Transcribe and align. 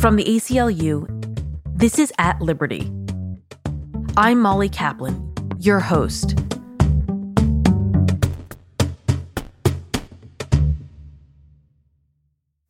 From 0.00 0.14
the 0.14 0.22
ACLU, 0.22 1.08
this 1.74 1.98
is 1.98 2.12
At 2.18 2.40
Liberty. 2.40 2.88
I'm 4.16 4.40
Molly 4.40 4.68
Kaplan, 4.68 5.34
your 5.58 5.80
host. 5.80 6.38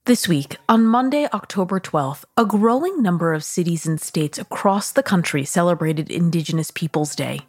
This 0.07 0.27
week, 0.27 0.57
on 0.71 0.87
Monday, 0.87 1.29
October 1.35 1.79
12th, 1.79 2.25
a 2.39 2.47
growing 2.47 3.03
number 3.03 3.35
of 3.35 3.45
cities 3.45 3.85
and 3.85 4.01
states 4.01 4.39
across 4.39 4.91
the 4.91 5.03
country 5.03 5.45
celebrated 5.45 6.11
Indigenous 6.11 6.71
Peoples 6.71 7.15
Day. 7.15 7.41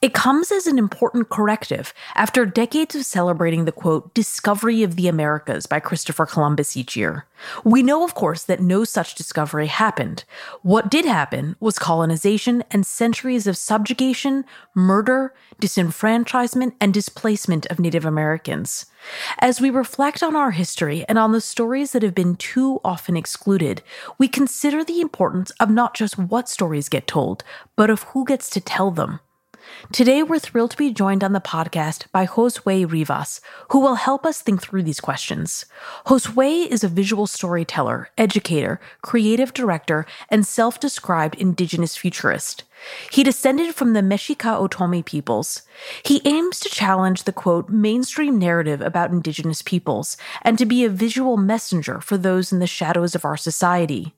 It 0.00 0.14
comes 0.14 0.50
as 0.50 0.66
an 0.66 0.78
important 0.78 1.28
corrective 1.28 1.94
after 2.14 2.44
decades 2.46 2.94
of 2.94 3.04
celebrating 3.04 3.64
the 3.64 3.72
quote, 3.72 4.12
discovery 4.14 4.82
of 4.82 4.96
the 4.96 5.08
Americas 5.08 5.66
by 5.66 5.80
Christopher 5.80 6.26
Columbus 6.26 6.76
each 6.76 6.96
year. 6.96 7.26
We 7.64 7.82
know, 7.82 8.04
of 8.04 8.14
course, 8.14 8.44
that 8.44 8.60
no 8.60 8.84
such 8.84 9.14
discovery 9.14 9.66
happened. 9.66 10.24
What 10.62 10.90
did 10.90 11.04
happen 11.04 11.56
was 11.60 11.78
colonization 11.78 12.62
and 12.70 12.86
centuries 12.86 13.46
of 13.46 13.56
subjugation, 13.56 14.44
murder, 14.74 15.34
disenfranchisement, 15.60 16.74
and 16.80 16.94
displacement 16.94 17.66
of 17.66 17.78
Native 17.78 18.04
Americans. 18.04 18.86
As 19.38 19.60
we 19.60 19.70
reflect 19.70 20.22
on 20.22 20.36
our 20.36 20.52
history 20.52 21.04
and 21.08 21.18
on 21.18 21.32
the 21.32 21.40
stories 21.40 21.92
that 21.92 22.02
have 22.02 22.14
been 22.14 22.36
too 22.36 22.80
often 22.84 23.16
excluded, 23.16 23.82
we 24.18 24.28
consider 24.28 24.84
the 24.84 25.00
importance 25.00 25.50
of 25.58 25.70
not 25.70 25.94
just 25.94 26.18
what 26.18 26.48
stories 26.48 26.88
get 26.88 27.06
told, 27.06 27.42
but 27.76 27.90
of 27.90 28.02
who 28.04 28.24
gets 28.24 28.48
to 28.50 28.60
tell 28.60 28.90
them. 28.90 29.20
Today, 29.92 30.22
we're 30.22 30.38
thrilled 30.38 30.72
to 30.72 30.76
be 30.76 30.92
joined 30.92 31.22
on 31.22 31.32
the 31.32 31.40
podcast 31.40 32.10
by 32.12 32.26
Josue 32.26 32.90
Rivas, 32.90 33.40
who 33.70 33.80
will 33.80 33.96
help 33.96 34.24
us 34.24 34.40
think 34.40 34.62
through 34.62 34.82
these 34.82 35.00
questions. 35.00 35.66
Josue 36.06 36.66
is 36.66 36.82
a 36.82 36.88
visual 36.88 37.26
storyteller, 37.26 38.10
educator, 38.16 38.80
creative 39.02 39.52
director, 39.52 40.06
and 40.28 40.46
self 40.46 40.80
described 40.80 41.34
indigenous 41.36 41.96
futurist. 41.96 42.64
He 43.10 43.22
descended 43.22 43.74
from 43.74 43.92
the 43.92 44.00
Mexica 44.00 44.68
Otomi 44.68 45.04
peoples. 45.04 45.62
He 46.04 46.20
aims 46.24 46.58
to 46.60 46.68
challenge 46.68 47.24
the 47.24 47.32
quote, 47.32 47.68
mainstream 47.68 48.38
narrative 48.38 48.80
about 48.80 49.10
indigenous 49.10 49.62
peoples 49.62 50.16
and 50.42 50.58
to 50.58 50.66
be 50.66 50.84
a 50.84 50.90
visual 50.90 51.36
messenger 51.36 52.00
for 52.00 52.16
those 52.16 52.52
in 52.52 52.58
the 52.58 52.66
shadows 52.66 53.14
of 53.14 53.24
our 53.24 53.36
society. 53.36 54.14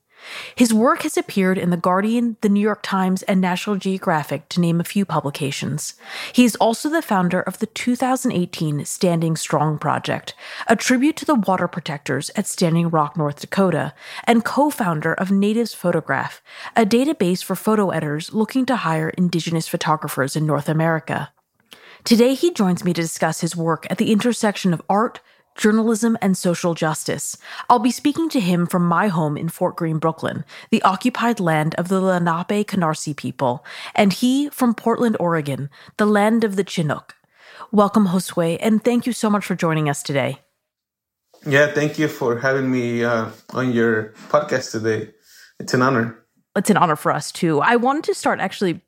His 0.55 0.73
work 0.73 1.03
has 1.03 1.17
appeared 1.17 1.57
in 1.57 1.69
The 1.69 1.77
Guardian, 1.77 2.37
The 2.41 2.49
New 2.49 2.59
York 2.59 2.81
Times, 2.81 3.23
and 3.23 3.41
National 3.41 3.75
Geographic, 3.75 4.49
to 4.49 4.59
name 4.59 4.79
a 4.79 4.85
few 4.85 5.05
publications. 5.05 5.95
He 6.33 6.45
is 6.45 6.55
also 6.57 6.89
the 6.89 7.01
founder 7.01 7.41
of 7.41 7.59
the 7.59 7.65
2018 7.65 8.85
Standing 8.85 9.35
Strong 9.35 9.79
Project, 9.79 10.33
a 10.67 10.75
tribute 10.75 11.15
to 11.17 11.25
the 11.25 11.35
water 11.35 11.67
protectors 11.67 12.31
at 12.35 12.47
Standing 12.47 12.89
Rock, 12.89 13.17
North 13.17 13.39
Dakota, 13.39 13.93
and 14.25 14.45
co 14.45 14.69
founder 14.69 15.13
of 15.13 15.31
Natives 15.31 15.73
Photograph, 15.73 16.41
a 16.75 16.85
database 16.85 17.43
for 17.43 17.55
photo 17.55 17.89
editors 17.89 18.33
looking 18.33 18.65
to 18.65 18.77
hire 18.77 19.09
Indigenous 19.09 19.67
photographers 19.67 20.35
in 20.35 20.45
North 20.45 20.69
America. 20.69 21.31
Today, 22.03 22.35
he 22.35 22.51
joins 22.51 22.83
me 22.83 22.93
to 22.93 23.01
discuss 23.01 23.41
his 23.41 23.55
work 23.55 23.87
at 23.89 23.97
the 23.97 24.11
intersection 24.11 24.73
of 24.73 24.81
art, 24.87 25.21
journalism, 25.55 26.17
and 26.21 26.37
social 26.37 26.73
justice. 26.73 27.37
I'll 27.69 27.79
be 27.79 27.91
speaking 27.91 28.29
to 28.29 28.39
him 28.39 28.67
from 28.67 28.85
my 28.85 29.07
home 29.07 29.37
in 29.37 29.49
Fort 29.49 29.75
Greene, 29.75 29.97
Brooklyn, 29.97 30.45
the 30.69 30.81
occupied 30.83 31.39
land 31.39 31.75
of 31.75 31.87
the 31.87 31.99
Lenape 32.01 32.67
Canarsie 32.67 33.15
people, 33.15 33.65
and 33.95 34.13
he 34.13 34.49
from 34.49 34.75
Portland, 34.75 35.17
Oregon, 35.19 35.69
the 35.97 36.05
land 36.05 36.43
of 36.43 36.55
the 36.55 36.63
Chinook. 36.63 37.15
Welcome, 37.71 38.07
Josue, 38.07 38.57
and 38.61 38.83
thank 38.83 39.05
you 39.05 39.13
so 39.13 39.29
much 39.29 39.45
for 39.45 39.55
joining 39.55 39.89
us 39.89 40.03
today. 40.03 40.39
Yeah, 41.45 41.71
thank 41.71 41.99
you 41.99 42.07
for 42.07 42.39
having 42.39 42.71
me 42.71 43.03
uh, 43.03 43.29
on 43.53 43.71
your 43.71 44.13
podcast 44.29 44.71
today. 44.71 45.11
It's 45.59 45.73
an 45.73 45.81
honor. 45.81 46.17
It's 46.55 46.69
an 46.69 46.77
honor 46.77 46.95
for 46.95 47.11
us 47.11 47.31
too. 47.31 47.61
I 47.61 47.75
wanted 47.75 48.03
to 48.05 48.15
start 48.15 48.39
actually 48.39 48.81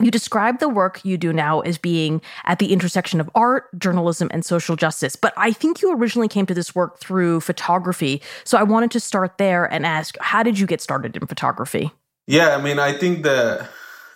you 0.00 0.10
describe 0.10 0.58
the 0.58 0.68
work 0.68 1.04
you 1.04 1.16
do 1.16 1.32
now 1.32 1.60
as 1.60 1.78
being 1.78 2.20
at 2.44 2.58
the 2.58 2.72
intersection 2.72 3.20
of 3.20 3.30
art, 3.34 3.66
journalism, 3.78 4.28
and 4.32 4.44
social 4.44 4.76
justice. 4.76 5.16
But 5.16 5.32
I 5.36 5.52
think 5.52 5.82
you 5.82 5.92
originally 5.94 6.28
came 6.28 6.46
to 6.46 6.54
this 6.54 6.74
work 6.74 6.98
through 6.98 7.40
photography. 7.40 8.22
So 8.44 8.58
I 8.58 8.62
wanted 8.62 8.90
to 8.92 9.00
start 9.00 9.38
there 9.38 9.64
and 9.64 9.86
ask 9.86 10.16
how 10.20 10.42
did 10.42 10.58
you 10.58 10.66
get 10.66 10.80
started 10.80 11.16
in 11.16 11.26
photography? 11.26 11.92
Yeah, 12.26 12.56
I 12.56 12.62
mean, 12.62 12.78
I 12.78 12.92
think 12.92 13.22
the 13.22 13.68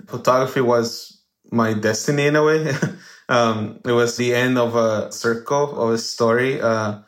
photography 0.07 0.61
was 0.61 1.21
my 1.51 1.75
destiny 1.75 2.27
in 2.27 2.37
a 2.37 2.45
way. 2.45 2.73
um, 3.29 3.81
it 3.85 3.93
was 3.93 4.17
the 4.17 4.35
end 4.35 4.59
of 4.59 4.75
a 4.75 5.13
circle 5.13 5.81
of 5.81 5.91
a 5.91 5.99
story. 5.99 6.61
Uh, 6.61 7.01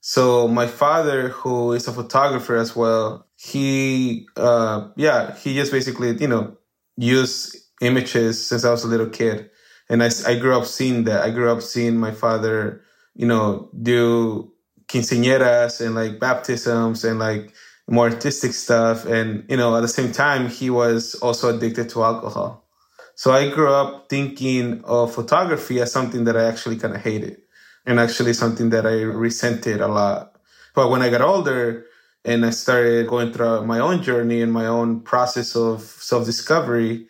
so 0.00 0.48
my 0.48 0.66
father, 0.66 1.28
who 1.28 1.72
is 1.72 1.86
a 1.86 1.92
photographer 1.92 2.56
as 2.56 2.74
well, 2.74 3.26
he, 3.36 4.26
uh, 4.36 4.88
yeah, 4.96 5.36
he 5.36 5.54
just 5.54 5.72
basically, 5.72 6.16
you 6.16 6.28
know, 6.28 6.56
used 6.96 7.56
images 7.80 8.46
since 8.46 8.64
I 8.64 8.70
was 8.70 8.84
a 8.84 8.88
little 8.88 9.08
kid. 9.08 9.50
And 9.88 10.02
I, 10.02 10.10
I 10.26 10.38
grew 10.38 10.56
up 10.56 10.66
seeing 10.66 11.04
that. 11.04 11.22
I 11.22 11.30
grew 11.30 11.50
up 11.50 11.62
seeing 11.62 11.96
my 11.96 12.12
father, 12.12 12.82
you 13.14 13.26
know, 13.26 13.70
do 13.82 14.52
quinceañeras 14.86 15.84
and 15.84 15.94
like 15.94 16.20
baptisms 16.20 17.04
and 17.04 17.18
like 17.18 17.52
more 17.88 18.08
artistic 18.08 18.52
stuff. 18.52 19.04
And, 19.04 19.44
you 19.48 19.56
know, 19.56 19.76
at 19.76 19.80
the 19.80 19.88
same 19.88 20.12
time, 20.12 20.48
he 20.48 20.70
was 20.70 21.14
also 21.16 21.54
addicted 21.54 21.88
to 21.90 22.04
alcohol. 22.04 22.64
So 23.16 23.32
I 23.32 23.50
grew 23.50 23.70
up 23.70 24.08
thinking 24.08 24.82
of 24.84 25.14
photography 25.14 25.80
as 25.80 25.92
something 25.92 26.24
that 26.24 26.36
I 26.36 26.44
actually 26.44 26.76
kind 26.76 26.94
of 26.94 27.02
hated 27.02 27.42
and 27.84 28.00
actually 28.00 28.32
something 28.32 28.70
that 28.70 28.86
I 28.86 29.02
resented 29.02 29.80
a 29.80 29.88
lot. 29.88 30.36
But 30.74 30.90
when 30.90 31.02
I 31.02 31.10
got 31.10 31.20
older 31.20 31.84
and 32.24 32.46
I 32.46 32.50
started 32.50 33.08
going 33.08 33.32
through 33.32 33.66
my 33.66 33.80
own 33.80 34.02
journey 34.02 34.40
and 34.40 34.52
my 34.52 34.66
own 34.66 35.00
process 35.00 35.54
of 35.56 35.82
self 35.82 36.24
discovery, 36.24 37.08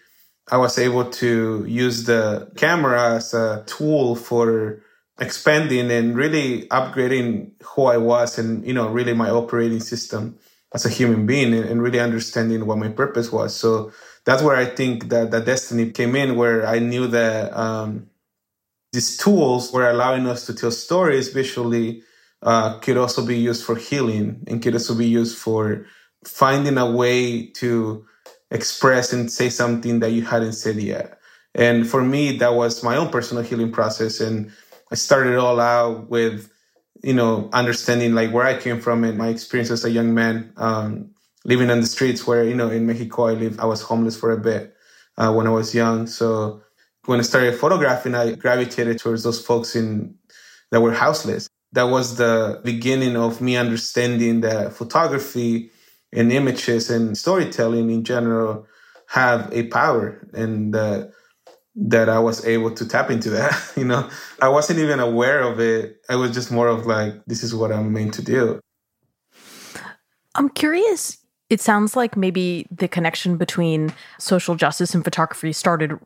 I 0.50 0.56
was 0.56 0.78
able 0.78 1.09
to 1.11 1.65
use 1.66 2.05
the 2.05 2.50
camera 2.56 3.15
as 3.15 3.34
a 3.34 3.62
tool 3.66 4.16
for 4.16 4.83
expanding 5.21 5.91
and 5.93 6.16
really 6.16 6.66
upgrading 6.69 7.53
who 7.62 7.84
I 7.84 7.99
was 7.99 8.38
and, 8.38 8.66
you 8.66 8.75
know, 8.75 8.89
really 8.89 9.15
my 9.15 9.31
operating 9.31 9.81
system 9.81 10.39
as 10.75 10.84
a 10.84 10.89
human 10.89 11.27
being 11.27 11.55
and, 11.55 11.83
really 11.83 12.00
understanding 12.00 12.66
what 12.66 12.78
my 12.78 12.89
purpose 12.89 13.31
was. 13.31 13.55
So 13.55 13.93
that's 14.25 14.43
where 14.43 14.56
I 14.56 14.65
think 14.65 15.09
that 15.10 15.31
the 15.31 15.41
destiny 15.41 15.91
came 15.91 16.16
in, 16.16 16.37
where 16.37 16.66
I 16.66 16.78
knew 16.78 17.06
that 17.09 17.56
um, 17.56 18.09
these 18.93 19.16
tools 19.16 19.72
were 19.72 19.89
allowing 19.89 20.27
us 20.27 20.47
to 20.47 20.55
tell 20.55 20.71
stories 20.71 21.28
visually 21.28 22.03
uh, 22.43 22.78
could 22.78 22.97
also 22.97 23.25
be 23.25 23.39
used 23.39 23.65
for 23.65 23.77
healing 23.77 24.43
and 24.49 24.62
could 24.62 24.75
also 24.75 24.94
be 24.94 25.06
used 25.06 25.39
for 25.39 25.87
finding 26.25 26.78
a 26.78 26.91
way 26.91 27.47
to 27.47 28.05
express 28.50 29.12
and 29.12 29.31
say 29.31 29.49
something 29.49 30.00
that 30.00 30.11
you 30.11 30.22
hadn't 30.22 30.55
said 30.55 30.77
yet. 30.77 31.19
And 31.55 31.88
for 31.88 32.03
me, 32.03 32.37
that 32.38 32.55
was 32.55 32.83
my 32.83 32.97
own 32.97 33.11
personal 33.11 33.43
healing 33.43 33.72
process. 33.72 34.21
And 34.21 34.53
I 34.91 34.94
started 34.94 35.37
all 35.37 35.61
out 35.61 36.09
with, 36.09 36.50
you 37.03 37.15
know, 37.15 37.49
understanding 37.53 38.15
like 38.15 38.33
where 38.33 38.47
I 38.47 38.59
came 38.59 38.81
from 38.81 39.05
and 39.05 39.19
my 39.19 39.28
experience 39.28 39.71
as 39.71 39.84
a 39.84 39.91
young 39.91 40.15
man, 40.15 40.53
um, 40.56 41.10
living 41.44 41.71
on 41.71 41.81
the 41.81 41.87
streets 41.87 42.27
where, 42.27 42.44
you 42.44 42.55
know, 42.55 42.71
in 42.71 42.87
Mexico, 42.87 43.28
I 43.28 43.33
lived, 43.33 43.60
I 43.60 43.66
was 43.66 43.83
homeless 43.83 44.16
for 44.16 44.31
a 44.33 44.37
bit 44.39 44.77
uh, 45.16 45.33
when 45.33 45.47
I 45.47 45.50
was 45.50 45.75
young. 45.75 46.06
So 46.06 46.62
when 47.06 47.19
I 47.19 47.22
started 47.22 47.59
photographing, 47.59 48.15
I 48.15 48.33
gravitated 48.33 48.99
towards 48.99 49.22
those 49.22 49.44
folks 49.44 49.75
in 49.75 50.15
that 50.71 50.81
were 50.81 50.93
houseless. 50.93 51.49
That 51.72 51.84
was 51.84 52.16
the 52.16 52.60
beginning 52.65 53.16
of 53.16 53.41
me 53.41 53.56
understanding 53.56 54.41
that 54.43 54.72
photography 54.72 55.71
and 56.12 56.32
images 56.32 56.91
and 56.91 57.16
storytelling 57.16 57.91
in 57.91 58.04
general 58.04 58.66
have 59.06 59.53
a 59.53 59.66
power 59.69 60.26
and 60.34 60.75
uh, 60.75 61.06
that 61.75 62.09
I 62.09 62.19
was 62.19 62.44
able 62.44 62.72
to 62.72 62.87
tap 62.87 63.10
into 63.10 63.31
that. 63.31 63.72
you 63.76 63.84
know, 63.84 64.09
I 64.41 64.48
wasn't 64.48 64.78
even 64.78 65.00
aware 65.00 65.43
of 65.43 65.60
it. 65.60 66.00
I 66.09 66.16
was 66.16 66.32
just 66.32 66.50
more 66.50 66.69
of 66.69 66.87
like, 66.87 67.15
this 67.26 67.43
is 67.43 67.54
what 67.54 67.72
I'm 67.72 67.93
meant 67.93 68.15
to 68.15 68.22
do. 68.22 68.60
I'm 70.34 70.48
curious. 70.48 71.19
It 71.48 71.60
sounds 71.60 71.97
like 71.97 72.16
maybe 72.16 72.66
the 72.71 72.86
connection 72.86 73.36
between 73.36 73.92
social 74.18 74.54
justice 74.54 74.95
and 74.95 75.03
photography 75.03 75.53
started 75.53 75.98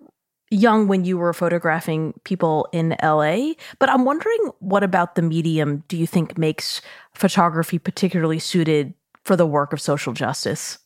young 0.50 0.88
when 0.88 1.04
you 1.04 1.18
were 1.18 1.32
photographing 1.32 2.14
people 2.24 2.68
in 2.72 2.96
LA. 3.02 3.52
But 3.78 3.90
I'm 3.90 4.04
wondering 4.04 4.52
what 4.60 4.82
about 4.82 5.14
the 5.14 5.22
medium 5.22 5.84
do 5.88 5.96
you 5.96 6.06
think 6.06 6.38
makes 6.38 6.80
photography 7.14 7.78
particularly 7.78 8.38
suited 8.38 8.94
for 9.24 9.36
the 9.36 9.46
work 9.46 9.72
of 9.72 9.80
social 9.80 10.12
justice? 10.12 10.78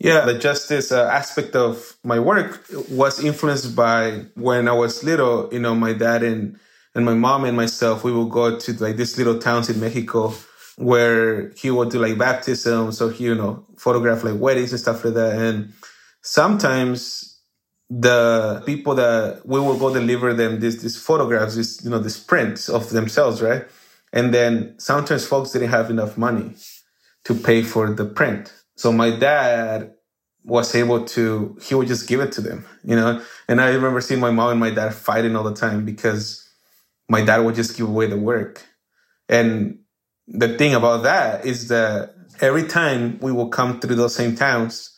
Yeah, 0.00 0.24
the 0.24 0.38
justice 0.38 0.92
uh, 0.92 1.10
aspect 1.12 1.54
of 1.54 1.96
my 2.02 2.18
work 2.18 2.64
was 2.90 3.22
influenced 3.22 3.76
by 3.76 4.24
when 4.34 4.66
I 4.66 4.72
was 4.72 5.04
little. 5.04 5.50
You 5.52 5.60
know, 5.60 5.74
my 5.74 5.92
dad 5.92 6.22
and 6.22 6.58
and 6.94 7.04
my 7.04 7.14
mom 7.14 7.44
and 7.44 7.56
myself, 7.56 8.02
we 8.02 8.10
would 8.12 8.30
go 8.30 8.58
to 8.58 8.72
like 8.82 8.96
these 8.96 9.18
little 9.18 9.38
towns 9.38 9.68
in 9.68 9.78
Mexico 9.78 10.32
where 10.76 11.50
he 11.50 11.70
would 11.70 11.90
do 11.90 11.98
like 11.98 12.16
baptisms, 12.16 12.96
so 12.96 13.10
he 13.10 13.24
you 13.24 13.34
know 13.34 13.66
photograph 13.76 14.24
like 14.24 14.40
weddings 14.40 14.72
and 14.72 14.80
stuff 14.80 15.04
like 15.04 15.14
that. 15.14 15.38
And 15.38 15.74
sometimes 16.22 17.38
the 17.90 18.62
people 18.64 18.94
that 18.94 19.42
we 19.44 19.60
will 19.60 19.78
go 19.78 19.92
deliver 19.92 20.32
them 20.32 20.60
these 20.60 20.80
these 20.80 20.96
photographs, 20.96 21.56
these 21.56 21.84
you 21.84 21.90
know 21.90 21.98
these 21.98 22.18
prints 22.18 22.70
of 22.70 22.88
themselves, 22.88 23.42
right? 23.42 23.66
And 24.14 24.32
then 24.32 24.74
sometimes 24.78 25.26
folks 25.26 25.50
didn't 25.50 25.68
have 25.68 25.90
enough 25.90 26.16
money 26.16 26.54
to 27.24 27.34
pay 27.34 27.62
for 27.62 27.92
the 27.92 28.04
print. 28.04 28.52
So 28.76 28.92
my 28.92 29.10
dad 29.10 29.92
was 30.44 30.74
able 30.74 31.04
to, 31.04 31.56
he 31.62 31.74
would 31.74 31.88
just 31.88 32.08
give 32.08 32.20
it 32.20 32.32
to 32.32 32.40
them, 32.40 32.64
you 32.82 32.96
know? 32.96 33.22
And 33.48 33.60
I 33.60 33.68
remember 33.68 34.00
seeing 34.00 34.20
my 34.20 34.30
mom 34.30 34.52
and 34.52 34.60
my 34.60 34.70
dad 34.70 34.94
fighting 34.94 35.36
all 35.36 35.44
the 35.44 35.54
time 35.54 35.84
because 35.84 36.48
my 37.08 37.22
dad 37.22 37.38
would 37.38 37.54
just 37.54 37.76
give 37.76 37.88
away 37.88 38.06
the 38.06 38.16
work. 38.16 38.64
And 39.28 39.80
the 40.26 40.56
thing 40.56 40.74
about 40.74 41.02
that 41.02 41.44
is 41.44 41.68
that 41.68 42.14
every 42.40 42.64
time 42.64 43.18
we 43.20 43.32
will 43.32 43.48
come 43.48 43.80
through 43.80 43.96
those 43.96 44.14
same 44.14 44.34
towns, 44.34 44.96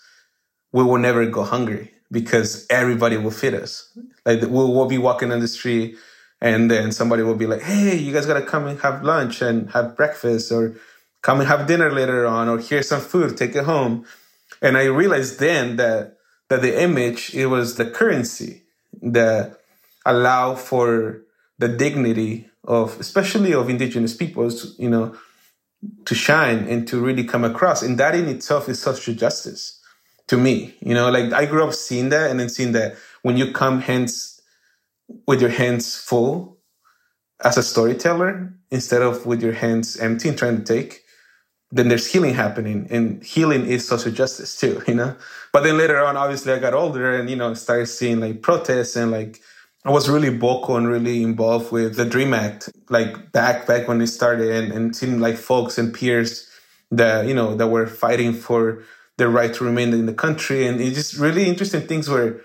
we 0.73 0.85
will 0.85 0.99
never 0.99 1.27
go 1.27 1.43
hungry 1.43 1.91
because 2.11 2.67
everybody 2.71 3.17
will 3.17 3.31
feed 3.31 3.55
us. 3.55 3.97
Like 4.25 4.43
we'll, 4.43 4.87
be 4.87 4.99
walking 4.99 5.33
on 5.33 5.41
the 5.41 5.49
street 5.49 5.97
and 6.41 6.71
then 6.71 6.93
somebody 6.93 7.23
will 7.23 7.35
be 7.35 7.47
like, 7.47 7.63
Hey, 7.63 7.97
you 7.97 8.13
guys 8.13 8.27
got 8.27 8.39
to 8.39 8.47
come 8.47 8.67
and 8.67 8.79
have 8.81 9.03
lunch 9.03 9.43
and 9.43 9.71
have 9.71 9.97
breakfast 9.97 10.53
or 10.53 10.77
come 11.23 11.41
and 11.41 11.49
have 11.49 11.67
dinner 11.67 11.91
later 11.91 12.27
on 12.27 12.49
or 12.49 12.59
here's 12.59 12.89
some 12.89 13.01
food, 13.01 13.37
take 13.37 13.55
it 13.57 13.65
home. 13.65 14.05
And 14.61 14.77
I 14.77 14.85
realized 14.85 15.39
then 15.39 15.77
that, 15.77 16.19
that 16.49 16.63
the 16.63 16.83
image, 16.83 17.35
it 17.35 17.47
was 17.47 17.77
the 17.77 17.91
currency 17.91 18.63
that 19.01 19.59
allow 20.05 20.55
for 20.55 21.23
the 21.59 21.69
dignity 21.69 22.49
of, 22.65 22.99
especially 23.01 23.55
of 23.55 23.71
indigenous 23.71 24.15
peoples, 24.15 24.79
you 24.79 24.91
know, 24.91 25.17
to 26.05 26.15
shine 26.15 26.69
and 26.69 26.87
to 26.89 27.01
really 27.01 27.25
come 27.25 27.45
across. 27.45 27.83
And 27.83 27.99
that 27.99 28.15
in 28.15 28.29
itself 28.29 28.69
is 28.69 28.81
social 28.81 29.15
justice 29.15 29.81
to 30.29 30.37
me. 30.37 30.75
You 30.81 30.95
know, 30.95 31.11
like 31.11 31.33
I 31.33 31.47
grew 31.47 31.65
up 31.65 31.75
seeing 31.75 32.09
that 32.11 32.31
and 32.31 32.39
then 32.39 32.49
seeing 32.49 32.73
that 32.73 32.97
when 33.23 33.37
you 33.37 33.53
come 33.53 33.81
hence 33.81 34.41
with 35.27 35.41
your 35.41 35.51
hands 35.51 35.97
full 35.97 36.59
as 37.45 37.57
a 37.57 37.63
storyteller 37.63 38.53
instead 38.71 39.03
of 39.03 39.27
with 39.27 39.43
your 39.43 39.53
hands 39.53 39.97
empty 39.97 40.29
and 40.29 40.39
trying 40.39 40.57
to 40.57 40.65
take, 40.65 41.02
then 41.73 41.89
there's 41.89 42.07
healing 42.07 42.35
happening 42.35 42.87
and 42.91 43.23
healing 43.25 43.67
is 43.67 43.89
social 43.89 44.13
justice 44.13 44.57
too, 44.61 44.83
you 44.87 44.95
know? 44.95 45.17
But 45.53 45.65
then 45.65 45.79
later 45.79 45.99
on, 46.05 46.17
obviously 46.17 46.53
I 46.53 46.59
got 46.59 46.75
older 46.75 47.19
and, 47.19 47.29
you 47.29 47.37
know, 47.37 47.55
started 47.55 47.87
seeing 47.87 48.21
like 48.21 48.43
protests 48.43 48.95
and 48.95 49.11
like 49.11 49.41
I 49.85 49.91
was 49.91 50.09
really 50.09 50.29
vocal 50.29 50.77
and 50.77 50.87
really 50.87 51.23
involved 51.23 51.73
with 51.73 51.97
the 51.97 52.05
Dream 52.05 52.35
Act, 52.35 52.71
like 52.89 53.33
back 53.33 53.67
back 53.67 53.89
when 53.89 54.01
it 54.01 54.07
started, 54.07 54.51
and, 54.51 54.73
and 54.73 54.95
seeing 54.95 55.19
like 55.19 55.37
folks 55.37 55.77
and 55.77 55.93
peers 55.93 56.49
that 56.93 57.27
you 57.27 57.35
know 57.35 57.57
that 57.57 57.67
were 57.67 57.87
fighting 57.89 58.33
for 58.33 58.85
their 59.19 59.29
right 59.29 59.53
to 59.55 59.65
remain 59.65 59.93
in 59.93 60.07
the 60.07 60.15
country, 60.15 60.67
and 60.67 60.81
it's 60.81 60.95
just 60.95 61.19
really 61.19 61.49
interesting 61.49 61.81
things 61.81 62.09
where 62.09 62.41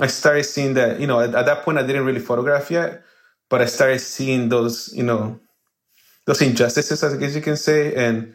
I 0.00 0.08
started 0.08 0.44
seeing 0.44 0.74
that 0.74 0.98
you 0.98 1.06
know 1.06 1.20
at, 1.20 1.32
at 1.34 1.46
that 1.46 1.62
point 1.62 1.78
I 1.78 1.86
didn't 1.86 2.06
really 2.06 2.20
photograph 2.20 2.72
yet, 2.72 3.04
but 3.48 3.62
I 3.62 3.66
started 3.66 4.00
seeing 4.00 4.48
those 4.48 4.92
you 4.92 5.04
know 5.04 5.38
those 6.26 6.42
injustices, 6.42 7.04
I 7.04 7.16
guess 7.16 7.36
you 7.36 7.40
can 7.40 7.56
say, 7.56 7.94
and 7.94 8.34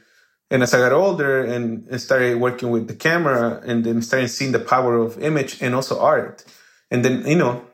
and 0.52 0.64
as 0.64 0.74
I 0.74 0.80
got 0.80 0.92
older 0.94 1.44
and, 1.44 2.00
started 2.00 2.40
working 2.40 2.70
with 2.70 2.88
the 2.88 2.96
camera, 2.96 3.62
and 3.66 3.84
then 3.84 4.02
started 4.02 4.30
seeing 4.30 4.52
the 4.52 4.60
power 4.60 4.98
of 4.98 5.22
image 5.22 5.62
and 5.62 5.74
also 5.76 6.00
art, 6.00 6.46
and 6.92 7.04
then 7.04 7.26
you 7.28 7.36
know 7.36 7.66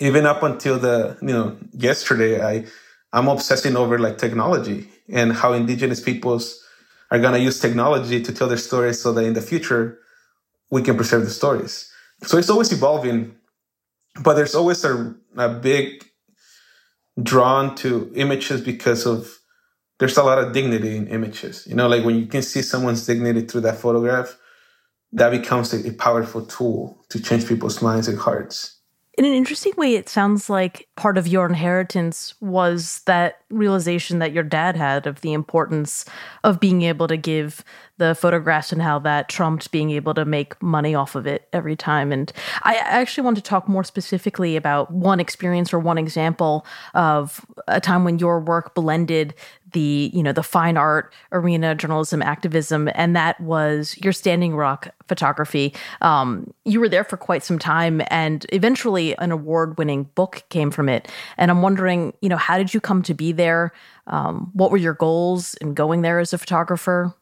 even 0.00 0.26
up 0.26 0.42
until 0.42 0.78
the 0.78 1.16
you 1.20 1.28
know 1.28 1.56
yesterday 1.72 2.42
i 2.42 2.64
i'm 3.12 3.28
obsessing 3.28 3.76
over 3.76 3.98
like 3.98 4.18
technology 4.18 4.88
and 5.08 5.32
how 5.32 5.52
indigenous 5.52 6.00
peoples 6.00 6.64
are 7.10 7.18
going 7.18 7.34
to 7.34 7.40
use 7.40 7.60
technology 7.60 8.22
to 8.22 8.32
tell 8.32 8.48
their 8.48 8.56
stories 8.56 9.00
so 9.00 9.12
that 9.12 9.24
in 9.24 9.34
the 9.34 9.40
future 9.40 9.98
we 10.70 10.80
can 10.80 10.96
preserve 10.96 11.22
the 11.22 11.30
stories. 11.30 11.92
So 12.22 12.38
it's 12.38 12.48
always 12.48 12.72
evolving 12.72 13.34
but 14.22 14.34
there's 14.34 14.54
always 14.54 14.84
a, 14.84 15.14
a 15.36 15.48
big 15.48 16.04
drawn 17.22 17.74
to 17.76 18.12
images 18.14 18.60
because 18.60 19.06
of 19.06 19.38
there's 20.02 20.16
a 20.16 20.22
lot 20.24 20.38
of 20.38 20.52
dignity 20.52 20.96
in 20.96 21.06
images 21.06 21.64
you 21.68 21.76
know 21.76 21.86
like 21.86 22.04
when 22.04 22.16
you 22.16 22.26
can 22.26 22.42
see 22.42 22.60
someone's 22.60 23.06
dignity 23.06 23.42
through 23.42 23.60
that 23.60 23.76
photograph 23.76 24.36
that 25.12 25.30
becomes 25.30 25.72
a, 25.72 25.88
a 25.88 25.92
powerful 25.92 26.44
tool 26.44 26.98
to 27.08 27.22
change 27.22 27.46
people's 27.46 27.80
minds 27.80 28.08
and 28.08 28.18
hearts 28.18 28.82
in 29.18 29.26
an 29.26 29.34
interesting 29.34 29.74
way, 29.76 29.94
it 29.94 30.08
sounds 30.08 30.48
like 30.48 30.88
part 30.96 31.18
of 31.18 31.28
your 31.28 31.44
inheritance 31.44 32.34
was 32.40 33.02
that 33.04 33.40
realization 33.50 34.20
that 34.20 34.32
your 34.32 34.42
dad 34.42 34.74
had 34.74 35.06
of 35.06 35.20
the 35.20 35.34
importance 35.34 36.06
of 36.44 36.58
being 36.58 36.80
able 36.80 37.06
to 37.08 37.18
give 37.18 37.62
the 37.98 38.14
photographs 38.14 38.72
and 38.72 38.80
how 38.80 38.98
that 39.00 39.28
trumped 39.28 39.70
being 39.70 39.90
able 39.90 40.14
to 40.14 40.24
make 40.24 40.60
money 40.62 40.94
off 40.94 41.14
of 41.14 41.26
it 41.26 41.46
every 41.52 41.76
time. 41.76 42.10
And 42.10 42.32
I 42.62 42.76
actually 42.76 43.24
want 43.24 43.36
to 43.36 43.42
talk 43.42 43.68
more 43.68 43.84
specifically 43.84 44.56
about 44.56 44.90
one 44.90 45.20
experience 45.20 45.74
or 45.74 45.78
one 45.78 45.98
example 45.98 46.64
of 46.94 47.44
a 47.68 47.82
time 47.82 48.04
when 48.04 48.18
your 48.18 48.40
work 48.40 48.74
blended 48.74 49.34
the 49.72 50.10
you 50.12 50.22
know 50.22 50.32
the 50.32 50.42
fine 50.42 50.76
art 50.76 51.12
arena 51.32 51.74
journalism 51.74 52.22
activism 52.22 52.88
and 52.94 53.16
that 53.16 53.40
was 53.40 53.96
your 54.02 54.12
standing 54.12 54.54
rock 54.54 54.88
photography. 55.08 55.74
Um, 56.00 56.52
you 56.64 56.80
were 56.80 56.88
there 56.88 57.04
for 57.04 57.16
quite 57.16 57.42
some 57.42 57.58
time 57.58 58.02
and 58.08 58.46
eventually 58.52 59.16
an 59.18 59.32
award-winning 59.32 60.04
book 60.14 60.44
came 60.48 60.70
from 60.70 60.88
it. 60.88 61.08
And 61.36 61.50
i'm 61.50 61.62
wondering 61.62 62.12
you 62.20 62.28
know 62.28 62.36
how 62.36 62.58
did 62.58 62.74
you 62.74 62.80
come 62.80 63.02
to 63.02 63.14
be 63.14 63.32
there? 63.32 63.72
Um, 64.06 64.50
what 64.54 64.70
were 64.70 64.78
your 64.78 64.94
goals 64.94 65.54
in 65.54 65.74
going 65.74 66.02
there 66.02 66.18
as 66.18 66.32
a 66.32 66.38
photographer? 66.38 67.14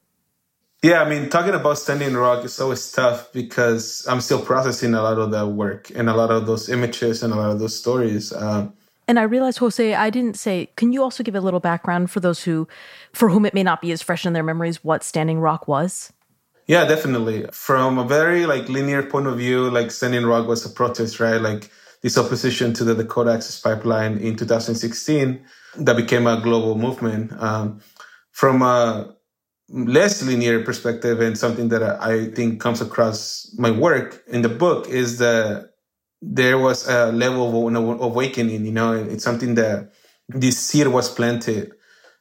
Yeah, 0.83 1.03
I 1.03 1.09
mean, 1.09 1.29
talking 1.29 1.53
about 1.53 1.77
Standing 1.77 2.15
Rock 2.15 2.43
is 2.43 2.59
always 2.59 2.91
tough 2.91 3.31
because 3.35 4.07
I'm 4.09 4.23
still 4.23 4.41
processing 4.43 4.95
a 4.95 5.03
lot 5.03 5.19
of 5.19 5.31
that 5.33 5.49
work 5.49 5.91
and 5.95 6.09
a 6.09 6.15
lot 6.15 6.31
of 6.31 6.47
those 6.47 6.71
images 6.71 7.23
and 7.23 7.35
a 7.35 7.37
lot 7.37 7.51
of 7.51 7.59
those 7.59 7.79
stories. 7.79 8.33
Um, 8.33 8.73
and 9.11 9.19
I 9.19 9.25
realized, 9.25 9.59
Josue, 9.59 9.97
I 9.97 10.09
didn't 10.09 10.39
say, 10.39 10.71
can 10.77 10.93
you 10.93 11.03
also 11.03 11.25
give 11.25 11.35
a 11.35 11.41
little 11.41 11.59
background 11.59 12.13
for 12.13 12.21
those 12.21 12.45
who, 12.45 12.69
for 13.13 13.29
whom 13.29 13.45
it 13.45 13.55
may 13.55 13.65
not 13.65 13.83
be 13.83 13.91
as 13.91 14.01
fresh 14.01 14.25
in 14.25 14.35
their 14.35 14.45
memories, 14.45 14.85
what 14.85 15.03
Standing 15.03 15.41
Rock 15.41 15.67
was? 15.67 16.13
Yeah, 16.69 16.85
definitely. 16.85 17.47
From 17.51 17.99
a 17.99 18.05
very 18.05 18.47
like 18.47 18.69
linear 18.69 19.03
point 19.03 19.27
of 19.27 19.37
view, 19.37 19.69
like 19.69 19.91
Standing 19.91 20.27
Rock 20.27 20.47
was 20.47 20.65
a 20.65 20.69
protest, 20.69 21.19
right? 21.19 21.41
Like 21.41 21.73
this 22.03 22.17
opposition 22.17 22.73
to 22.75 22.85
the 22.85 22.95
Dakota 22.95 23.33
Access 23.33 23.59
Pipeline 23.59 24.17
in 24.19 24.37
2016 24.37 25.45
that 25.79 25.97
became 25.97 26.29
a 26.29 26.41
global 26.41 26.79
movement. 26.79 27.33
Um, 27.33 27.81
from 28.31 28.63
a 28.63 29.13
less 29.71 30.23
linear 30.23 30.63
perspective 30.63 31.21
and 31.21 31.37
something 31.37 31.69
that 31.71 31.83
I 31.83 32.27
think 32.27 32.61
comes 32.61 32.81
across 32.81 33.53
my 33.59 33.73
work 33.73 34.23
in 34.29 34.43
the 34.43 34.49
book 34.49 34.89
is 34.89 35.19
that 35.19 35.70
there 36.23 36.59
was 36.59 36.89
a 36.89 37.13
level 37.13 37.69
of 37.69 38.01
awakening. 38.01 38.65
You 38.65 38.73
know, 38.73 38.93
it's 38.93 39.25
something 39.25 39.55
that 39.55 39.93
this 40.29 40.59
seed 40.59 40.89
was 40.89 41.13
planted 41.13 41.73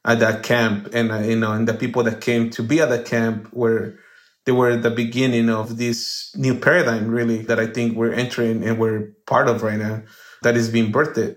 at 0.06 0.20
that 0.20 0.44
camp, 0.44 0.90
and 0.94 1.12
uh, 1.12 1.20
you 1.20 1.36
know, 1.36 1.52
and 1.52 1.68
the 1.68 1.74
people 1.74 2.04
that 2.04 2.22
came 2.22 2.50
to 2.52 2.64
be 2.64 2.80
at 2.80 2.90
that 2.90 3.06
camp 3.06 3.52
were 3.54 4.00
they 4.46 4.52
were 4.52 4.76
the 4.78 4.90
beginning 4.90 5.50
of 5.50 5.78
this 5.78 6.34
new 6.36 6.58
paradigm, 6.58 7.08
really, 7.08 7.40
that 7.44 7.60
I 7.60 7.68
think 7.68 7.96
we're 7.96 8.14
entering 8.14 8.64
and 8.64 8.80
we're 8.80 9.14
part 9.28 9.48
of 9.48 9.62
right 9.62 9.78
now, 9.78 10.02
that 10.42 10.58
is 10.58 10.70
being 10.70 10.92
birthed. 10.92 11.36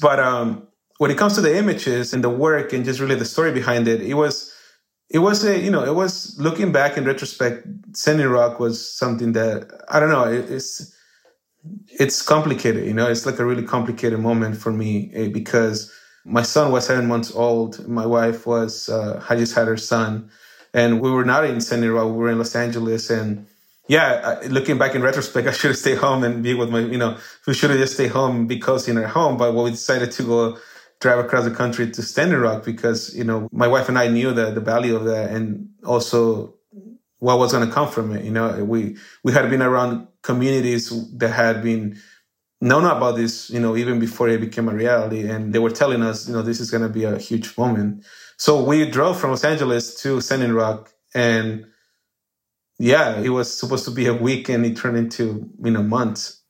But 0.00 0.20
um, 0.20 0.66
when 0.98 1.10
it 1.10 1.18
comes 1.18 1.34
to 1.34 1.40
the 1.40 1.56
images 1.56 2.14
and 2.14 2.22
the 2.22 2.30
work 2.30 2.72
and 2.72 2.84
just 2.84 3.00
really 3.00 3.16
the 3.16 3.24
story 3.24 3.52
behind 3.52 3.88
it, 3.88 4.00
it 4.00 4.14
was 4.14 4.54
it 5.10 5.18
was 5.18 5.44
a 5.44 5.58
you 5.60 5.70
know 5.70 5.84
it 5.84 5.94
was 5.94 6.36
looking 6.38 6.72
back 6.72 6.96
in 6.96 7.04
retrospect 7.04 7.66
Standing 7.92 8.28
Rock 8.28 8.58
was 8.58 8.84
something 8.96 9.32
that 9.32 9.70
i 9.88 10.00
don't 10.00 10.10
know 10.10 10.24
it, 10.24 10.50
it's 10.50 10.93
it's 12.00 12.22
complicated, 12.22 12.86
you 12.86 12.94
know, 12.94 13.08
it's 13.08 13.26
like 13.26 13.38
a 13.38 13.44
really 13.44 13.62
complicated 13.62 14.18
moment 14.18 14.56
for 14.56 14.72
me 14.72 15.10
eh, 15.14 15.28
because 15.28 15.92
my 16.24 16.42
son 16.42 16.72
was 16.72 16.86
seven 16.86 17.06
months 17.06 17.34
old. 17.34 17.86
My 17.88 18.06
wife 18.06 18.46
was, 18.46 18.88
uh, 18.88 19.20
had 19.20 19.38
just 19.38 19.54
had 19.54 19.68
her 19.68 19.76
son 19.76 20.30
and 20.72 21.00
we 21.00 21.10
were 21.10 21.24
not 21.24 21.44
in 21.44 21.60
San 21.60 21.80
Diego. 21.80 22.08
We 22.08 22.16
were 22.18 22.30
in 22.30 22.38
Los 22.38 22.54
Angeles 22.54 23.10
and 23.10 23.46
yeah, 23.86 24.40
looking 24.48 24.78
back 24.78 24.94
in 24.94 25.02
retrospect, 25.02 25.46
I 25.48 25.52
should 25.52 25.70
have 25.70 25.78
stayed 25.78 25.98
home 25.98 26.24
and 26.24 26.42
be 26.42 26.54
with 26.54 26.70
my, 26.70 26.80
you 26.80 26.98
know, 26.98 27.18
we 27.46 27.54
should 27.54 27.70
have 27.70 27.78
just 27.78 27.94
stayed 27.94 28.10
home 28.10 28.46
because 28.46 28.88
in 28.88 28.96
our 28.98 29.06
home. 29.06 29.36
But 29.36 29.54
we 29.54 29.70
decided 29.70 30.10
to 30.12 30.22
go 30.22 30.58
drive 31.00 31.18
across 31.18 31.44
the 31.44 31.50
country 31.50 31.90
to 31.90 32.02
Standing 32.02 32.38
Rock 32.38 32.64
because, 32.64 33.14
you 33.14 33.24
know, 33.24 33.48
my 33.52 33.68
wife 33.68 33.88
and 33.88 33.98
I 33.98 34.08
knew 34.08 34.32
the, 34.32 34.50
the 34.50 34.60
value 34.60 34.96
of 34.96 35.04
that 35.04 35.30
and 35.30 35.68
also 35.84 36.54
what 37.18 37.38
was 37.38 37.52
going 37.52 37.66
to 37.66 37.72
come 37.72 37.88
from 37.88 38.14
it. 38.16 38.24
You 38.24 38.30
know, 38.30 38.64
we, 38.64 38.96
we 39.22 39.32
had 39.32 39.50
been 39.50 39.62
around 39.62 40.08
communities 40.24 40.90
that 41.18 41.28
had 41.28 41.62
been 41.62 41.96
known 42.60 42.84
about 42.84 43.14
this, 43.16 43.50
you 43.50 43.60
know, 43.60 43.76
even 43.76 44.00
before 44.00 44.28
it 44.28 44.40
became 44.40 44.68
a 44.68 44.74
reality. 44.74 45.28
And 45.28 45.52
they 45.52 45.58
were 45.60 45.70
telling 45.70 46.02
us, 46.02 46.26
you 46.26 46.32
know, 46.32 46.42
this 46.42 46.58
is 46.58 46.70
going 46.70 46.82
to 46.82 46.88
be 46.88 47.04
a 47.04 47.18
huge 47.18 47.56
moment. 47.56 48.04
So 48.38 48.64
we 48.64 48.90
drove 48.90 49.20
from 49.20 49.30
Los 49.30 49.44
Angeles 49.44 49.94
to 50.02 50.20
Standing 50.20 50.52
Rock 50.52 50.92
and 51.14 51.66
yeah, 52.78 53.20
it 53.20 53.28
was 53.28 53.52
supposed 53.56 53.84
to 53.84 53.92
be 53.92 54.06
a 54.06 54.14
week 54.14 54.48
and 54.48 54.66
it 54.66 54.76
turned 54.76 54.96
into, 54.96 55.48
you 55.62 55.70
know, 55.70 55.82
months. 55.82 56.40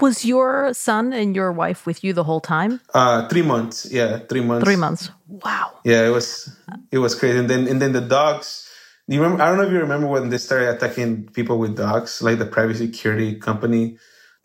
Was 0.00 0.24
your 0.24 0.72
son 0.72 1.12
and 1.12 1.34
your 1.34 1.52
wife 1.52 1.84
with 1.84 2.02
you 2.04 2.12
the 2.12 2.24
whole 2.24 2.40
time? 2.40 2.80
Uh, 2.94 3.28
three 3.28 3.42
months. 3.42 3.90
Yeah, 3.90 4.18
three 4.18 4.40
months. 4.40 4.64
Three 4.64 4.76
months. 4.76 5.10
Wow. 5.26 5.72
Yeah, 5.84 6.06
it 6.06 6.10
was 6.10 6.54
it 6.90 6.98
was 6.98 7.14
crazy. 7.14 7.38
And 7.38 7.48
then 7.48 7.66
and 7.66 7.80
then 7.80 7.92
the 7.92 8.00
dogs 8.00 8.65
you 9.08 9.22
remember? 9.22 9.42
I 9.42 9.48
don't 9.48 9.58
know 9.58 9.64
if 9.64 9.72
you 9.72 9.80
remember 9.80 10.06
when 10.08 10.28
they 10.30 10.38
started 10.38 10.70
attacking 10.70 11.28
people 11.28 11.58
with 11.58 11.76
dogs, 11.76 12.22
like 12.22 12.38
the 12.38 12.46
private 12.46 12.76
security 12.76 13.36
company 13.36 13.98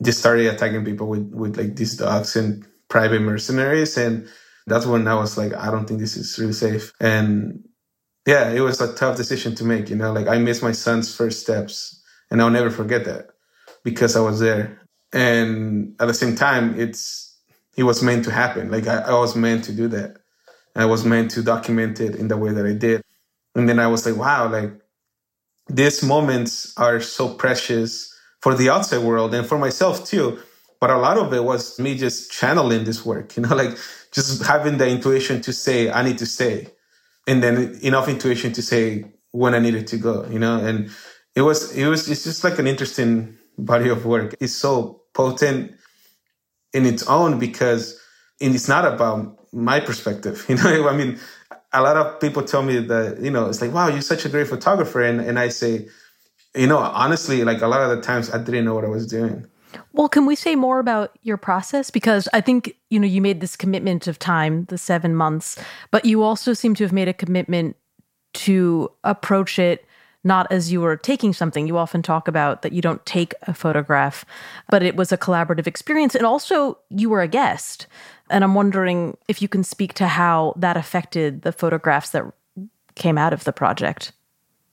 just 0.04 0.20
started 0.20 0.48
attacking 0.48 0.86
people 0.86 1.08
with, 1.08 1.32
with 1.34 1.58
like 1.58 1.76
these 1.76 1.98
dogs 1.98 2.36
and 2.36 2.66
private 2.90 3.22
mercenaries. 3.22 3.98
And 3.98 4.28
that's 4.68 4.86
when 4.86 5.08
I 5.08 5.16
was 5.16 5.38
like, 5.38 5.54
I 5.54 5.72
don't 5.72 5.88
think 5.88 6.00
this 6.00 6.18
is 6.18 6.38
really 6.38 6.54
safe. 6.54 6.94
And 7.00 7.68
yeah, 8.26 8.52
it 8.52 8.62
was 8.62 8.80
a 8.82 8.94
tough 8.94 9.18
decision 9.18 9.56
to 9.56 9.64
make. 9.64 9.90
You 9.90 9.96
know, 9.96 10.14
like 10.14 10.28
I 10.28 10.38
missed 10.38 10.62
my 10.64 10.72
son's 10.74 11.16
first 11.16 11.42
steps, 11.42 12.02
and 12.30 12.42
I'll 12.42 12.52
never 12.52 12.70
forget 12.70 13.06
that 13.06 13.30
because 13.84 14.16
I 14.16 14.22
was 14.22 14.40
there. 14.40 14.80
And 15.14 15.96
at 16.00 16.08
the 16.08 16.14
same 16.14 16.36
time, 16.36 16.80
it's 16.80 17.36
it 17.76 17.84
was 17.84 18.04
meant 18.04 18.26
to 18.26 18.32
happen. 18.32 18.70
Like 18.70 18.88
I, 18.88 19.00
I 19.00 19.14
was 19.14 19.36
meant 19.36 19.64
to 19.66 19.74
do 19.74 19.88
that. 19.90 20.18
I 20.76 20.86
was 20.86 21.04
meant 21.04 21.32
to 21.32 21.44
document 21.44 22.00
it 22.00 22.16
in 22.16 22.28
the 22.28 22.38
way 22.38 22.52
that 22.54 22.66
I 22.66 22.74
did. 22.74 23.02
And 23.56 23.68
then 23.68 23.80
I 23.80 23.88
was 23.88 24.06
like, 24.06 24.16
wow, 24.16 24.50
like 24.50 24.72
these 25.70 26.04
moments 26.04 26.74
are 26.78 27.00
so 27.00 27.34
precious 27.34 28.14
for 28.42 28.56
the 28.56 28.70
outside 28.70 29.04
world 29.04 29.34
and 29.34 29.46
for 29.46 29.58
myself 29.58 30.06
too. 30.06 30.40
But 30.80 30.90
a 30.90 30.98
lot 30.98 31.18
of 31.18 31.32
it 31.34 31.44
was 31.44 31.80
me 31.80 31.96
just 31.96 32.32
channeling 32.32 32.86
this 32.86 33.06
work, 33.06 33.38
you 33.38 33.44
know, 33.44 33.56
like 33.56 33.78
just 34.12 34.44
having 34.44 34.78
the 34.78 34.88
intuition 34.88 35.42
to 35.42 35.54
say, 35.54 35.92
I 35.92 36.04
need 36.04 36.18
to 36.20 36.26
stay 36.26 36.68
and 37.28 37.44
then 37.44 37.78
enough 37.82 38.08
intuition 38.10 38.52
to 38.54 38.62
say 38.62 39.06
when 39.32 39.54
I 39.54 39.60
needed 39.60 39.88
to 39.88 39.98
go, 39.98 40.26
you 40.28 40.40
know, 40.40 40.58
and 40.58 40.90
it 41.36 41.42
was, 41.42 41.72
it 41.76 41.88
was, 41.88 42.10
it's 42.10 42.24
just 42.24 42.44
like 42.44 42.60
an 42.60 42.68
interesting 42.68 43.38
body 43.58 43.90
of 43.90 44.06
work. 44.06 44.36
It's 44.40 44.54
so 44.56 45.04
potent 45.14 45.72
in 46.74 46.86
its 46.86 47.04
own 47.08 47.40
because 47.40 48.00
it's 48.40 48.68
not 48.68 48.86
about 48.86 49.38
my 49.54 49.80
perspective, 49.80 50.46
you 50.50 50.56
know, 50.56 50.88
I 50.90 50.96
mean, 50.96 51.20
a 51.74 51.82
lot 51.82 51.98
of 51.98 52.20
people 52.20 52.44
tell 52.44 52.64
me 52.64 52.80
that, 52.80 53.20
you 53.22 53.32
know, 53.32 53.48
it's 53.48 53.62
like, 53.62 53.74
wow, 53.74 53.88
you're 53.88 54.02
such 54.02 54.26
a 54.26 54.30
great 54.30 54.48
photographer. 54.48 55.02
And, 55.02 55.22
and 55.22 55.40
I 55.40 55.50
say, 55.50 55.88
you 56.56 56.68
know, 56.68 56.78
honestly, 56.78 57.44
like 57.44 57.62
a 57.62 57.68
lot 57.68 57.82
of 57.82 57.96
the 57.96 58.02
times 58.02 58.30
I 58.30 58.38
didn't 58.38 58.66
know 58.66 58.76
what 58.76 58.84
I 58.84 58.90
was 58.90 59.08
doing. 59.08 59.48
Well, 59.94 60.10
can 60.10 60.26
we 60.26 60.36
say 60.36 60.56
more 60.56 60.80
about 60.80 61.18
your 61.22 61.38
process? 61.38 61.90
Because 61.90 62.28
I 62.34 62.42
think, 62.42 62.76
you 62.90 63.00
know, 63.00 63.08
you 63.08 63.22
made 63.22 63.40
this 63.40 63.56
commitment 63.56 64.08
of 64.08 64.20
time, 64.20 64.66
the 64.66 64.78
seven 64.78 65.16
months, 65.16 65.58
but 65.92 66.06
you 66.06 66.24
also 66.24 66.54
seem 66.54 66.76
to 66.76 66.84
have 66.84 66.92
made 66.92 67.08
a 67.08 67.14
commitment 67.14 67.78
to 68.34 68.92
approach 69.04 69.60
it 69.60 69.86
not 70.24 70.52
as 70.52 70.72
you 70.72 70.82
were 70.82 70.96
taking 70.96 71.34
something. 71.34 71.68
You 71.68 71.78
often 71.78 72.02
talk 72.02 72.28
about 72.28 72.62
that 72.62 72.74
you 72.74 72.82
don't 72.82 73.04
take 73.06 73.34
a 73.44 73.54
photograph, 73.54 74.24
but 74.70 74.84
it 74.84 74.96
was 74.96 75.12
a 75.12 75.18
collaborative 75.18 75.68
experience. 75.68 76.14
And 76.14 76.26
also, 76.26 76.78
you 76.90 77.10
were 77.10 77.22
a 77.22 77.28
guest. 77.28 77.88
And 78.32 78.44
I'm 78.44 78.56
wondering 78.56 79.18
if 79.28 79.42
you 79.42 79.48
can 79.48 79.64
speak 79.64 79.94
to 79.96 80.08
how 80.08 80.54
that 80.58 80.78
affected 80.78 81.42
the 81.44 81.52
photographs 81.52 82.12
that 82.12 82.24
came 82.96 83.18
out 83.18 83.34
of 83.34 83.44
the 83.44 83.54
project. 83.54 84.14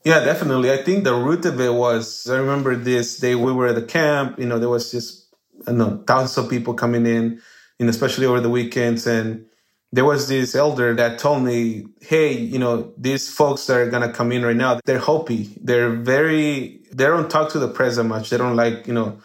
Yeah, 0.05 0.25
definitely. 0.25 0.73
I 0.73 0.79
think 0.79 1.05
the 1.05 1.15
root 1.15 1.45
of 1.45 1.61
it 1.61 1.75
was 1.75 2.29
I 2.29 2.39
remember 2.39 2.77
this 2.77 3.19
day 3.19 3.35
we 3.35 3.53
were 3.53 3.67
at 3.67 3.75
the 3.75 3.83
camp, 3.83 4.39
you 4.39 4.47
know, 4.47 4.59
there 4.59 4.69
was 4.69 4.91
just 4.91 5.27
I 5.67 5.73
know 5.73 6.03
thousands 6.07 6.39
of 6.39 6.51
people 6.51 6.75
coming 6.75 7.05
in, 7.05 7.43
you 7.79 7.87
know, 7.87 7.91
especially 7.91 8.27
over 8.27 8.41
the 8.41 8.49
weekends. 8.49 9.07
And 9.07 9.47
there 9.93 10.05
was 10.05 10.29
this 10.29 10.55
elder 10.55 10.95
that 10.95 11.19
told 11.19 11.43
me, 11.43 11.87
Hey, 12.01 12.33
you 12.33 12.59
know, 12.59 12.93
these 12.97 13.29
folks 13.29 13.67
that 13.67 13.77
are 13.77 13.91
gonna 13.91 14.13
come 14.13 14.31
in 14.33 14.45
right 14.45 14.57
now, 14.57 14.81
they're 14.85 14.99
Hopi. 14.99 15.51
They're 15.61 15.91
very 15.91 16.81
they 16.93 17.05
don't 17.05 17.31
talk 17.31 17.51
to 17.53 17.59
the 17.59 17.69
press 17.69 17.97
that 17.97 18.05
much. 18.05 18.31
They 18.31 18.39
don't 18.39 18.57
like, 18.57 18.87
you 18.87 18.95
know, 18.95 19.21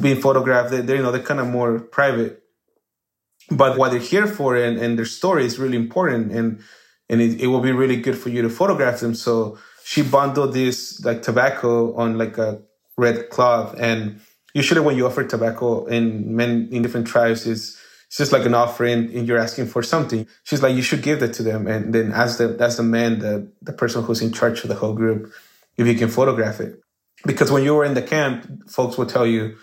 being 0.00 0.20
photographed. 0.20 0.70
They, 0.70 0.78
are 0.80 0.96
you 0.96 1.02
know, 1.02 1.10
they're 1.10 1.22
kind 1.22 1.40
of 1.40 1.46
more 1.46 1.80
private. 1.80 2.39
But 3.50 3.76
what 3.76 3.90
they're 3.90 4.00
here 4.00 4.26
for 4.26 4.56
and, 4.56 4.78
and 4.78 4.96
their 4.96 5.04
story 5.04 5.44
is 5.44 5.58
really 5.58 5.76
important 5.76 6.32
and 6.32 6.62
and 7.08 7.20
it, 7.20 7.40
it 7.40 7.48
will 7.48 7.60
be 7.60 7.72
really 7.72 7.96
good 7.96 8.16
for 8.16 8.28
you 8.28 8.40
to 8.42 8.48
photograph 8.48 9.00
them. 9.00 9.14
So 9.14 9.58
she 9.84 10.02
bundled 10.02 10.54
this 10.54 11.04
like 11.04 11.22
tobacco 11.22 11.92
on 11.96 12.16
like 12.16 12.38
a 12.38 12.62
red 12.96 13.30
cloth. 13.30 13.74
And 13.78 14.20
usually 14.54 14.80
when 14.80 14.96
you 14.96 15.06
offer 15.06 15.24
tobacco 15.24 15.86
in 15.86 16.36
men 16.36 16.68
in 16.70 16.82
different 16.82 17.08
tribes, 17.08 17.48
it's, 17.48 17.76
it's 18.06 18.16
just 18.16 18.30
like 18.30 18.46
an 18.46 18.54
offering 18.54 19.12
and 19.12 19.26
you're 19.26 19.38
asking 19.38 19.66
for 19.66 19.82
something. 19.82 20.28
She's 20.44 20.62
like, 20.62 20.76
you 20.76 20.82
should 20.82 21.02
give 21.02 21.18
that 21.18 21.32
to 21.34 21.42
them. 21.42 21.66
And 21.66 21.92
then 21.92 22.12
as 22.12 22.38
the, 22.38 22.56
as 22.60 22.76
the 22.76 22.84
man, 22.84 23.18
the, 23.18 23.50
the 23.60 23.72
person 23.72 24.04
who's 24.04 24.22
in 24.22 24.32
charge 24.32 24.62
of 24.62 24.68
the 24.68 24.76
whole 24.76 24.94
group, 24.94 25.32
if 25.76 25.88
you 25.88 25.94
can 25.96 26.08
photograph 26.08 26.60
it. 26.60 26.80
Because 27.26 27.50
when 27.50 27.64
you 27.64 27.74
were 27.74 27.84
in 27.84 27.94
the 27.94 28.02
camp, 28.02 28.70
folks 28.70 28.96
will 28.96 29.06
tell 29.06 29.26
you, 29.26 29.56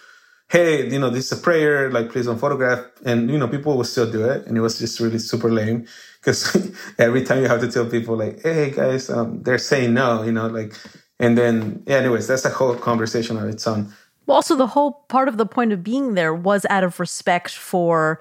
hey, 0.49 0.89
you 0.89 0.97
know, 0.99 1.09
this 1.09 1.31
is 1.31 1.39
a 1.39 1.41
prayer, 1.41 1.91
like 1.91 2.09
please 2.09 2.25
don't 2.25 2.39
photograph. 2.39 2.85
And, 3.05 3.29
you 3.29 3.37
know, 3.37 3.47
people 3.47 3.75
will 3.75 3.83
still 3.83 4.09
do 4.09 4.23
it. 4.29 4.47
And 4.47 4.57
it 4.57 4.61
was 4.61 4.79
just 4.79 4.99
really 4.99 5.19
super 5.19 5.51
lame 5.51 5.87
because 6.27 6.55
every 6.97 7.23
time 7.23 7.41
you 7.41 7.47
have 7.47 7.61
to 7.61 7.71
tell 7.71 7.85
people 7.85 8.17
like, 8.17 8.41
"Hey 8.43 8.71
guys," 8.71 9.09
um, 9.09 9.41
they're 9.43 9.57
saying 9.57 9.93
no, 9.93 10.23
you 10.23 10.31
know, 10.31 10.47
like, 10.47 10.73
and 11.19 11.37
then 11.37 11.83
yeah. 11.87 11.97
Anyways, 11.97 12.27
that's 12.27 12.45
a 12.45 12.49
whole 12.49 12.75
conversation 12.75 13.37
on 13.37 13.49
its 13.49 13.65
own. 13.65 13.93
Well, 14.25 14.35
also 14.35 14.55
the 14.55 14.67
whole 14.67 14.91
part 15.07 15.29
of 15.29 15.37
the 15.37 15.45
point 15.45 15.71
of 15.71 15.83
being 15.83 16.15
there 16.15 16.33
was 16.33 16.65
out 16.69 16.83
of 16.83 16.99
respect 16.99 17.51
for 17.51 18.19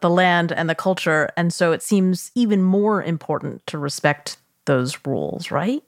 the 0.00 0.10
land 0.10 0.52
and 0.52 0.68
the 0.68 0.74
culture, 0.74 1.30
and 1.36 1.52
so 1.52 1.72
it 1.72 1.82
seems 1.82 2.30
even 2.34 2.62
more 2.62 3.02
important 3.02 3.66
to 3.68 3.78
respect 3.78 4.36
those 4.66 4.98
rules, 5.06 5.50
right? 5.50 5.82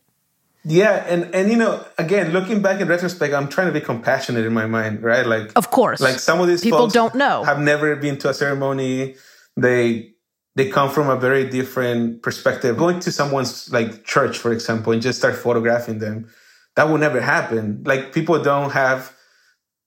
Yeah, 0.65 1.05
and 1.09 1.35
and 1.35 1.51
you 1.51 1.57
know, 1.57 1.85
again, 1.97 2.33
looking 2.33 2.61
back 2.61 2.81
in 2.81 2.89
retrospect, 2.89 3.33
I'm 3.33 3.49
trying 3.49 3.69
to 3.69 3.73
be 3.73 3.81
compassionate 3.81 4.45
in 4.45 4.53
my 4.53 4.67
mind, 4.67 5.03
right? 5.03 5.27
Like, 5.27 5.53
of 5.57 5.71
course, 5.71 6.01
like 6.01 6.19
some 6.19 6.41
of 6.41 6.49
these 6.49 6.61
people 6.61 6.87
don't 6.89 7.15
know, 7.15 7.45
have 7.45 7.59
never 7.59 7.97
been 7.97 8.19
to 8.19 8.29
a 8.29 8.35
ceremony. 8.35 9.17
They 9.57 10.15
they 10.57 10.69
come 10.69 10.91
from 10.91 11.09
a 11.09 11.17
very 11.17 11.49
different 11.49 12.23
perspective. 12.23 12.77
Going 12.77 13.01
to 13.01 13.13
someone's 13.13 13.73
like 13.73 14.05
church, 14.05 14.37
for 14.39 14.53
example, 14.53 14.93
and 14.93 15.01
just 15.01 15.19
start 15.19 15.37
photographing 15.37 15.99
them, 15.99 16.29
that 16.77 16.89
would 16.89 17.01
never 17.01 17.21
happen. 17.21 17.83
Like 17.87 18.13
people 18.13 18.43
don't 18.43 18.71
have, 18.71 19.15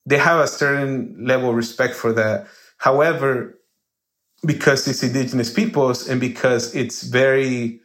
they 0.06 0.18
have 0.18 0.39
a 0.39 0.48
certain 0.48 1.25
level 1.25 1.50
of 1.50 1.56
respect 1.56 1.94
for 1.94 2.13
that. 2.13 2.48
However, 2.77 3.60
because 4.46 4.88
it's 4.88 5.03
indigenous 5.03 5.51
peoples 5.53 6.08
and 6.08 6.20
because 6.20 6.74
it's 6.75 7.03
very, 7.03 7.82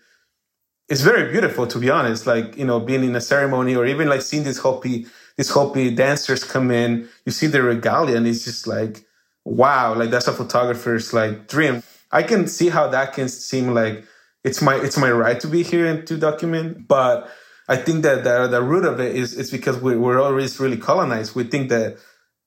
it's 0.89 1.03
very 1.03 1.31
beautiful 1.31 1.67
to 1.67 1.79
be 1.79 1.91
honest. 1.91 2.27
Like, 2.27 2.57
you 2.57 2.65
know, 2.65 2.81
being 2.81 3.05
in 3.05 3.15
a 3.15 3.21
ceremony 3.21 3.75
or 3.75 3.87
even 3.87 4.09
like 4.09 4.23
seeing 4.23 4.45
these 4.45 4.59
Hopi, 4.59 5.07
these 5.37 5.51
Hopi 5.51 5.91
dancers 5.95 6.45
come 6.45 6.71
in, 6.71 7.09
you 7.25 7.33
see 7.33 7.47
the 7.47 7.63
regalia 7.63 8.17
and 8.17 8.27
it's 8.27 8.45
just 8.45 8.67
like, 8.67 9.05
wow, 9.45 9.95
like 9.95 10.11
that's 10.11 10.29
a 10.29 10.33
photographer's 10.33 11.13
like 11.13 11.49
dream. 11.49 11.83
I 12.11 12.23
can 12.23 12.47
see 12.47 12.71
how 12.71 12.89
that 12.89 13.13
can 13.13 13.29
seem 13.29 13.75
like 13.75 14.05
it's 14.45 14.63
my 14.63 14.77
it's 14.77 14.97
my 14.97 15.11
right 15.11 15.39
to 15.41 15.47
be 15.47 15.63
here 15.63 15.87
and 15.87 16.07
to 16.07 16.17
document, 16.17 16.89
but 16.89 17.31
I 17.69 17.77
think 17.77 18.03
that 18.03 18.25
the, 18.25 18.47
the 18.47 18.63
root 18.63 18.87
of 18.87 18.99
it 18.99 19.15
is 19.15 19.37
it's 19.37 19.51
because 19.51 19.79
we, 19.79 19.97
we're 19.97 20.21
always 20.21 20.59
really 20.59 20.79
colonized. 20.79 21.35
We 21.35 21.45
think 21.45 21.69
that, 21.69 21.99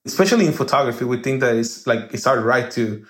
especially 0.05 0.47
in 0.47 0.53
photography, 0.53 1.05
we 1.05 1.21
think 1.21 1.41
that 1.41 1.55
it's 1.55 1.85
like 1.85 2.11
it's 2.13 2.25
our 2.25 2.39
right 2.39 2.71
to 2.71 3.05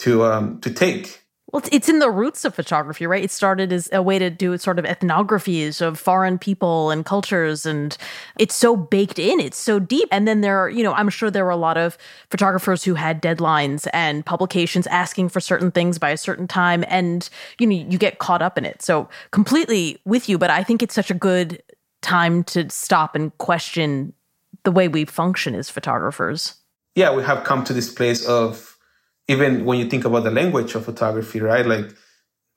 to 0.00 0.24
um 0.24 0.60
to 0.60 0.70
take 0.70 1.25
well, 1.52 1.62
it's 1.70 1.88
in 1.88 2.00
the 2.00 2.10
roots 2.10 2.44
of 2.44 2.56
photography, 2.56 3.06
right? 3.06 3.22
It 3.22 3.30
started 3.30 3.72
as 3.72 3.88
a 3.92 4.02
way 4.02 4.18
to 4.18 4.30
do 4.30 4.58
sort 4.58 4.80
of 4.80 4.84
ethnographies 4.84 5.80
of 5.80 5.98
foreign 5.98 6.38
people 6.38 6.90
and 6.90 7.04
cultures, 7.04 7.64
and 7.64 7.96
it's 8.36 8.54
so 8.54 8.76
baked 8.76 9.20
in, 9.20 9.38
it's 9.38 9.56
so 9.56 9.78
deep. 9.78 10.08
And 10.10 10.26
then 10.26 10.40
there 10.40 10.58
are, 10.58 10.68
you 10.68 10.82
know, 10.82 10.92
I'm 10.94 11.08
sure 11.08 11.30
there 11.30 11.44
were 11.44 11.50
a 11.50 11.56
lot 11.56 11.78
of 11.78 11.96
photographers 12.30 12.82
who 12.82 12.94
had 12.94 13.22
deadlines 13.22 13.86
and 13.92 14.26
publications 14.26 14.88
asking 14.88 15.28
for 15.28 15.40
certain 15.40 15.70
things 15.70 15.98
by 15.98 16.10
a 16.10 16.16
certain 16.16 16.48
time, 16.48 16.84
and 16.88 17.28
you 17.60 17.66
know, 17.66 17.76
you 17.76 17.96
get 17.96 18.18
caught 18.18 18.42
up 18.42 18.58
in 18.58 18.64
it. 18.64 18.82
So 18.82 19.08
completely 19.30 20.00
with 20.04 20.28
you, 20.28 20.38
but 20.38 20.50
I 20.50 20.64
think 20.64 20.82
it's 20.82 20.94
such 20.94 21.12
a 21.12 21.14
good 21.14 21.62
time 22.02 22.42
to 22.44 22.68
stop 22.70 23.14
and 23.14 23.36
question 23.38 24.12
the 24.64 24.72
way 24.72 24.88
we 24.88 25.04
function 25.04 25.54
as 25.54 25.70
photographers. 25.70 26.56
Yeah, 26.96 27.14
we 27.14 27.22
have 27.22 27.44
come 27.44 27.62
to 27.64 27.72
this 27.72 27.92
place 27.92 28.26
of 28.26 28.75
even 29.28 29.64
when 29.64 29.78
you 29.78 29.88
think 29.88 30.04
about 30.04 30.24
the 30.24 30.30
language 30.30 30.74
of 30.74 30.84
photography, 30.84 31.40
right? 31.40 31.66
Like, 31.66 31.90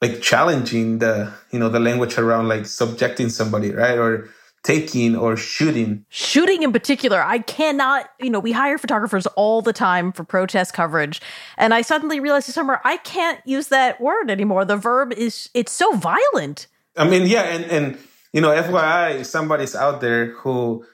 like 0.02 0.22
challenging 0.22 1.00
the, 1.00 1.34
you 1.52 1.60
know, 1.60 1.70
the 1.70 1.80
language 1.80 2.18
around 2.18 2.48
like 2.48 2.66
subjecting 2.66 3.30
somebody, 3.30 3.72
right? 3.72 3.98
Or 3.98 4.30
taking 4.64 5.16
or 5.16 5.38
shooting. 5.38 6.06
Shooting 6.10 6.64
in 6.64 6.72
particular, 6.72 7.22
I 7.22 7.40
cannot, 7.40 8.10
you 8.20 8.30
know, 8.30 8.40
we 8.40 8.52
hire 8.52 8.78
photographers 8.78 9.26
all 9.28 9.62
the 9.62 9.74
time 9.74 10.12
for 10.12 10.24
protest 10.24 10.74
coverage. 10.74 11.22
And 11.58 11.74
I 11.74 11.82
suddenly 11.82 12.20
realized 12.20 12.48
this 12.48 12.56
summer, 12.56 12.80
I 12.84 12.98
can't 12.98 13.40
use 13.46 13.70
that 13.70 14.00
word 14.02 14.30
anymore. 14.30 14.66
The 14.66 14.78
verb 14.78 15.14
is, 15.14 15.50
it's 15.54 15.72
so 15.72 15.94
violent. 15.94 16.68
I 16.98 17.08
mean, 17.08 17.28
yeah. 17.28 17.44
And, 17.44 17.66
and, 17.66 17.98
you 18.34 18.42
know, 18.42 18.50
FYI, 18.50 19.26
somebody's 19.26 19.76
out 19.76 20.02
there 20.02 20.28
who 20.32 20.86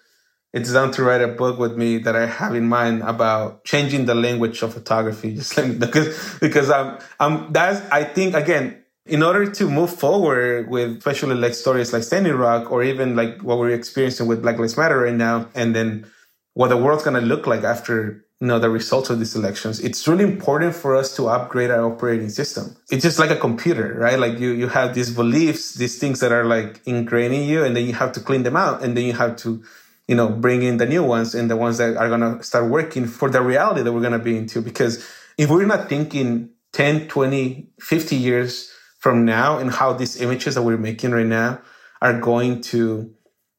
it's 0.55 0.71
down 0.71 0.89
to 0.91 1.03
write 1.03 1.21
a 1.21 1.27
book 1.27 1.59
with 1.59 1.77
me 1.77 1.97
that 1.97 2.15
I 2.15 2.25
have 2.25 2.55
in 2.55 2.65
mind 2.65 3.03
about 3.03 3.65
changing 3.65 4.05
the 4.05 4.15
language 4.15 4.61
of 4.61 4.73
photography. 4.73 5.35
Just 5.35 5.57
like 5.57 5.77
because 5.85 6.39
because 6.39 6.71
I'm 6.71 6.97
I'm 7.19 7.51
that's 7.51 7.81
I 7.91 8.05
think 8.05 8.35
again 8.35 8.81
in 9.05 9.21
order 9.21 9.51
to 9.51 9.69
move 9.69 9.93
forward 9.93 10.69
with 10.69 10.97
especially 10.97 11.35
like 11.35 11.53
stories 11.53 11.91
like 11.91 12.03
Standing 12.03 12.35
Rock 12.35 12.71
or 12.71 12.83
even 12.83 13.17
like 13.17 13.41
what 13.41 13.59
we're 13.59 13.71
experiencing 13.71 14.27
with 14.27 14.41
Black 14.41 14.57
Lives 14.57 14.77
Matter 14.77 14.97
right 14.97 15.13
now, 15.13 15.49
and 15.53 15.75
then 15.75 16.09
what 16.53 16.69
the 16.69 16.77
world's 16.77 17.03
gonna 17.03 17.19
look 17.19 17.45
like 17.45 17.63
after 17.63 18.25
you 18.39 18.47
know 18.47 18.57
the 18.57 18.69
results 18.69 19.09
of 19.09 19.17
these 19.19 19.33
elections 19.33 19.79
it's 19.79 20.09
really 20.09 20.25
important 20.25 20.75
for 20.75 20.93
us 20.93 21.15
to 21.15 21.27
upgrade 21.27 21.71
our 21.71 21.85
operating 21.85 22.27
system 22.27 22.75
it's 22.91 23.01
just 23.01 23.17
like 23.17 23.29
a 23.29 23.35
computer 23.37 23.95
right 23.97 24.19
like 24.19 24.37
you 24.37 24.51
you 24.51 24.67
have 24.67 24.93
these 24.93 25.09
beliefs 25.09 25.75
these 25.75 25.97
things 25.97 26.19
that 26.19 26.33
are 26.33 26.43
like 26.43 26.81
ingrained 26.85 27.33
in 27.33 27.47
you 27.47 27.63
and 27.63 27.77
then 27.77 27.85
you 27.85 27.93
have 27.93 28.11
to 28.11 28.19
clean 28.19 28.43
them 28.43 28.57
out 28.57 28.83
and 28.83 28.97
then 28.97 29.05
you 29.05 29.13
have 29.13 29.37
to 29.37 29.63
you 30.07 30.15
know, 30.15 30.29
bring 30.29 30.61
in 30.61 30.77
the 30.77 30.85
new 30.85 31.03
ones 31.03 31.33
and 31.33 31.49
the 31.49 31.57
ones 31.57 31.77
that 31.77 31.97
are 31.97 32.07
going 32.09 32.21
to 32.21 32.43
start 32.43 32.69
working 32.69 33.07
for 33.07 33.29
the 33.29 33.41
reality 33.41 33.81
that 33.81 33.91
we're 33.91 34.01
going 34.01 34.11
to 34.13 34.19
be 34.19 34.37
into. 34.37 34.61
Because 34.61 35.05
if 35.37 35.49
we're 35.49 35.65
not 35.65 35.89
thinking 35.89 36.51
10, 36.73 37.07
20, 37.07 37.69
50 37.79 38.15
years 38.15 38.71
from 38.99 39.25
now 39.25 39.57
and 39.57 39.71
how 39.71 39.93
these 39.93 40.21
images 40.21 40.55
that 40.55 40.61
we're 40.61 40.77
making 40.77 41.11
right 41.11 41.25
now 41.25 41.61
are 42.01 42.19
going 42.19 42.61
to 42.61 43.13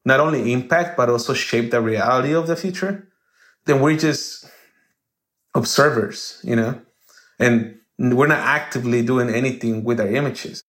not 0.04 0.20
only 0.20 0.52
impact 0.52 0.96
but 0.96 1.08
also 1.08 1.34
shape 1.34 1.70
the 1.70 1.80
reality 1.80 2.32
of 2.32 2.46
the 2.46 2.56
future, 2.56 3.08
then 3.64 3.80
we're 3.80 3.96
just 3.96 4.48
observers, 5.54 6.40
you 6.44 6.54
know, 6.54 6.80
and 7.38 7.78
we're 7.98 8.26
not 8.26 8.38
actively 8.38 9.02
doing 9.02 9.30
anything 9.30 9.82
with 9.82 9.98
our 10.00 10.06
images. 10.06 10.62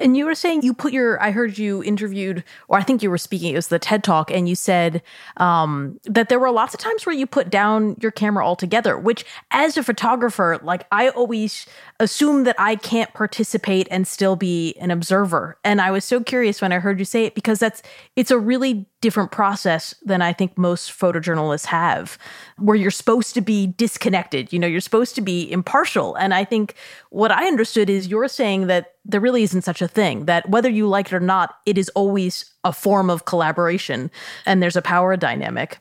And 0.00 0.16
you 0.16 0.24
were 0.24 0.34
saying 0.34 0.62
you 0.62 0.74
put 0.74 0.92
your, 0.92 1.22
I 1.22 1.30
heard 1.30 1.58
you 1.58 1.84
interviewed, 1.84 2.42
or 2.68 2.78
I 2.78 2.82
think 2.82 3.02
you 3.02 3.10
were 3.10 3.18
speaking, 3.18 3.52
it 3.52 3.56
was 3.56 3.68
the 3.68 3.78
TED 3.78 4.02
Talk, 4.02 4.30
and 4.30 4.48
you 4.48 4.54
said 4.54 5.02
um, 5.36 6.00
that 6.04 6.28
there 6.28 6.38
were 6.38 6.50
lots 6.50 6.74
of 6.74 6.80
times 6.80 7.06
where 7.06 7.14
you 7.14 7.26
put 7.26 7.50
down 7.50 7.96
your 8.00 8.10
camera 8.10 8.44
altogether, 8.44 8.98
which 8.98 9.24
as 9.50 9.76
a 9.76 9.82
photographer, 9.82 10.58
like 10.62 10.86
I 10.90 11.10
always 11.10 11.66
assume 12.00 12.44
that 12.44 12.56
I 12.58 12.76
can't 12.76 13.12
participate 13.12 13.86
and 13.90 14.08
still 14.08 14.36
be 14.36 14.74
an 14.80 14.90
observer. 14.90 15.58
And 15.62 15.80
I 15.80 15.90
was 15.90 16.04
so 16.04 16.20
curious 16.20 16.62
when 16.62 16.72
I 16.72 16.78
heard 16.78 16.98
you 16.98 17.04
say 17.04 17.26
it 17.26 17.34
because 17.34 17.58
that's, 17.58 17.82
it's 18.16 18.30
a 18.30 18.38
really 18.38 18.86
different 19.00 19.32
process 19.32 19.94
than 20.04 20.20
I 20.22 20.32
think 20.32 20.58
most 20.58 20.90
photojournalists 20.90 21.66
have, 21.66 22.18
where 22.58 22.76
you're 22.76 22.90
supposed 22.90 23.34
to 23.34 23.40
be 23.40 23.68
disconnected. 23.68 24.52
You 24.52 24.58
know, 24.58 24.66
you're 24.66 24.80
supposed 24.80 25.14
to 25.14 25.20
be 25.20 25.50
impartial. 25.50 26.14
And 26.16 26.34
I 26.34 26.44
think 26.44 26.74
what 27.10 27.30
I 27.30 27.46
understood 27.46 27.88
is 27.88 28.08
you're 28.08 28.28
saying 28.28 28.66
that 28.66 28.94
there 29.04 29.20
really 29.20 29.42
isn't 29.42 29.62
such 29.62 29.82
a 29.82 29.88
thing, 29.88 30.26
that 30.26 30.48
whether 30.48 30.68
you 30.68 30.86
like 30.86 31.06
it 31.06 31.14
or 31.14 31.20
not, 31.20 31.56
it 31.66 31.78
is 31.78 31.88
always 31.90 32.52
a 32.64 32.72
form 32.72 33.10
of 33.10 33.24
collaboration 33.24 34.10
and 34.46 34.62
there's 34.62 34.76
a 34.76 34.82
power 34.82 35.16
dynamic. 35.16 35.78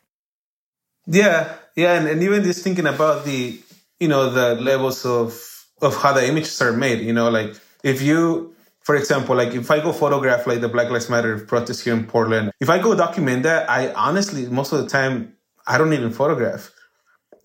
Yeah, 1.06 1.56
yeah. 1.76 1.94
And, 1.94 2.08
and 2.08 2.24
even 2.24 2.44
just 2.44 2.64
thinking 2.64 2.88
about 2.88 3.26
the, 3.26 3.60
you 4.00 4.08
know, 4.08 4.30
the 4.30 4.56
levels 4.56 5.06
of, 5.06 5.66
of 5.82 5.96
how 5.96 6.14
the 6.14 6.28
images 6.28 6.62
are 6.62 6.74
made, 6.74 7.02
you 7.02 7.14
know, 7.14 7.30
like 7.30 7.56
if 7.84 8.02
you 8.02 8.56
for 8.90 8.96
example, 8.96 9.36
like 9.36 9.54
if 9.54 9.70
I 9.70 9.82
go 9.82 9.94
photograph 9.94 10.48
like 10.48 10.62
the 10.62 10.68
Black 10.68 10.90
Lives 10.90 11.12
Matter 11.12 11.38
protest 11.38 11.84
here 11.84 11.94
in 11.94 12.08
Portland, 12.08 12.52
if 12.60 12.72
I 12.72 12.80
go 12.80 12.96
document 12.96 13.44
that, 13.44 13.70
I 13.70 13.94
honestly, 13.94 14.48
most 14.48 14.74
of 14.74 14.82
the 14.82 14.90
time, 14.90 15.36
I 15.68 15.78
don't 15.78 15.94
even 15.94 16.10
photograph 16.10 16.72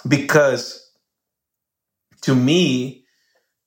because 0.09 0.90
to 2.23 2.35
me, 2.35 3.04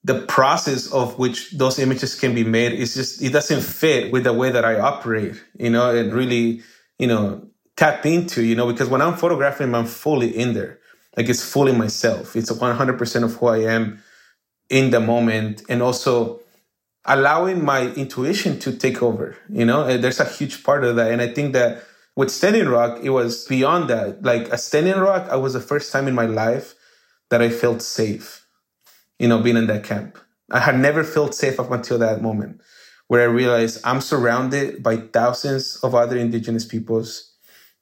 the 0.08 0.22
process 0.22 0.92
of 0.92 1.20
which 1.20 1.52
those 1.52 1.80
images 1.80 2.18
can 2.20 2.34
be 2.34 2.44
made 2.44 2.72
is 2.72 2.96
just, 2.96 3.22
it 3.22 3.34
doesn't 3.34 3.62
fit 3.62 4.12
with 4.12 4.24
the 4.24 4.34
way 4.34 4.50
that 4.50 4.64
I 4.64 4.80
operate, 4.80 5.36
you 5.60 5.70
know, 5.70 5.94
and 5.94 6.14
really, 6.14 6.62
you 6.98 7.08
know, 7.08 7.48
tap 7.76 8.06
into, 8.06 8.42
you 8.42 8.56
know, 8.56 8.68
because 8.72 8.88
when 8.88 9.02
I'm 9.02 9.18
photographing, 9.18 9.76
I'm 9.76 9.86
fully 9.86 10.30
in 10.36 10.54
there. 10.54 10.80
Like 11.18 11.28
it's 11.28 11.44
fully 11.44 11.74
myself. 11.74 12.36
It's 12.38 12.52
100% 12.52 13.24
of 13.24 13.36
who 13.36 13.48
I 13.48 13.60
am 13.60 14.02
in 14.70 14.92
the 14.92 15.02
moment. 15.02 15.64
And 15.68 15.82
also, 15.82 16.40
allowing 17.08 17.64
my 17.64 17.88
intuition 17.94 18.60
to 18.60 18.76
take 18.76 19.02
over. 19.02 19.36
You 19.50 19.66
know, 19.66 19.98
there's 19.98 20.20
a 20.20 20.26
huge 20.26 20.64
part 20.64 20.84
of 20.84 20.96
that. 20.98 21.12
And 21.12 21.22
I 21.22 21.28
think 21.34 21.54
that 21.54 21.84
with 22.16 22.30
Standing 22.30 22.68
Rock, 22.68 23.00
it 23.02 23.12
was 23.12 23.46
beyond 23.46 23.90
that. 23.90 24.24
Like 24.24 24.50
a 24.50 24.58
Standing 24.58 25.00
Rock, 25.00 25.28
I 25.30 25.38
was 25.38 25.54
the 25.54 25.62
first 25.62 25.92
time 25.92 26.08
in 26.08 26.16
my 26.16 26.26
life 26.26 26.76
that 27.30 27.42
I 27.42 27.50
felt 27.50 27.82
safe, 27.82 28.47
you 29.20 29.28
know, 29.28 29.40
being 29.40 29.58
in 29.58 29.68
that 29.68 29.84
camp. 29.84 30.18
I 30.52 30.60
had 30.60 30.80
never 30.80 31.04
felt 31.04 31.36
safe 31.36 31.60
up 31.60 31.72
until 31.72 31.98
that 32.00 32.22
moment 32.22 32.62
where 33.08 33.22
I 33.22 33.32
realized 33.32 33.82
I'm 33.84 34.02
surrounded 34.02 34.84
by 34.84 34.98
thousands 34.98 35.78
of 35.78 35.96
other 35.96 36.18
indigenous 36.18 36.66
peoples 36.66 37.34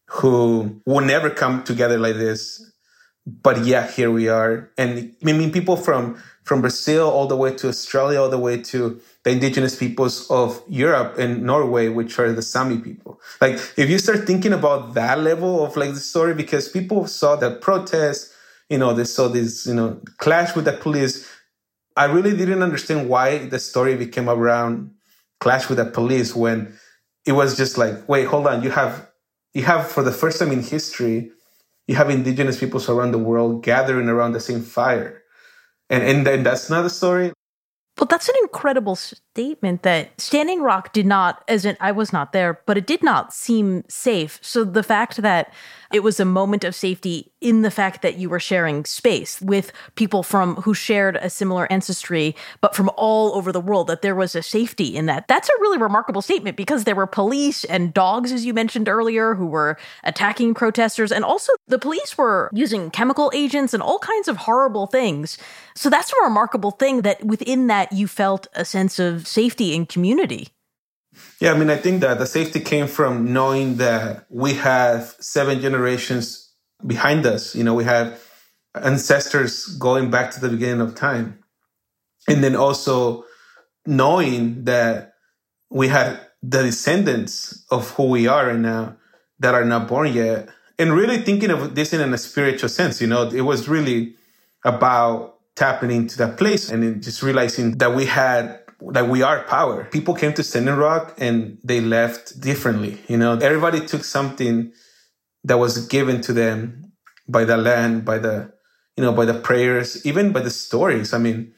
who 0.08 0.82
will 0.86 1.02
never 1.02 1.30
come 1.30 1.64
together 1.64 1.98
like 1.98 2.16
this. 2.16 2.72
But 3.26 3.66
yeah, 3.66 3.88
here 3.88 4.12
we 4.12 4.30
are. 4.30 4.70
And 4.78 5.16
I 5.26 5.34
mean, 5.34 5.52
people 5.52 5.78
from, 5.78 6.22
from 6.44 6.62
Brazil 6.62 7.10
all 7.10 7.26
the 7.26 7.36
way 7.36 7.56
to 7.56 7.68
Australia, 7.68 8.22
all 8.22 8.30
the 8.30 8.38
way 8.38 8.62
to 8.62 9.02
the 9.24 9.32
indigenous 9.32 9.76
peoples 9.76 10.30
of 10.30 10.62
Europe 10.70 11.18
and 11.18 11.42
Norway, 11.42 11.90
which 11.90 12.20
are 12.20 12.32
the 12.32 12.44
Sami 12.44 12.78
people. 12.78 13.20
Like, 13.42 13.56
if 13.78 13.90
you 13.90 13.98
start 13.98 14.28
thinking 14.28 14.54
about 14.54 14.94
that 14.94 15.20
level 15.22 15.66
of 15.66 15.76
like 15.76 15.96
the 15.96 16.00
story, 16.00 16.36
because 16.36 16.70
people 16.70 17.08
saw 17.08 17.36
the 17.36 17.50
protest, 17.50 18.32
you 18.70 18.78
know, 18.78 18.94
they 18.94 19.04
saw 19.04 19.28
this, 19.28 19.66
you 19.66 19.74
know, 19.74 20.02
clash 20.18 20.56
with 20.56 20.66
the 20.66 20.74
police. 20.74 21.30
I 21.96 22.06
really 22.06 22.36
didn't 22.36 22.64
understand 22.64 23.10
why 23.10 23.46
the 23.48 23.60
story 23.60 23.96
became 23.96 24.30
around 24.30 24.92
clash 25.40 25.70
with 25.70 25.78
the 25.78 25.86
police 25.86 26.36
when 26.36 26.74
it 27.26 27.34
was 27.34 27.58
just 27.58 27.78
like, 27.78 28.08
wait, 28.08 28.26
hold 28.26 28.48
on, 28.48 28.64
you 28.64 28.72
have, 28.72 29.10
you 29.54 29.64
have 29.64 29.88
for 29.88 30.04
the 30.04 30.12
first 30.12 30.40
time 30.40 30.52
in 30.52 30.62
history, 30.62 31.32
you 31.88 31.96
have 31.96 32.10
indigenous 32.10 32.60
peoples 32.60 32.90
around 32.90 33.12
the 33.12 33.18
world 33.18 33.64
gathering 33.64 34.10
around 34.10 34.34
the 34.34 34.40
same 34.40 34.62
fire. 34.62 35.22
And, 35.90 36.04
and 36.04 36.26
then 36.26 36.44
that's 36.44 36.70
not 36.70 36.82
the 36.82 36.90
story. 36.90 37.32
Well, 37.98 38.08
that's 38.08 38.28
an 38.28 38.36
incredible 38.42 38.96
statement 38.96 39.84
that 39.84 40.20
Standing 40.20 40.62
Rock 40.62 40.92
did 40.92 41.06
not, 41.06 41.46
as 41.48 41.64
in, 41.64 41.78
I 41.80 41.94
was 41.94 42.12
not 42.12 42.34
there, 42.34 42.60
but 42.66 42.78
it 42.78 42.86
did 42.86 43.02
not 43.02 43.34
seem 43.34 43.86
safe. 43.88 44.38
So 44.42 44.66
the 44.66 44.84
fact 44.84 45.22
that 45.22 45.54
it 45.96 46.04
was 46.04 46.20
a 46.20 46.26
moment 46.26 46.66
of 46.66 46.76
safety 46.76 47.32
in 47.40 47.62
the 47.62 47.72
fact 47.72 48.02
that 48.02 48.18
you 48.18 48.30
were 48.30 48.40
sharing 48.40 48.84
space 48.84 49.40
with 49.40 49.72
people 49.96 50.24
from 50.24 50.58
who 50.58 50.74
shared 50.74 51.16
a 51.16 51.30
similar 51.30 51.72
ancestry, 51.72 52.36
but 52.60 52.76
from 52.76 52.92
all 52.98 53.34
over 53.34 53.54
the 53.54 53.62
world, 53.62 53.88
that 53.88 54.02
there 54.02 54.14
was 54.14 54.36
a 54.36 54.44
safety 54.44 54.98
in 54.98 55.06
that. 55.06 55.26
That's 55.30 55.48
a 55.48 55.62
really 55.62 55.78
remarkable 55.78 56.22
statement 56.22 56.58
because 56.58 56.84
there 56.84 56.96
were 56.96 57.08
police 57.08 57.64
and 57.64 57.94
dogs, 57.94 58.34
as 58.34 58.46
you 58.46 58.54
mentioned 58.54 58.90
earlier, 58.90 59.36
who 59.36 59.46
were 59.46 59.78
attacking 60.04 60.54
protesters. 60.54 61.14
And 61.14 61.24
also 61.24 61.54
the 61.70 61.80
police 61.80 62.18
were 62.18 62.50
using 62.52 62.92
chemical 62.92 63.32
agents 63.34 63.74
and 63.74 63.82
all 63.82 64.00
kinds 64.00 64.28
of 64.28 64.36
horrible 64.36 64.88
things. 64.88 65.38
So 65.76 65.90
that's 65.90 66.12
a 66.12 66.24
remarkable 66.26 66.72
thing 66.72 67.04
that 67.04 67.24
within 67.24 67.68
that 67.68 67.94
you 67.94 68.10
felt 68.10 68.48
a 68.54 68.66
sense 68.66 69.00
of 69.00 69.28
safety 69.28 69.74
and 69.74 69.88
community. 69.88 70.50
Yeah, 71.40 71.54
I 71.54 71.58
mean, 71.58 71.70
I 71.70 71.78
think 71.78 72.02
that 72.02 72.18
the 72.20 72.26
safety 72.26 72.60
came 72.60 72.88
from 72.88 73.34
knowing 73.34 73.78
that 73.78 74.26
we 74.30 74.54
have 74.56 75.16
seven 75.20 75.60
generations 75.60 76.52
behind 76.86 77.26
us. 77.26 77.56
You 77.56 77.64
know, 77.64 77.74
we 77.74 77.84
have 77.84 78.22
ancestors 78.74 79.66
going 79.78 80.10
back 80.10 80.32
to 80.32 80.40
the 80.40 80.50
beginning 80.50 80.82
of 80.82 80.96
time. 80.96 81.40
And 82.28 82.44
then 82.44 82.56
also 82.56 83.26
knowing 83.86 84.66
that 84.66 85.14
we 85.70 85.88
had 85.88 86.20
the 86.42 86.64
descendants 86.64 87.66
of 87.72 87.90
who 87.92 88.08
we 88.10 88.28
are 88.28 88.48
right 88.48 88.60
now 88.60 88.98
that 89.40 89.54
are 89.54 89.66
not 89.66 89.88
born 89.88 90.14
yet. 90.14 90.50
And 90.78 90.94
really 90.94 91.20
thinking 91.20 91.52
of 91.52 91.76
this 91.76 91.94
in 91.94 92.14
a 92.14 92.18
spiritual 92.18 92.70
sense, 92.70 93.02
you 93.02 93.08
know, 93.08 93.30
it 93.30 93.42
was 93.42 93.68
really 93.68 94.16
about 94.64 95.38
tapping 95.56 95.92
into 95.92 96.18
that 96.18 96.38
place 96.38 96.70
and 96.70 97.02
just 97.02 97.24
realizing 97.24 97.78
that 97.78 97.96
we 97.96 98.06
had 98.06 98.60
like 98.94 99.10
we 99.10 99.22
are 99.22 99.44
power. 99.44 99.86
People 99.86 100.14
came 100.14 100.34
to 100.34 100.44
Standing 100.44 100.76
Rock 100.76 101.16
and 101.18 101.58
they 101.64 101.82
left 101.82 102.40
differently. 102.40 103.00
You 103.08 103.18
know, 103.18 103.34
everybody 103.34 103.86
took 103.86 104.04
something 104.04 104.72
that 105.44 105.58
was 105.58 105.88
given 105.88 106.22
to 106.22 106.34
them 106.34 106.92
by 107.28 107.46
the 107.46 107.58
land, 107.58 108.06
by 108.06 108.18
the, 108.18 108.52
you 108.96 109.04
know, 109.04 109.12
by 109.12 109.26
the 109.26 109.34
prayers, 109.34 110.06
even 110.06 110.32
by 110.32 110.42
the 110.42 110.50
stories. 110.50 111.14
I 111.14 111.18
mean, 111.18 111.54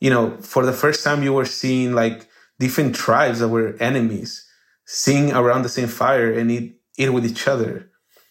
you 0.00 0.10
know, 0.10 0.36
for 0.40 0.66
the 0.66 0.72
first 0.72 1.04
time 1.04 1.22
you 1.22 1.32
were 1.32 1.44
seeing 1.44 1.94
like 1.94 2.28
different 2.58 2.94
tribes 2.94 3.38
that 3.40 3.48
were 3.48 3.76
enemies 3.80 4.46
sing 4.84 5.32
around 5.32 5.62
the 5.62 5.68
same 5.68 5.88
fire 5.88 6.32
and 6.32 6.50
eat, 6.50 6.80
eat 6.98 7.10
with 7.10 7.24
each 7.24 7.46
other. 7.46 7.88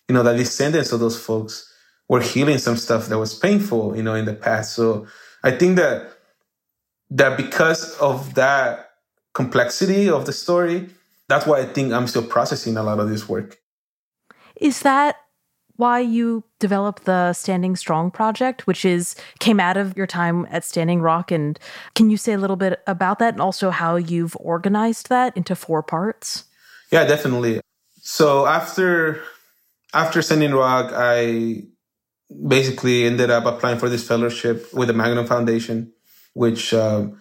You 0.08 0.16
know, 0.16 0.24
the 0.24 0.36
descendants 0.36 0.92
of 0.92 1.00
those 1.00 1.20
folks 1.20 1.72
were 2.10 2.22
healing 2.22 2.58
some 2.58 2.76
stuff 2.76 3.08
that 3.08 3.18
was 3.18 3.34
painful, 3.34 3.96
you 3.96 4.04
know, 4.04 4.16
in 4.16 4.26
the 4.26 4.34
past. 4.34 4.74
So 4.74 5.08
I 5.44 5.52
think 5.52 5.78
that 5.78 6.12
that 7.12 7.38
because 7.38 7.96
of 7.98 8.34
that 8.36 8.92
complexity 9.34 10.10
of 10.10 10.26
the 10.26 10.34
story, 10.34 10.90
that's 11.28 11.46
why 11.46 11.60
I 11.60 11.66
think 11.66 11.94
I'm 11.94 12.08
still 12.08 12.26
processing 12.26 12.78
a 12.78 12.84
lot 12.84 13.00
of 13.00 13.10
this 13.10 13.30
work. 13.30 13.58
Is 14.56 14.82
that 14.82 15.18
why 15.76 16.00
you 16.00 16.44
developed 16.60 17.06
the 17.06 17.34
Standing 17.34 17.76
Strong 17.76 18.12
project, 18.12 18.68
which 18.68 18.86
is 18.86 19.16
came 19.40 19.60
out 19.60 19.78
of 19.78 19.98
your 19.98 20.08
time 20.08 20.48
at 20.50 20.64
Standing 20.64 21.02
Rock? 21.02 21.32
And 21.32 21.60
can 21.96 22.10
you 22.10 22.18
say 22.18 22.34
a 22.34 22.38
little 22.38 22.56
bit 22.56 22.82
about 22.88 23.20
that 23.20 23.34
and 23.34 23.42
also 23.42 23.70
how 23.72 23.96
you've 23.96 24.38
organized 24.40 25.10
that 25.10 25.36
into 25.36 25.56
four 25.56 25.84
parts? 25.84 26.46
Yeah, 26.92 27.06
definitely. 27.06 27.62
So 28.02 28.46
after 28.46 29.22
after 29.94 30.22
Standing 30.22 30.54
Rock, 30.54 30.92
I 30.94 31.64
basically 32.48 33.06
ended 33.06 33.30
up 33.30 33.46
applying 33.46 33.80
for 33.80 33.90
this 33.90 34.08
fellowship 34.08 34.74
with 34.74 34.88
the 34.88 34.94
Magnum 34.94 35.28
Foundation 35.28 35.92
which 36.34 36.74
um, 36.74 37.20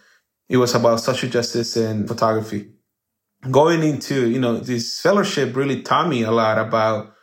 it 0.49 0.57
was 0.57 0.75
about 0.75 1.01
social 1.01 1.29
justice 1.29 1.77
and 1.77 2.09
photography. 2.09 2.71
Going 3.51 3.83
into, 3.83 4.29
you 4.29 4.39
know, 4.39 4.59
this 4.59 5.01
fellowship 5.01 5.57
really 5.57 5.83
taught 5.83 6.09
me 6.09 6.23
a 6.23 6.31
lot 6.31 6.59
about 6.59 7.15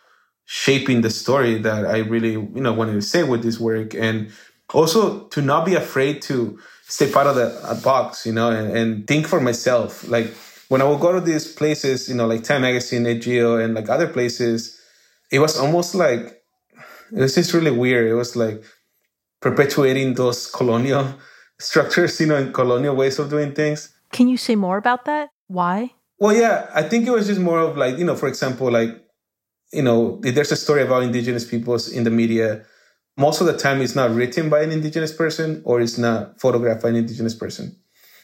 shaping 0.45 1.01
the 1.01 1.09
story 1.09 1.59
that 1.59 1.85
I 1.85 1.99
really, 1.99 2.31
you 2.31 2.61
know, 2.61 2.73
wanted 2.73 2.93
to 2.93 3.01
say 3.01 3.23
with 3.23 3.43
this 3.43 3.59
work. 3.59 3.93
And 3.93 4.31
also 4.73 5.27
to 5.27 5.41
not 5.41 5.65
be 5.65 5.75
afraid 5.75 6.21
to 6.23 6.57
step 6.87 7.15
out 7.15 7.27
of 7.27 7.35
the 7.35 7.81
box, 7.83 8.25
you 8.25 8.31
know, 8.31 8.49
and, 8.49 8.75
and 8.75 9.07
think 9.07 9.27
for 9.27 9.41
myself. 9.41 10.07
Like 10.07 10.33
when 10.69 10.81
I 10.81 10.85
would 10.85 10.99
go 10.99 11.11
to 11.11 11.21
these 11.21 11.51
places, 11.51 12.09
you 12.09 12.15
know, 12.15 12.27
like 12.27 12.43
Time 12.43 12.61
Magazine, 12.61 13.05
AGO, 13.05 13.57
and 13.57 13.73
like 13.73 13.89
other 13.89 14.07
places, 14.07 14.79
it 15.31 15.39
was 15.39 15.59
almost 15.59 15.95
like, 15.95 16.41
it 17.11 17.19
was 17.19 17.35
just 17.35 17.53
really 17.53 17.71
weird. 17.71 18.09
It 18.09 18.15
was 18.15 18.35
like 18.35 18.63
perpetuating 19.41 20.15
those 20.15 20.49
colonial 20.49 21.13
structures, 21.59 22.19
you 22.19 22.27
know, 22.27 22.37
in 22.37 22.53
colonial 22.53 22.95
ways 22.95 23.19
of 23.19 23.29
doing 23.29 23.53
things. 23.53 23.93
Can 24.11 24.27
you 24.27 24.37
say 24.37 24.55
more 24.55 24.77
about 24.77 25.05
that? 25.05 25.29
Why? 25.47 25.93
Well, 26.19 26.35
yeah, 26.35 26.69
I 26.73 26.83
think 26.83 27.07
it 27.07 27.11
was 27.11 27.27
just 27.27 27.39
more 27.39 27.59
of 27.59 27.77
like, 27.77 27.97
you 27.97 28.05
know, 28.05 28.15
for 28.15 28.27
example, 28.27 28.71
like, 28.71 28.89
you 29.71 29.83
know, 29.83 30.19
there's 30.21 30.51
a 30.51 30.55
story 30.55 30.81
about 30.81 31.03
indigenous 31.03 31.45
peoples 31.45 31.89
in 31.89 32.03
the 32.03 32.09
media, 32.09 32.65
most 33.17 33.41
of 33.41 33.47
the 33.47 33.57
time 33.57 33.81
it's 33.81 33.95
not 33.95 34.11
written 34.11 34.49
by 34.49 34.61
an 34.61 34.71
indigenous 34.71 35.11
person 35.11 35.61
or 35.65 35.81
it's 35.81 35.97
not 35.97 36.39
photographed 36.39 36.83
by 36.83 36.89
an 36.89 36.95
indigenous 36.95 37.33
person. 37.33 37.75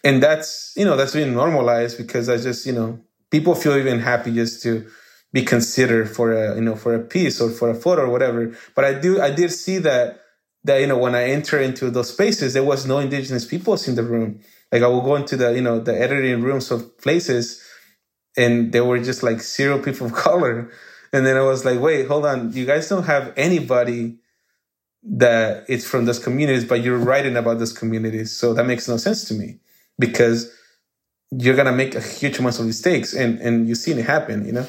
And 0.03 0.21
that's, 0.21 0.73
you 0.77 0.85
know, 0.85 0.95
that's 0.95 1.13
been 1.13 1.33
normalized 1.33 1.97
because 1.97 2.29
I 2.29 2.37
just, 2.37 2.65
you 2.65 2.73
know, 2.73 2.99
people 3.31 3.55
feel 3.55 3.75
even 3.75 3.99
happy 3.99 4.31
just 4.33 4.61
to 4.63 4.85
be 5.31 5.43
considered 5.43 6.09
for 6.09 6.31
a, 6.31 6.55
you 6.55 6.61
know, 6.61 6.75
for 6.75 6.93
a 6.93 6.99
piece 6.99 7.41
or 7.41 7.49
for 7.49 7.71
a 7.71 7.75
photo 7.75 8.03
or 8.03 8.09
whatever. 8.09 8.55
But 8.75 8.85
I 8.85 8.93
do, 8.93 9.19
I 9.19 9.31
did 9.31 9.51
see 9.51 9.79
that, 9.79 10.19
that, 10.63 10.79
you 10.79 10.87
know, 10.87 10.97
when 10.97 11.15
I 11.15 11.25
enter 11.25 11.59
into 11.59 11.89
those 11.89 12.13
spaces, 12.13 12.53
there 12.53 12.63
was 12.63 12.85
no 12.85 12.99
indigenous 12.99 13.45
peoples 13.45 13.87
in 13.87 13.95
the 13.95 14.03
room. 14.03 14.39
Like 14.71 14.81
I 14.81 14.87
would 14.87 15.03
go 15.03 15.15
into 15.15 15.35
the, 15.37 15.53
you 15.53 15.61
know, 15.61 15.79
the 15.79 15.99
editing 15.99 16.41
rooms 16.41 16.71
of 16.71 16.97
places 16.99 17.61
and 18.37 18.71
there 18.71 18.85
were 18.85 18.99
just 18.99 19.23
like 19.23 19.41
zero 19.41 19.79
people 19.79 20.07
of 20.07 20.13
color. 20.13 20.71
And 21.11 21.25
then 21.25 21.37
I 21.37 21.41
was 21.41 21.65
like, 21.65 21.79
wait, 21.79 22.07
hold 22.07 22.25
on. 22.25 22.53
You 22.53 22.65
guys 22.65 22.89
don't 22.89 23.03
have 23.03 23.33
anybody 23.37 24.17
that 25.03 25.65
it's 25.67 25.85
from 25.85 26.05
those 26.05 26.17
communities, 26.19 26.65
but 26.65 26.81
you're 26.81 26.97
writing 26.97 27.35
about 27.35 27.59
those 27.59 27.73
communities. 27.73 28.31
So 28.31 28.53
that 28.53 28.65
makes 28.65 28.87
no 28.87 28.97
sense 28.97 29.25
to 29.25 29.33
me 29.33 29.59
because 29.99 30.51
you're 31.31 31.55
to 31.55 31.71
make 31.71 31.95
a 31.95 32.01
huge 32.01 32.39
amount 32.39 32.59
of 32.59 32.65
mistakes 32.65 33.13
and, 33.13 33.39
and 33.39 33.67
you've 33.67 33.77
seen 33.77 33.99
it 33.99 34.05
happen, 34.05 34.45
you 34.45 34.53
know? 34.53 34.67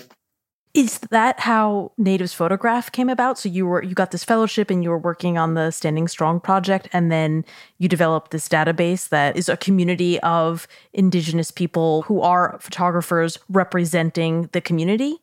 Is 0.75 0.99
that 1.11 1.39
how 1.39 1.93
Natives 1.97 2.35
Photograph 2.35 2.91
came 2.91 3.09
about? 3.09 3.39
So 3.39 3.49
you 3.49 3.65
were 3.65 3.81
you 3.81 3.95
got 3.95 4.11
this 4.11 4.25
fellowship 4.25 4.71
and 4.71 4.83
you 4.83 4.91
were 4.91 4.99
working 4.99 5.39
on 5.39 5.55
the 5.55 5.71
Standing 5.71 6.09
Strong 6.09 6.41
project 6.41 6.89
and 6.93 7.13
then 7.13 7.45
you 7.79 7.89
developed 7.89 8.33
this 8.33 8.49
database 8.49 9.09
that 9.11 9.37
is 9.37 9.49
a 9.49 9.57
community 9.57 10.19
of 10.21 10.67
indigenous 10.93 11.53
people 11.53 12.03
who 12.03 12.21
are 12.21 12.59
photographers 12.61 13.39
representing 13.49 14.49
the 14.51 14.61
community? 14.61 15.19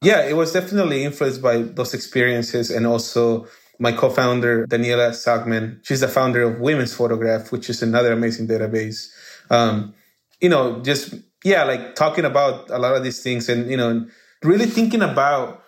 Yeah, 0.00 0.22
it 0.22 0.36
was 0.36 0.52
definitely 0.52 1.02
influenced 1.02 1.42
by 1.42 1.62
those 1.62 1.92
experiences 1.92 2.70
and 2.70 2.86
also 2.86 3.48
my 3.80 3.90
co-founder 3.90 4.66
Daniella 4.66 5.10
Zalcman. 5.10 5.84
She's 5.84 6.00
the 6.00 6.08
founder 6.08 6.42
of 6.42 6.60
Women's 6.60 6.94
Photograph, 6.94 7.50
which 7.50 7.68
is 7.68 7.82
another 7.82 8.12
amazing 8.12 8.46
database. 8.46 9.08
Um, 9.50 9.92
you 10.40 10.48
know, 10.48 10.80
just 10.82 11.14
yeah, 11.42 11.64
like 11.64 11.96
talking 11.96 12.24
about 12.24 12.70
a 12.70 12.78
lot 12.78 12.94
of 12.94 13.02
these 13.02 13.20
things 13.20 13.48
and 13.48 13.68
you 13.68 13.76
know 13.76 14.06
really 14.44 14.66
thinking 14.66 15.02
about 15.02 15.62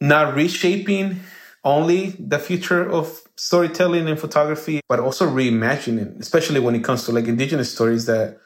not 0.00 0.34
reshaping 0.34 1.20
only 1.64 2.10
the 2.18 2.38
future 2.38 2.88
of 2.88 3.22
storytelling 3.36 4.08
and 4.08 4.18
photography, 4.18 4.80
but 4.88 5.00
also 5.00 5.28
reimagining, 5.28 6.20
especially 6.20 6.60
when 6.60 6.74
it 6.74 6.84
comes 6.84 7.04
to 7.04 7.12
like 7.12 7.26
indigenous 7.26 7.72
stories 7.72 8.06
that 8.06 8.38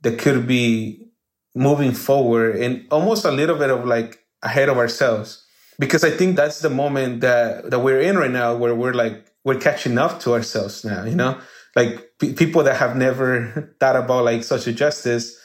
that 0.00 0.18
could 0.18 0.46
be 0.46 1.08
moving 1.54 1.92
forward 1.92 2.56
and 2.56 2.86
almost 2.90 3.24
a 3.24 3.30
little 3.30 3.56
bit 3.56 3.70
of 3.70 3.84
like 3.84 4.24
ahead 4.42 4.68
of 4.68 4.78
ourselves. 4.78 5.44
Because 5.78 6.04
I 6.04 6.10
think 6.10 6.36
that's 6.36 6.60
the 6.60 6.70
moment 6.70 7.20
that 7.20 7.70
that 7.70 7.80
we're 7.80 8.00
in 8.00 8.16
right 8.16 8.30
now 8.30 8.56
where 8.56 8.74
we're 8.74 8.94
like 8.94 9.26
we're 9.44 9.60
catching 9.60 9.98
up 9.98 10.20
to 10.20 10.32
ourselves 10.32 10.84
now, 10.84 11.04
you 11.04 11.14
know? 11.14 11.38
Like 11.76 12.12
p- 12.18 12.32
people 12.32 12.62
that 12.62 12.76
have 12.76 12.96
never 12.96 13.74
thought 13.80 13.96
about 13.96 14.24
like 14.24 14.44
social 14.44 14.72
justice 14.72 15.36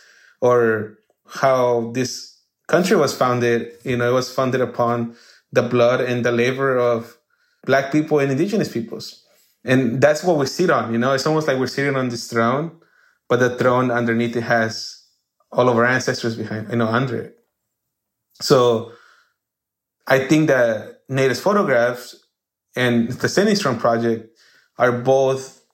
or 0.41 0.99
how 1.27 1.91
this 1.93 2.38
country 2.69 2.95
was 2.95 3.15
founded, 3.17 3.73
you 3.84 3.97
know, 3.97 4.10
it 4.10 4.13
was 4.13 4.32
founded 4.32 4.62
upon 4.62 5.15
the 5.51 5.63
blood 5.63 5.99
and 5.99 6.23
the 6.23 6.32
labor 6.32 6.77
of 6.77 7.17
black 7.65 7.91
people 7.91 8.19
and 8.19 8.32
indigenous 8.32 8.71
peoples. 8.71 9.25
And 9.65 9.99
that's 9.99 10.23
what 10.23 10.38
we 10.38 10.45
sit 10.45 10.69
on, 10.69 10.93
you 10.93 10.99
know, 10.99 11.12
it's 11.13 11.25
almost 11.25 11.47
like 11.47 11.58
we're 11.58 11.67
sitting 11.67 11.95
on 11.95 12.10
this 12.10 12.29
throne, 12.29 12.71
but 13.27 13.39
the 13.39 13.58
throne 13.58 13.91
underneath 13.91 14.38
it 14.38 14.43
has 14.43 15.03
all 15.51 15.67
of 15.67 15.75
our 15.77 15.86
ancestors 15.86 16.36
behind, 16.38 16.69
you 16.69 16.77
know, 16.77 16.88
under 16.88 17.17
it. 17.17 17.39
So 18.39 18.93
I 20.08 20.19
think 20.19 20.47
that 20.47 21.01
Natives 21.10 21.41
photographs 21.41 22.23
and 22.75 23.10
the 23.10 23.27
Standing 23.27 23.55
Strong 23.55 23.79
project 23.79 24.39
are 24.77 24.91
both 24.91 25.65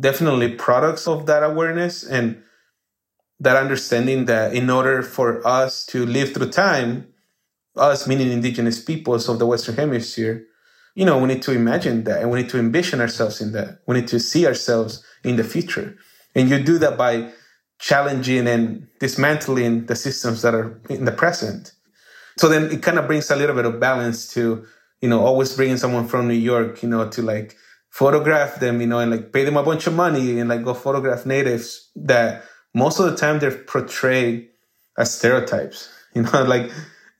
definitely 0.00 0.54
products 0.54 1.06
of 1.08 1.26
that 1.26 1.42
awareness 1.42 2.04
and 2.04 2.42
that 3.44 3.56
understanding 3.56 4.24
that 4.26 4.54
in 4.54 4.68
order 4.70 5.02
for 5.02 5.46
us 5.46 5.86
to 5.86 6.04
live 6.04 6.32
through 6.32 6.50
time, 6.50 7.06
us 7.76 8.06
meaning 8.06 8.30
indigenous 8.30 8.82
peoples 8.82 9.28
of 9.28 9.38
the 9.38 9.46
Western 9.46 9.76
Hemisphere, 9.76 10.46
you 10.94 11.04
know, 11.04 11.18
we 11.18 11.26
need 11.26 11.42
to 11.42 11.52
imagine 11.52 12.04
that 12.04 12.22
and 12.22 12.30
we 12.30 12.42
need 12.42 12.50
to 12.50 12.58
envision 12.58 13.00
ourselves 13.00 13.40
in 13.40 13.52
that. 13.52 13.80
We 13.86 13.96
need 13.96 14.08
to 14.08 14.20
see 14.20 14.46
ourselves 14.46 15.04
in 15.24 15.36
the 15.36 15.44
future. 15.44 15.96
And 16.34 16.48
you 16.48 16.62
do 16.62 16.78
that 16.78 16.96
by 16.96 17.32
challenging 17.78 18.46
and 18.46 18.86
dismantling 19.00 19.86
the 19.86 19.96
systems 19.96 20.42
that 20.42 20.54
are 20.54 20.80
in 20.88 21.04
the 21.04 21.12
present. 21.12 21.72
So 22.38 22.48
then 22.48 22.70
it 22.70 22.82
kind 22.82 22.98
of 22.98 23.06
brings 23.06 23.30
a 23.30 23.36
little 23.36 23.54
bit 23.54 23.66
of 23.66 23.80
balance 23.80 24.32
to, 24.34 24.64
you 25.00 25.08
know, 25.08 25.20
always 25.20 25.54
bringing 25.54 25.76
someone 25.76 26.08
from 26.08 26.28
New 26.28 26.34
York, 26.34 26.82
you 26.82 26.88
know, 26.88 27.08
to 27.10 27.22
like 27.22 27.56
photograph 27.90 28.58
them, 28.60 28.80
you 28.80 28.86
know, 28.86 29.00
and 29.00 29.10
like 29.10 29.32
pay 29.32 29.44
them 29.44 29.56
a 29.56 29.62
bunch 29.62 29.86
of 29.86 29.94
money 29.94 30.38
and 30.38 30.48
like 30.48 30.64
go 30.64 30.74
photograph 30.74 31.26
natives 31.26 31.90
that 31.94 32.44
most 32.74 32.98
of 32.98 33.10
the 33.10 33.16
time 33.16 33.38
they're 33.38 33.56
portrayed 33.56 34.48
as 34.98 35.14
stereotypes. 35.14 35.90
You 36.14 36.22
know, 36.22 36.44
like 36.44 36.70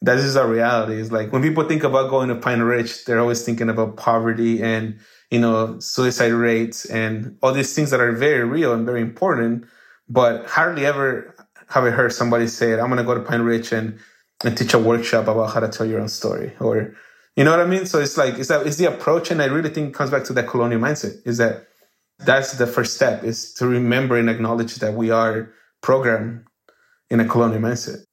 that 0.02 0.18
is 0.18 0.36
our 0.36 0.46
reality. 0.46 1.00
It's 1.00 1.10
like 1.10 1.32
when 1.32 1.42
people 1.42 1.64
think 1.64 1.82
about 1.82 2.10
going 2.10 2.28
to 2.28 2.36
Pine 2.36 2.60
Ridge, 2.60 3.04
they're 3.06 3.18
always 3.18 3.44
thinking 3.44 3.68
about 3.68 3.96
poverty 3.96 4.62
and, 4.62 5.00
you 5.32 5.40
know, 5.40 5.80
suicide 5.80 6.30
rates 6.30 6.84
and 6.84 7.36
all 7.42 7.52
these 7.52 7.74
things 7.74 7.90
that 7.90 7.98
are 7.98 8.12
very 8.12 8.44
real 8.44 8.72
and 8.72 8.86
very 8.86 9.00
important. 9.00 9.64
But 10.08 10.46
hardly 10.46 10.86
ever 10.86 11.34
have 11.70 11.82
I 11.82 11.90
heard 11.90 12.12
somebody 12.12 12.46
say, 12.46 12.74
I'm 12.74 12.86
going 12.86 12.98
to 12.98 13.02
go 13.02 13.14
to 13.14 13.20
Pine 13.20 13.42
Ridge 13.42 13.72
and, 13.72 13.98
and 14.44 14.56
teach 14.56 14.74
a 14.74 14.78
workshop 14.78 15.26
about 15.26 15.52
how 15.52 15.58
to 15.58 15.68
tell 15.68 15.86
your 15.86 16.00
own 16.00 16.08
story 16.08 16.52
or, 16.60 16.94
you 17.34 17.42
know 17.42 17.50
what 17.50 17.58
I 17.58 17.66
mean? 17.66 17.84
So 17.84 17.98
it's 17.98 18.16
like, 18.16 18.34
it's 18.34 18.46
that, 18.48 18.64
it's 18.64 18.76
the 18.76 18.84
approach. 18.84 19.32
And 19.32 19.42
I 19.42 19.46
really 19.46 19.70
think 19.70 19.88
it 19.88 19.94
comes 19.94 20.10
back 20.10 20.22
to 20.26 20.32
that 20.34 20.46
colonial 20.46 20.80
mindset 20.80 21.16
is 21.26 21.38
that 21.38 21.66
that's 22.24 22.52
the 22.52 22.66
first 22.66 22.94
step 22.94 23.24
is 23.24 23.52
to 23.54 23.66
remember 23.66 24.16
and 24.16 24.28
acknowledge 24.28 24.76
that 24.76 24.94
we 24.94 25.10
are 25.10 25.52
programmed 25.82 26.44
in 27.10 27.20
a 27.20 27.26
colonial 27.26 27.60
mindset. 27.60 28.04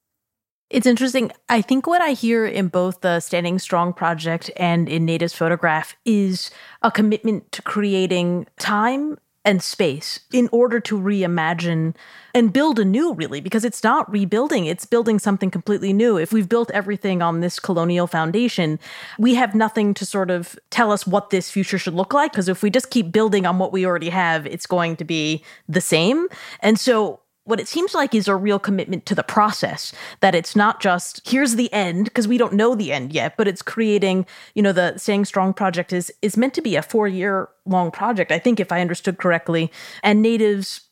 It's 0.70 0.86
interesting. 0.86 1.30
I 1.50 1.60
think 1.60 1.86
what 1.86 2.00
I 2.00 2.12
hear 2.12 2.46
in 2.46 2.68
both 2.68 3.02
the 3.02 3.20
Standing 3.20 3.58
Strong 3.58 3.92
project 3.92 4.50
and 4.56 4.88
in 4.88 5.04
Natives 5.04 5.34
Photograph 5.34 5.96
is 6.06 6.50
a 6.80 6.90
commitment 6.90 7.52
to 7.52 7.60
creating 7.60 8.46
time 8.58 9.18
and 9.44 9.62
space 9.62 10.20
in 10.32 10.48
order 10.52 10.78
to 10.80 10.98
reimagine 10.98 11.94
and 12.34 12.52
build 12.52 12.78
anew, 12.78 13.12
really, 13.14 13.40
because 13.40 13.64
it's 13.64 13.82
not 13.82 14.10
rebuilding, 14.10 14.66
it's 14.66 14.86
building 14.86 15.18
something 15.18 15.50
completely 15.50 15.92
new. 15.92 16.16
If 16.16 16.32
we've 16.32 16.48
built 16.48 16.70
everything 16.70 17.20
on 17.22 17.40
this 17.40 17.58
colonial 17.58 18.06
foundation, 18.06 18.78
we 19.18 19.34
have 19.34 19.54
nothing 19.54 19.94
to 19.94 20.06
sort 20.06 20.30
of 20.30 20.58
tell 20.70 20.92
us 20.92 21.06
what 21.06 21.30
this 21.30 21.50
future 21.50 21.78
should 21.78 21.94
look 21.94 22.14
like. 22.14 22.32
Because 22.32 22.48
if 22.48 22.62
we 22.62 22.70
just 22.70 22.90
keep 22.90 23.12
building 23.12 23.44
on 23.44 23.58
what 23.58 23.72
we 23.72 23.84
already 23.84 24.10
have, 24.10 24.46
it's 24.46 24.66
going 24.66 24.96
to 24.96 25.04
be 25.04 25.44
the 25.68 25.80
same. 25.80 26.28
And 26.60 26.78
so 26.78 27.20
what 27.44 27.58
it 27.58 27.66
seems 27.66 27.94
like 27.94 28.14
is 28.14 28.28
a 28.28 28.36
real 28.36 28.58
commitment 28.58 29.04
to 29.06 29.14
the 29.14 29.22
process 29.22 29.92
that 30.20 30.34
it's 30.34 30.54
not 30.54 30.80
just 30.80 31.20
here's 31.28 31.56
the 31.56 31.72
end 31.72 32.04
because 32.04 32.28
we 32.28 32.38
don't 32.38 32.52
know 32.52 32.74
the 32.74 32.92
end 32.92 33.12
yet 33.12 33.36
but 33.36 33.48
it's 33.48 33.62
creating 33.62 34.26
you 34.54 34.62
know 34.62 34.72
the 34.72 34.96
Standing 34.96 35.24
Strong 35.24 35.54
project 35.54 35.92
is 35.92 36.12
is 36.22 36.36
meant 36.36 36.54
to 36.54 36.62
be 36.62 36.76
a 36.76 36.82
4 36.82 37.08
year 37.08 37.48
long 37.66 37.90
project 37.90 38.30
i 38.32 38.38
think 38.38 38.60
if 38.60 38.72
i 38.72 38.80
understood 38.80 39.18
correctly. 39.18 39.70
And 40.02 40.22
natives 40.22 40.82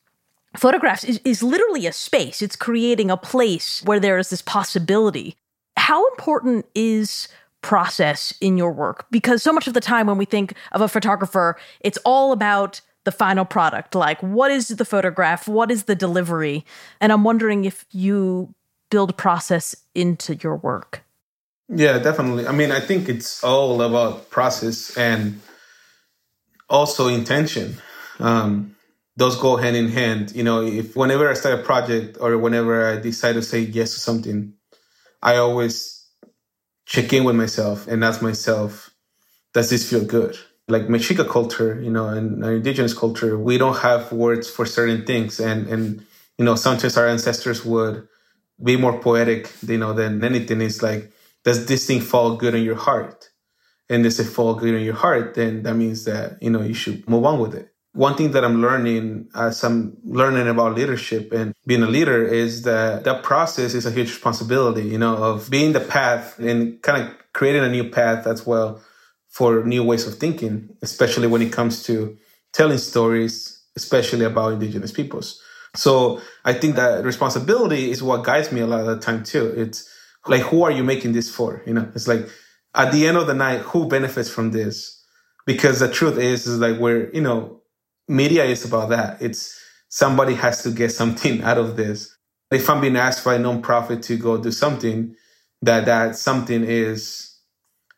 photographs 0.57 1.05
is, 1.05 1.21
is 1.25 1.43
literally 1.43 1.87
a 1.87 1.93
space. 1.93 2.43
It's 2.43 2.57
creating 2.57 3.11
a 3.11 3.17
place 3.17 3.83
where 3.85 4.01
there 4.01 4.19
is 4.19 4.31
this 4.31 4.43
possibility. 4.43 5.37
How 5.77 6.07
important 6.09 6.67
is 6.75 7.29
process 7.63 8.35
in 8.41 8.57
your 8.57 8.73
work? 8.73 9.07
Because 9.11 9.43
so 9.43 9.53
much 9.53 9.67
of 9.67 9.75
the 9.75 9.81
time 9.81 10.07
when 10.07 10.19
we 10.19 10.25
think 10.25 10.55
of 10.73 10.81
a 10.81 10.89
photographer 10.89 11.57
it's 11.81 11.99
all 12.05 12.33
about 12.33 12.81
the 13.05 13.13
final 13.13 13.45
product? 13.45 13.95
Like 13.95 14.21
what 14.21 14.51
is 14.51 14.69
the 14.69 14.85
photograph? 14.85 15.49
What 15.49 15.71
is 15.71 15.85
the 15.85 15.95
delivery? 15.95 16.65
And 17.01 17.13
i'm 17.13 17.25
wondering 17.25 17.65
if 17.65 17.85
you 17.91 18.55
build 18.91 19.17
process 19.17 19.77
into 19.95 20.35
your 20.37 20.57
work. 20.57 21.03
Yeah 21.69 21.99
definitely. 21.99 22.47
I 22.47 22.53
mean 22.53 22.73
i 22.73 22.81
think 22.81 23.09
it's 23.09 23.43
all 23.45 23.83
about 23.83 24.31
process 24.31 24.97
and 24.97 25.41
also 26.69 27.09
intention. 27.09 27.77
Um, 28.19 28.77
those 29.17 29.37
go 29.37 29.57
hand 29.57 29.77
in 29.77 29.89
hand. 29.89 30.33
You 30.35 30.45
know 30.45 30.63
if 30.63 30.97
whenever 30.97 31.29
i 31.29 31.35
start 31.35 31.61
a 31.61 31.63
project 31.63 32.19
or 32.21 32.37
whenever 32.39 32.91
i 32.91 33.01
decide 33.01 33.35
to 33.35 33.43
say 33.43 33.61
yes 33.61 33.95
to 33.95 34.01
something 34.01 34.55
i 35.23 35.37
always 35.37 36.01
check 36.87 37.13
in 37.13 37.25
with 37.25 37.37
myself 37.37 37.87
and 37.87 38.05
ask 38.05 38.21
myself 38.21 38.91
does 39.55 39.71
this 39.71 39.89
feel 39.89 40.05
good 40.05 40.37
like 40.71 40.89
Mexica 40.89 41.29
culture, 41.29 41.81
you 41.83 41.91
know, 41.91 42.09
and 42.09 42.45
indigenous 42.45 42.95
culture, 42.95 43.39
we 43.39 43.59
don't 43.59 43.79
have 43.79 44.13
words 44.13 44.49
for 44.49 44.65
certain 44.67 45.05
things. 45.05 45.41
And, 45.41 45.67
and, 45.67 46.07
you 46.39 46.45
know, 46.45 46.55
sometimes 46.55 46.97
our 46.97 47.09
ancestors 47.09 47.65
would 47.65 48.09
be 48.63 48.77
more 48.77 48.99
poetic, 49.01 49.51
you 49.67 49.79
know, 49.79 49.93
than 49.93 50.23
anything. 50.25 50.61
It's 50.61 50.83
like, 50.83 51.13
does 51.45 51.67
this 51.67 51.87
thing 51.87 52.01
fall 52.01 52.37
good 52.37 52.55
in 52.55 52.63
your 52.63 52.77
heart? 52.77 53.31
And 53.89 54.05
does 54.05 54.21
it 54.21 54.25
fall 54.25 54.55
good 54.55 54.75
in 54.75 54.83
your 54.83 54.95
heart? 54.95 55.35
Then 55.35 55.63
that 55.65 55.75
means 55.75 56.05
that, 56.05 56.43
you 56.43 56.51
know, 56.51 56.63
you 56.63 56.75
should 56.75 57.09
move 57.09 57.25
on 57.25 57.41
with 57.41 57.55
it. 57.55 57.73
one 57.93 58.15
thing 58.15 58.31
that 58.33 58.45
I'm 58.45 58.61
learning 58.63 59.29
as 59.35 59.65
I'm 59.65 59.97
learning 60.05 60.49
about 60.49 60.77
leadership 60.77 61.33
and 61.33 61.55
being 61.67 61.83
a 61.83 61.89
leader 61.89 62.25
is 62.25 62.63
that 62.63 63.05
that 63.05 63.23
process 63.23 63.75
is 63.75 63.85
a 63.85 63.91
huge 63.91 64.11
responsibility, 64.11 64.83
you 64.83 64.99
know, 64.99 65.17
of 65.17 65.51
being 65.51 65.73
the 65.73 65.81
path 65.81 66.39
and 66.39 66.81
kind 66.83 67.03
of 67.03 67.33
creating 67.33 67.65
a 67.65 67.69
new 67.69 67.91
path 67.91 68.27
as 68.27 68.47
well 68.47 68.81
for 69.31 69.65
new 69.65 69.83
ways 69.83 70.07
of 70.07 70.17
thinking, 70.17 70.69
especially 70.83 71.27
when 71.29 71.41
it 71.41 71.53
comes 71.53 71.83
to 71.85 72.17
telling 72.53 72.79
stories, 72.79 73.63
especially 73.77 74.25
about 74.25 74.53
indigenous 74.53 74.93
peoples. 74.93 75.41
So 75.77 76.21
I 76.45 76.53
think 76.53 76.75
that 76.77 77.05
responsibility 77.05 77.91
is 77.91 78.03
what 78.03 78.25
guides 78.25 78.51
me 78.51 78.61
a 78.61 78.67
lot 78.67 78.81
of 78.81 78.87
the 78.87 78.99
time 78.99 79.23
too. 79.23 79.55
It's 79.57 79.89
like, 80.27 80.43
who 80.43 80.65
are 80.65 80.71
you 80.71 80.83
making 80.83 81.13
this 81.13 81.35
for? 81.35 81.63
You 81.65 81.75
know, 81.75 81.89
it's 81.95 82.09
like 82.09 82.29
at 82.75 82.93
the 82.93 83.07
end 83.07 83.17
of 83.17 83.27
the 83.29 83.35
night, 83.35 83.61
who 83.61 83.89
benefits 83.89 84.29
from 84.29 84.51
this? 84.51 85.03
Because 85.47 85.79
the 85.79 85.91
truth 85.91 86.19
is, 86.19 86.47
is 86.47 86.59
like 86.59 86.79
we're, 86.79 87.11
you 87.13 87.21
know, 87.21 87.63
media 88.09 88.45
is 88.45 88.65
about 88.65 88.91
that. 88.91 89.23
It's 89.23 89.59
somebody 89.89 90.35
has 90.35 90.63
to 90.65 90.71
get 90.71 90.91
something 91.01 91.43
out 91.43 91.59
of 91.59 91.77
this. 91.77 92.17
If 92.51 92.69
I'm 92.69 92.81
being 92.81 92.97
asked 92.97 93.25
by 93.25 93.37
a 93.37 93.39
nonprofit 93.39 94.03
to 94.03 94.17
go 94.17 94.37
do 94.37 94.51
something, 94.51 95.15
that 95.63 95.85
that 95.85 96.17
something 96.17 96.65
is 96.65 97.30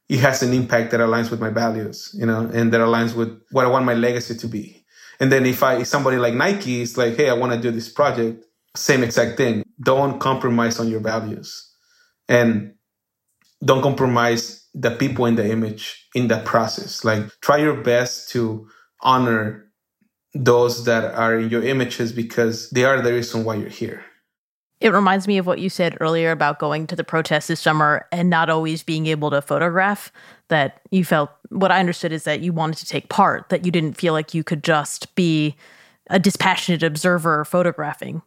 it 0.08 0.20
has 0.20 0.42
an 0.42 0.52
impact 0.52 0.90
that 0.90 1.00
aligns 1.00 1.30
with 1.30 1.40
my 1.40 1.50
values, 1.50 2.14
you 2.18 2.26
know, 2.26 2.40
and 2.52 2.72
that 2.72 2.80
aligns 2.80 3.14
with 3.14 3.40
what 3.50 3.64
I 3.64 3.68
want 3.68 3.84
my 3.84 3.94
legacy 3.94 4.36
to 4.36 4.46
be. 4.46 4.84
And 5.20 5.30
then 5.30 5.46
if 5.46 5.62
I 5.62 5.76
if 5.76 5.86
somebody 5.86 6.16
like 6.16 6.34
Nike 6.34 6.80
is 6.80 6.98
like, 6.98 7.16
hey, 7.16 7.30
I 7.30 7.34
want 7.34 7.52
to 7.52 7.60
do 7.60 7.70
this 7.70 7.88
project, 7.88 8.44
same 8.76 9.04
exact 9.04 9.36
thing. 9.36 9.64
Don't 9.82 10.18
compromise 10.18 10.80
on 10.80 10.88
your 10.88 11.00
values. 11.00 11.70
And 12.28 12.74
don't 13.64 13.82
compromise 13.82 14.66
the 14.74 14.90
people 14.90 15.26
in 15.26 15.36
the 15.36 15.48
image 15.48 16.08
in 16.14 16.28
that 16.28 16.44
process. 16.44 17.04
Like 17.04 17.24
try 17.40 17.58
your 17.58 17.82
best 17.82 18.30
to 18.30 18.68
honor 19.00 19.70
those 20.34 20.84
that 20.86 21.14
are 21.14 21.38
in 21.38 21.50
your 21.50 21.62
images 21.62 22.12
because 22.12 22.70
they 22.70 22.84
are 22.84 23.00
the 23.00 23.12
reason 23.12 23.44
why 23.44 23.56
you're 23.56 23.68
here. 23.68 24.04
It 24.82 24.92
reminds 24.92 25.28
me 25.28 25.38
of 25.38 25.46
what 25.46 25.60
you 25.60 25.70
said 25.70 25.96
earlier 26.00 26.32
about 26.32 26.58
going 26.58 26.88
to 26.88 26.96
the 26.96 27.04
protest 27.04 27.46
this 27.46 27.60
summer 27.60 28.08
and 28.10 28.28
not 28.28 28.50
always 28.50 28.82
being 28.82 29.06
able 29.06 29.30
to 29.30 29.40
photograph. 29.40 30.10
That 30.48 30.82
you 30.90 31.04
felt, 31.04 31.30
what 31.50 31.70
I 31.70 31.78
understood 31.78 32.10
is 32.10 32.24
that 32.24 32.40
you 32.40 32.52
wanted 32.52 32.78
to 32.78 32.86
take 32.86 33.08
part, 33.08 33.48
that 33.50 33.64
you 33.64 33.70
didn't 33.70 33.94
feel 33.94 34.12
like 34.12 34.34
you 34.34 34.42
could 34.42 34.64
just 34.64 35.14
be 35.14 35.54
a 36.10 36.18
dispassionate 36.18 36.82
observer 36.82 37.44
photographing. 37.44 38.22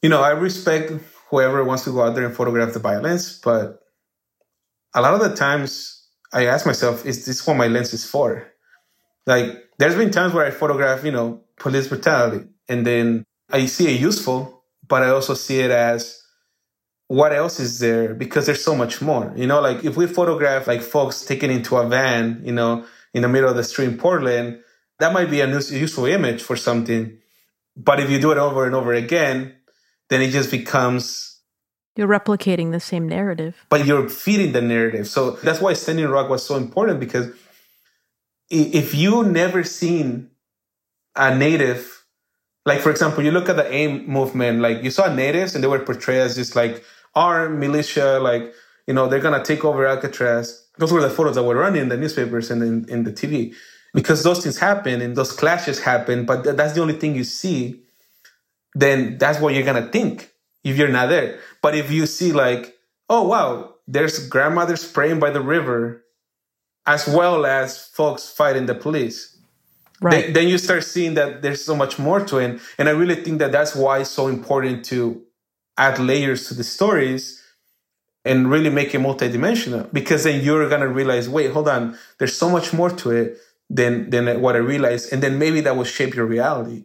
You 0.00 0.08
know, 0.08 0.22
I 0.22 0.30
respect 0.30 0.92
whoever 1.28 1.62
wants 1.62 1.84
to 1.84 1.92
go 1.92 2.02
out 2.02 2.14
there 2.14 2.24
and 2.24 2.34
photograph 2.34 2.72
the 2.72 2.78
violence, 2.78 3.38
but 3.38 3.80
a 4.94 5.02
lot 5.02 5.12
of 5.12 5.20
the 5.20 5.36
times 5.36 6.08
I 6.32 6.46
ask 6.46 6.64
myself, 6.64 7.04
is 7.04 7.26
this 7.26 7.46
what 7.46 7.58
my 7.58 7.68
lens 7.68 7.92
is 7.92 8.04
for? 8.04 8.50
Like, 9.26 9.62
there's 9.78 9.94
been 9.94 10.10
times 10.10 10.32
where 10.32 10.46
I 10.46 10.50
photograph, 10.50 11.04
you 11.04 11.12
know, 11.12 11.42
police 11.58 11.86
brutality, 11.86 12.46
and 12.66 12.86
then 12.86 13.24
I 13.50 13.66
see 13.66 13.94
it 13.94 14.00
useful, 14.00 14.55
but 14.88 15.02
I 15.02 15.10
also 15.10 15.34
see 15.34 15.60
it 15.60 15.70
as 15.70 16.22
what 17.08 17.32
else 17.32 17.60
is 17.60 17.78
there 17.78 18.14
because 18.14 18.46
there's 18.46 18.64
so 18.64 18.74
much 18.74 19.00
more. 19.00 19.32
You 19.36 19.46
know, 19.46 19.60
like 19.60 19.84
if 19.84 19.96
we 19.96 20.06
photograph 20.06 20.66
like 20.66 20.82
folks 20.82 21.24
taken 21.24 21.50
into 21.50 21.76
a 21.76 21.88
van, 21.88 22.42
you 22.44 22.52
know, 22.52 22.84
in 23.14 23.22
the 23.22 23.28
middle 23.28 23.48
of 23.48 23.56
the 23.56 23.64
street 23.64 23.88
in 23.88 23.98
Portland, 23.98 24.60
that 24.98 25.12
might 25.12 25.30
be 25.30 25.40
a 25.40 25.46
useful 25.48 26.06
image 26.06 26.42
for 26.42 26.56
something. 26.56 27.18
But 27.76 28.00
if 28.00 28.10
you 28.10 28.20
do 28.20 28.32
it 28.32 28.38
over 28.38 28.64
and 28.64 28.74
over 28.74 28.92
again, 28.92 29.54
then 30.08 30.22
it 30.22 30.30
just 30.30 30.50
becomes 30.50 31.36
you're 31.96 32.08
replicating 32.08 32.72
the 32.72 32.80
same 32.80 33.08
narrative. 33.08 33.64
But 33.70 33.86
you're 33.86 34.08
feeding 34.08 34.52
the 34.52 34.60
narrative. 34.60 35.08
So 35.08 35.30
that's 35.30 35.60
why 35.60 35.72
Standing 35.72 36.08
Rock 36.08 36.28
was 36.28 36.44
so 36.44 36.56
important 36.56 37.00
because 37.00 37.34
if 38.50 38.94
you 38.94 39.24
never 39.24 39.64
seen 39.64 40.30
a 41.16 41.34
native 41.34 41.95
like 42.66 42.80
for 42.80 42.90
example, 42.90 43.24
you 43.24 43.30
look 43.30 43.48
at 43.48 43.56
the 43.56 43.72
AIM 43.72 44.06
movement, 44.08 44.60
like 44.60 44.82
you 44.82 44.90
saw 44.90 45.12
natives 45.12 45.54
and 45.54 45.62
they 45.62 45.68
were 45.68 45.78
portrayed 45.78 46.18
as 46.18 46.34
just 46.34 46.56
like 46.56 46.84
armed 47.14 47.58
militia, 47.60 48.18
like 48.20 48.52
you 48.88 48.92
know 48.92 49.06
they're 49.08 49.20
gonna 49.20 49.42
take 49.42 49.64
over 49.64 49.86
Alcatraz. 49.86 50.66
Those 50.76 50.92
were 50.92 51.00
the 51.00 51.08
photos 51.08 51.36
that 51.36 51.44
were 51.44 51.54
running 51.54 51.82
in 51.82 51.88
the 51.88 51.96
newspapers 51.96 52.50
and 52.50 52.62
in, 52.62 52.88
in 52.90 53.04
the 53.04 53.12
TV, 53.12 53.54
because 53.94 54.24
those 54.24 54.42
things 54.42 54.58
happen 54.58 55.00
and 55.00 55.16
those 55.16 55.32
clashes 55.32 55.80
happen. 55.80 56.26
But 56.26 56.42
th- 56.42 56.56
that's 56.56 56.74
the 56.74 56.82
only 56.82 56.94
thing 56.94 57.14
you 57.14 57.24
see. 57.24 57.82
Then 58.74 59.16
that's 59.16 59.40
what 59.40 59.54
you're 59.54 59.64
gonna 59.64 59.88
think 59.88 60.32
if 60.64 60.76
you're 60.76 60.88
not 60.88 61.08
there. 61.08 61.38
But 61.62 61.76
if 61.76 61.90
you 61.92 62.04
see 62.06 62.32
like, 62.32 62.76
oh 63.08 63.28
wow, 63.28 63.76
there's 63.86 64.28
grandmothers 64.28 64.90
praying 64.90 65.20
by 65.20 65.30
the 65.30 65.40
river, 65.40 66.04
as 66.84 67.06
well 67.06 67.46
as 67.46 67.86
folks 67.86 68.28
fighting 68.28 68.66
the 68.66 68.74
police 68.74 69.35
Right. 70.00 70.24
Then, 70.24 70.32
then, 70.32 70.48
you 70.48 70.58
start 70.58 70.84
seeing 70.84 71.14
that 71.14 71.42
there's 71.42 71.64
so 71.64 71.74
much 71.74 71.98
more 71.98 72.20
to 72.26 72.38
it. 72.38 72.60
And 72.78 72.88
I 72.88 72.92
really 72.92 73.14
think 73.16 73.38
that 73.38 73.52
that's 73.52 73.74
why 73.74 74.00
it's 74.00 74.10
so 74.10 74.28
important 74.28 74.84
to 74.86 75.22
add 75.78 75.98
layers 75.98 76.48
to 76.48 76.54
the 76.54 76.64
stories 76.64 77.42
and 78.24 78.50
really 78.50 78.70
make 78.70 78.94
it 78.94 79.00
multidimensional 79.00 79.90
because 79.92 80.24
then 80.24 80.44
you're 80.44 80.68
going 80.68 80.80
to 80.80 80.88
realize, 80.88 81.28
wait, 81.28 81.50
hold 81.52 81.68
on, 81.68 81.96
there's 82.18 82.36
so 82.36 82.50
much 82.50 82.72
more 82.72 82.90
to 82.90 83.10
it 83.10 83.38
than, 83.70 84.10
than 84.10 84.40
what 84.40 84.54
I 84.54 84.58
realized. 84.58 85.12
And 85.12 85.22
then 85.22 85.38
maybe 85.38 85.60
that 85.62 85.76
will 85.76 85.84
shape 85.84 86.14
your 86.14 86.26
reality. 86.26 86.84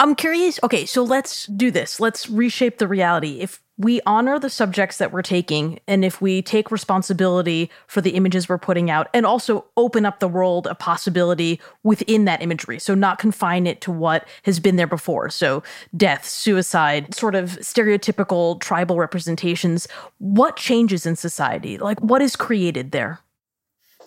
I'm 0.00 0.14
curious. 0.14 0.58
Okay, 0.62 0.86
so 0.86 1.02
let's 1.02 1.44
do 1.44 1.70
this. 1.70 2.00
Let's 2.00 2.26
reshape 2.30 2.78
the 2.78 2.88
reality. 2.88 3.40
If 3.40 3.62
we 3.76 4.00
honor 4.06 4.38
the 4.38 4.48
subjects 4.48 4.96
that 4.96 5.12
we're 5.12 5.20
taking, 5.20 5.78
and 5.86 6.06
if 6.06 6.22
we 6.22 6.40
take 6.40 6.70
responsibility 6.70 7.70
for 7.86 8.00
the 8.00 8.12
images 8.12 8.48
we're 8.48 8.56
putting 8.56 8.90
out, 8.90 9.08
and 9.12 9.26
also 9.26 9.66
open 9.76 10.06
up 10.06 10.18
the 10.18 10.26
world 10.26 10.66
of 10.66 10.78
possibility 10.78 11.60
within 11.82 12.24
that 12.24 12.40
imagery, 12.40 12.78
so 12.78 12.94
not 12.94 13.18
confine 13.18 13.66
it 13.66 13.82
to 13.82 13.92
what 13.92 14.26
has 14.44 14.58
been 14.58 14.76
there 14.76 14.86
before. 14.86 15.28
So, 15.28 15.62
death, 15.94 16.26
suicide, 16.26 17.14
sort 17.14 17.34
of 17.34 17.50
stereotypical 17.58 18.58
tribal 18.58 18.96
representations. 18.96 19.86
What 20.16 20.56
changes 20.56 21.04
in 21.04 21.14
society? 21.14 21.76
Like, 21.76 22.00
what 22.00 22.22
is 22.22 22.36
created 22.36 22.92
there? 22.92 23.20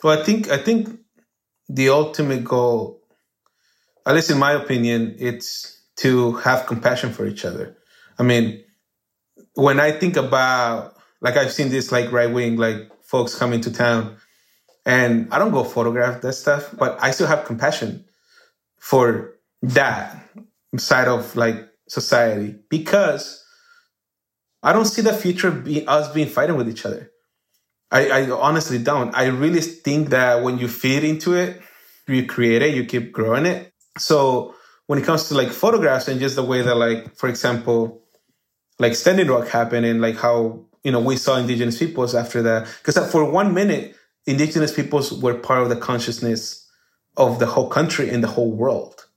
Well, 0.02 0.20
I 0.20 0.24
think 0.24 0.50
I 0.50 0.58
think 0.58 1.00
the 1.70 1.90
ultimate 1.90 2.44
goal, 2.44 3.00
at 4.08 4.16
least 4.16 4.32
in 4.32 4.40
my 4.40 4.54
opinion, 4.54 5.16
it's 5.20 5.83
to 5.98 6.34
have 6.34 6.66
compassion 6.66 7.12
for 7.12 7.26
each 7.26 7.46
other. 7.46 7.76
I 8.18 8.24
mean, 8.24 8.64
when 9.56 9.80
I 9.80 9.92
think 9.92 10.16
about 10.18 10.96
like 11.22 11.38
I've 11.38 11.52
seen 11.52 11.70
this 11.70 11.92
like 11.92 12.12
right 12.12 12.32
wing 12.32 12.58
like 12.58 12.90
folks 13.04 13.36
coming 13.36 13.62
to 13.62 13.72
town, 13.72 14.18
and 14.86 15.28
I 15.32 15.40
don't 15.40 15.52
go 15.52 15.64
photograph 15.64 16.22
that 16.22 16.34
stuff, 16.34 16.74
but 16.78 16.98
I 17.02 17.12
still 17.12 17.28
have 17.28 17.46
compassion 17.46 18.06
for 18.80 19.36
that 19.62 20.28
side 20.78 21.08
of 21.08 21.36
like 21.36 21.70
society 21.88 22.56
because 22.70 23.44
I 24.62 24.74
don't 24.74 24.86
see 24.86 25.02
the 25.02 25.14
future 25.14 25.52
be 25.52 25.88
us 25.88 26.12
being 26.14 26.28
fighting 26.28 26.58
with 26.58 26.70
each 26.70 26.86
other. 26.86 27.12
I, 27.92 28.10
I 28.10 28.32
honestly 28.32 28.80
don't. 28.80 29.16
I 29.16 29.26
really 29.28 29.62
think 29.62 30.10
that 30.10 30.44
when 30.44 30.58
you 30.58 30.68
feed 30.68 31.04
into 31.04 31.36
it, 31.36 31.62
you 32.08 32.26
create 32.26 32.62
it, 32.62 32.74
you 32.74 32.86
keep 32.86 33.12
growing 33.12 33.46
it. 33.46 33.72
So 33.98 34.56
when 34.94 35.02
it 35.02 35.06
comes 35.08 35.28
to 35.28 35.34
like 35.34 35.50
photographs 35.50 36.08
and 36.08 36.20
just 36.20 36.36
the 36.36 36.44
way 36.44 36.62
that 36.62 36.76
like 36.76 37.16
for 37.16 37.28
example 37.28 38.04
like 38.78 38.94
standing 38.94 39.28
rock 39.28 39.48
happened 39.48 39.88
and 39.88 40.00
like 40.00 40.16
how 40.16 40.64
you 40.84 40.92
know 40.92 41.00
we 41.00 41.18
saw 41.18 41.36
indigenous 41.36 41.80
peoples 41.80 42.14
after 42.14 42.44
that. 42.44 42.72
Because 42.78 43.12
for 43.12 43.26
one 43.26 43.56
minute 43.56 43.96
indigenous 44.28 44.72
peoples 44.72 45.12
were 45.12 45.34
part 45.34 45.64
of 45.64 45.70
the 45.70 45.76
consciousness 45.76 46.70
of 47.18 47.40
the 47.40 47.48
whole 47.48 47.70
country 47.70 48.08
and 48.12 48.24
the 48.24 48.28
whole 48.28 48.52
world. 48.52 49.08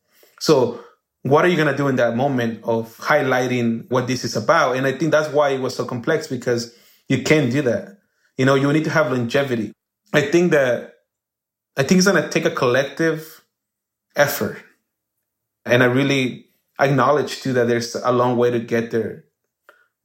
So 0.40 0.82
what 1.24 1.44
are 1.44 1.48
you 1.48 1.56
going 1.56 1.70
to 1.70 1.76
do 1.76 1.88
in 1.88 1.96
that 1.96 2.16
moment 2.16 2.64
of 2.64 2.96
highlighting 2.96 3.84
what 3.90 4.06
this 4.06 4.24
is 4.24 4.34
about? 4.34 4.76
And 4.76 4.86
i 4.86 4.92
think 4.92 5.10
that's 5.10 5.30
why 5.30 5.50
it 5.50 5.60
was 5.60 5.76
so 5.76 5.84
complex 5.84 6.26
because 6.26 6.74
you 7.06 7.22
can't 7.22 7.52
do 7.52 7.60
that. 7.60 7.98
You 8.38 8.46
know 8.46 8.54
you 8.54 8.72
need 8.72 8.84
to 8.84 8.90
have 8.98 9.12
longevity. 9.12 9.74
I 10.14 10.22
think 10.22 10.52
that 10.52 10.94
i 11.76 11.82
think 11.82 11.98
it's 11.98 12.06
going 12.06 12.22
to 12.22 12.30
take 12.30 12.46
a 12.46 12.50
collective 12.62 13.44
effort 14.16 14.62
and 15.66 15.82
I 15.82 15.86
really 15.86 16.46
acknowledge 16.78 17.40
too 17.40 17.52
that 17.54 17.68
there's 17.68 17.94
a 17.94 18.12
long 18.12 18.36
way 18.36 18.50
to 18.50 18.60
get 18.60 18.90
there. 18.90 19.24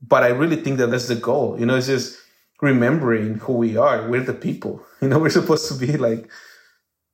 But 0.01 0.23
I 0.23 0.29
really 0.29 0.55
think 0.55 0.79
that 0.79 0.87
that's 0.87 1.07
the 1.07 1.15
goal. 1.15 1.59
You 1.59 1.65
know, 1.65 1.75
it's 1.75 1.87
just 1.87 2.17
remembering 2.61 3.35
who 3.35 3.53
we 3.53 3.77
are. 3.77 4.09
We're 4.09 4.23
the 4.23 4.33
people. 4.33 4.83
You 5.01 5.07
know, 5.07 5.17
we're 5.17 5.31
supposed 5.31 5.67
to 5.69 5.73
be 5.73 5.97
like, 5.97 6.29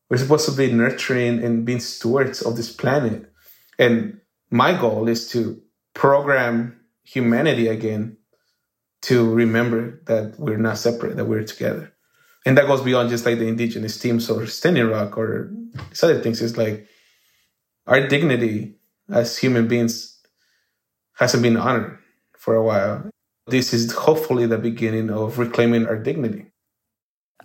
we're 0.10 0.18
supposed 0.18 0.46
to 0.50 0.52
be 0.52 0.70
nurturing 0.70 1.42
and 1.42 1.66
being 1.66 1.80
stewards 1.80 2.42
of 2.42 2.58
this 2.58 2.70
planet. 2.70 3.32
And 3.80 4.20
my 4.52 4.78
goal 4.78 5.08
is 5.08 5.30
to 5.30 5.62
program 5.94 6.78
humanity 7.06 7.70
again 7.70 8.18
to 9.04 9.34
remember 9.34 10.02
that 10.08 10.38
we're 10.38 10.58
not 10.58 10.78
separate, 10.78 11.16
that 11.16 11.28
we're 11.28 11.46
together. 11.46 11.94
And 12.46 12.58
that 12.58 12.68
goes 12.68 12.82
beyond 12.82 13.10
just 13.10 13.26
like 13.26 13.40
the 13.40 13.48
indigenous 13.48 13.98
teams 13.98 14.30
or 14.30 14.46
Standing 14.48 14.90
Rock 14.90 15.18
or 15.18 15.50
these 15.90 16.04
other 16.04 16.20
things. 16.22 16.42
It's 16.42 16.58
like 16.58 16.90
our 17.88 18.06
dignity 18.08 18.76
as 19.10 19.38
human 19.38 19.68
beings 19.68 20.20
hasn't 21.14 21.44
been 21.44 21.58
honored 21.58 21.98
for 22.38 22.56
a 22.56 22.64
while. 22.64 23.10
This 23.48 23.74
is 23.74 23.94
hopefully 23.94 24.46
the 24.46 24.58
beginning 24.58 25.10
of 25.10 25.40
reclaiming 25.40 25.88
our 25.88 25.98
dignity. 25.98 26.46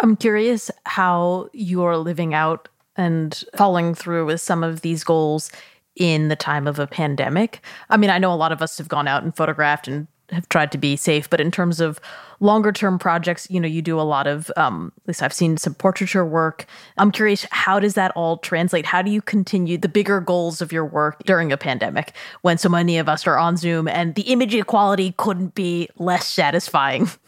I'm 0.00 0.16
curious 0.16 0.70
how 0.84 1.48
you're 1.52 1.96
living 1.96 2.34
out 2.34 2.68
and 2.96 3.42
following 3.56 3.94
through 3.94 4.26
with 4.26 4.40
some 4.40 4.64
of 4.64 4.80
these 4.80 5.04
goals 5.04 5.50
in 5.96 6.28
the 6.28 6.36
time 6.36 6.66
of 6.66 6.78
a 6.78 6.86
pandemic. 6.86 7.62
I 7.88 7.96
mean, 7.96 8.10
I 8.10 8.18
know 8.18 8.32
a 8.32 8.36
lot 8.36 8.52
of 8.52 8.62
us 8.62 8.78
have 8.78 8.88
gone 8.88 9.06
out 9.06 9.22
and 9.22 9.34
photographed 9.34 9.86
and 9.86 10.08
have 10.32 10.48
tried 10.48 10.72
to 10.72 10.78
be 10.78 10.96
safe, 10.96 11.28
but 11.28 11.40
in 11.40 11.50
terms 11.50 11.80
of 11.80 12.00
longer 12.40 12.72
term 12.72 12.98
projects, 12.98 13.46
you 13.50 13.60
know, 13.60 13.68
you 13.68 13.82
do 13.82 14.00
a 14.00 14.02
lot 14.02 14.26
of, 14.26 14.50
um, 14.56 14.92
at 15.02 15.08
least 15.08 15.22
I've 15.22 15.32
seen 15.32 15.56
some 15.56 15.74
portraiture 15.74 16.24
work. 16.24 16.66
I'm 16.98 17.12
curious, 17.12 17.46
how 17.50 17.78
does 17.78 17.94
that 17.94 18.12
all 18.16 18.38
translate? 18.38 18.84
How 18.84 19.00
do 19.00 19.10
you 19.10 19.22
continue 19.22 19.78
the 19.78 19.88
bigger 19.88 20.20
goals 20.20 20.60
of 20.60 20.72
your 20.72 20.84
work 20.84 21.22
during 21.24 21.52
a 21.52 21.56
pandemic 21.56 22.12
when 22.42 22.58
so 22.58 22.68
many 22.68 22.98
of 22.98 23.08
us 23.08 23.26
are 23.26 23.38
on 23.38 23.56
Zoom 23.56 23.86
and 23.86 24.14
the 24.14 24.22
image 24.22 24.54
equality 24.54 25.14
couldn't 25.16 25.54
be 25.54 25.88
less 25.96 26.26
satisfying? 26.26 27.08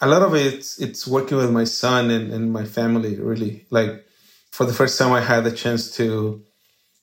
A 0.00 0.08
lot 0.08 0.22
of 0.22 0.34
it, 0.34 0.52
it's, 0.52 0.78
it's 0.80 1.06
working 1.06 1.38
with 1.38 1.50
my 1.50 1.64
son 1.64 2.10
and, 2.10 2.30
and 2.30 2.52
my 2.52 2.64
family, 2.64 3.18
really. 3.18 3.64
Like, 3.70 4.04
for 4.50 4.66
the 4.66 4.72
first 4.72 4.98
time, 4.98 5.12
I 5.12 5.20
had 5.20 5.44
the 5.44 5.52
chance 5.52 5.96
to, 5.96 6.42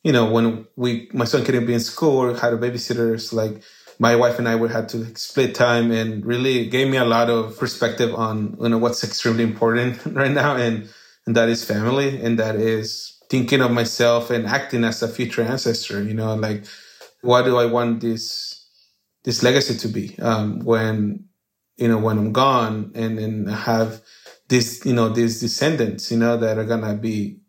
you 0.03 0.11
know, 0.11 0.29
when 0.29 0.67
we, 0.75 1.09
my 1.11 1.25
son 1.25 1.43
couldn't 1.43 1.65
be 1.65 1.73
in 1.73 1.79
school 1.79 2.33
had 2.35 2.53
a 2.53 2.57
babysitter, 2.57 3.33
like, 3.33 3.63
my 4.01 4.15
wife 4.17 4.39
and 4.39 4.49
I 4.49 4.55
would 4.55 4.71
have 4.71 4.87
to 4.87 5.15
split 5.15 5.55
time 5.55 5.91
and 5.91 6.25
really 6.25 6.67
gave 6.67 6.89
me 6.89 6.97
a 6.97 7.05
lot 7.05 7.29
of 7.29 7.57
perspective 7.59 8.15
on 8.15 8.57
you 8.61 8.69
know 8.69 8.79
what's 8.79 9.03
extremely 9.03 9.43
important 9.43 10.03
right 10.21 10.31
now 10.31 10.57
and 10.57 10.89
and 11.27 11.35
that 11.37 11.49
is 11.49 11.63
family 11.63 12.21
and 12.23 12.39
that 12.39 12.55
is 12.57 13.17
thinking 13.29 13.61
of 13.61 13.71
myself 13.71 14.31
and 14.31 14.47
acting 14.47 14.83
as 14.83 15.03
a 15.03 15.07
future 15.07 15.43
ancestor 15.43 16.03
you 16.03 16.15
know 16.15 16.35
like 16.35 16.65
what 17.21 17.43
do 17.43 17.57
I 17.57 17.65
want 17.65 18.01
this 18.01 18.67
this 19.23 19.43
legacy 19.43 19.77
to 19.77 19.87
be? 19.87 20.17
Um, 20.19 20.59
when 20.61 21.25
you 21.77 21.87
know 21.87 21.99
when 21.99 22.17
I'm 22.17 22.33
gone 22.33 22.91
and 22.95 23.19
and 23.19 23.49
have 23.49 24.01
this 24.49 24.85
you 24.85 24.93
know 24.93 25.09
these 25.09 25.39
descendants 25.39 26.11
you 26.11 26.17
know 26.17 26.37
that 26.37 26.57
are 26.57 26.65
gonna 26.65 26.95
be 26.95 27.40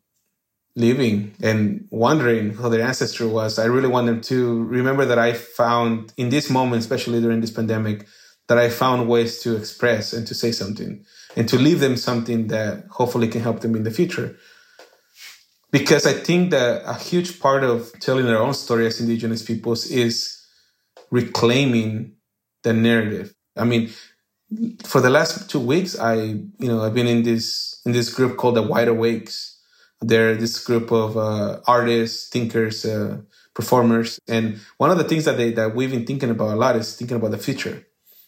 living 0.74 1.34
and 1.42 1.86
wondering 1.90 2.50
who 2.50 2.70
their 2.70 2.86
ancestor 2.86 3.28
was, 3.28 3.58
I 3.58 3.66
really 3.66 3.88
want 3.88 4.06
them 4.06 4.20
to 4.22 4.64
remember 4.64 5.04
that 5.04 5.18
I 5.18 5.34
found 5.34 6.12
in 6.16 6.30
this 6.30 6.48
moment, 6.50 6.80
especially 6.80 7.20
during 7.20 7.40
this 7.40 7.50
pandemic, 7.50 8.06
that 8.48 8.58
I 8.58 8.70
found 8.70 9.08
ways 9.08 9.40
to 9.42 9.56
express 9.56 10.12
and 10.12 10.26
to 10.26 10.34
say 10.34 10.52
something 10.52 11.04
and 11.36 11.48
to 11.48 11.56
leave 11.58 11.80
them 11.80 11.96
something 11.96 12.48
that 12.48 12.84
hopefully 12.90 13.28
can 13.28 13.40
help 13.40 13.60
them 13.60 13.76
in 13.76 13.84
the 13.84 13.90
future. 13.90 14.36
Because 15.70 16.06
I 16.06 16.12
think 16.12 16.50
that 16.50 16.82
a 16.84 16.94
huge 16.94 17.40
part 17.40 17.64
of 17.64 17.92
telling 17.98 18.26
our 18.28 18.36
own 18.36 18.52
story 18.52 18.86
as 18.86 19.00
indigenous 19.00 19.42
peoples 19.42 19.86
is 19.90 20.38
reclaiming 21.10 22.12
the 22.62 22.74
narrative. 22.74 23.34
I 23.56 23.64
mean, 23.64 23.90
for 24.84 25.00
the 25.00 25.08
last 25.08 25.48
two 25.48 25.60
weeks, 25.60 25.98
I, 25.98 26.14
you 26.14 26.68
know, 26.68 26.82
I've 26.82 26.94
been 26.94 27.06
in 27.06 27.22
this, 27.22 27.80
in 27.86 27.92
this 27.92 28.12
group 28.12 28.36
called 28.36 28.56
the 28.56 28.62
Wide 28.62 28.88
Awakes, 28.88 29.51
they're 30.02 30.34
this 30.34 30.62
group 30.64 30.92
of 30.92 31.16
uh, 31.16 31.60
artists, 31.66 32.28
thinkers, 32.28 32.84
uh, 32.84 33.20
performers, 33.54 34.18
and 34.28 34.58
one 34.78 34.90
of 34.90 34.98
the 34.98 35.04
things 35.04 35.24
that 35.24 35.36
they 35.36 35.52
that 35.52 35.74
we've 35.74 35.90
been 35.90 36.06
thinking 36.06 36.30
about 36.30 36.54
a 36.54 36.56
lot 36.56 36.76
is 36.76 36.96
thinking 36.96 37.16
about 37.16 37.30
the 37.30 37.38
future. 37.38 37.86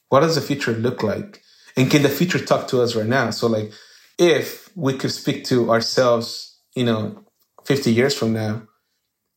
What 0.08 0.20
does 0.20 0.36
the 0.36 0.40
future 0.40 0.72
look 0.72 1.02
like, 1.02 1.42
and 1.76 1.90
can 1.90 2.02
the 2.02 2.08
future 2.08 2.38
talk 2.38 2.68
to 2.68 2.80
us 2.82 2.94
right 2.94 3.06
now? 3.06 3.30
So, 3.30 3.48
like, 3.48 3.72
if 4.18 4.70
we 4.76 4.96
could 4.96 5.10
speak 5.10 5.44
to 5.46 5.70
ourselves, 5.70 6.58
you 6.76 6.84
know, 6.84 7.24
fifty 7.64 7.92
years 7.92 8.14
from 8.16 8.32
now, 8.32 8.62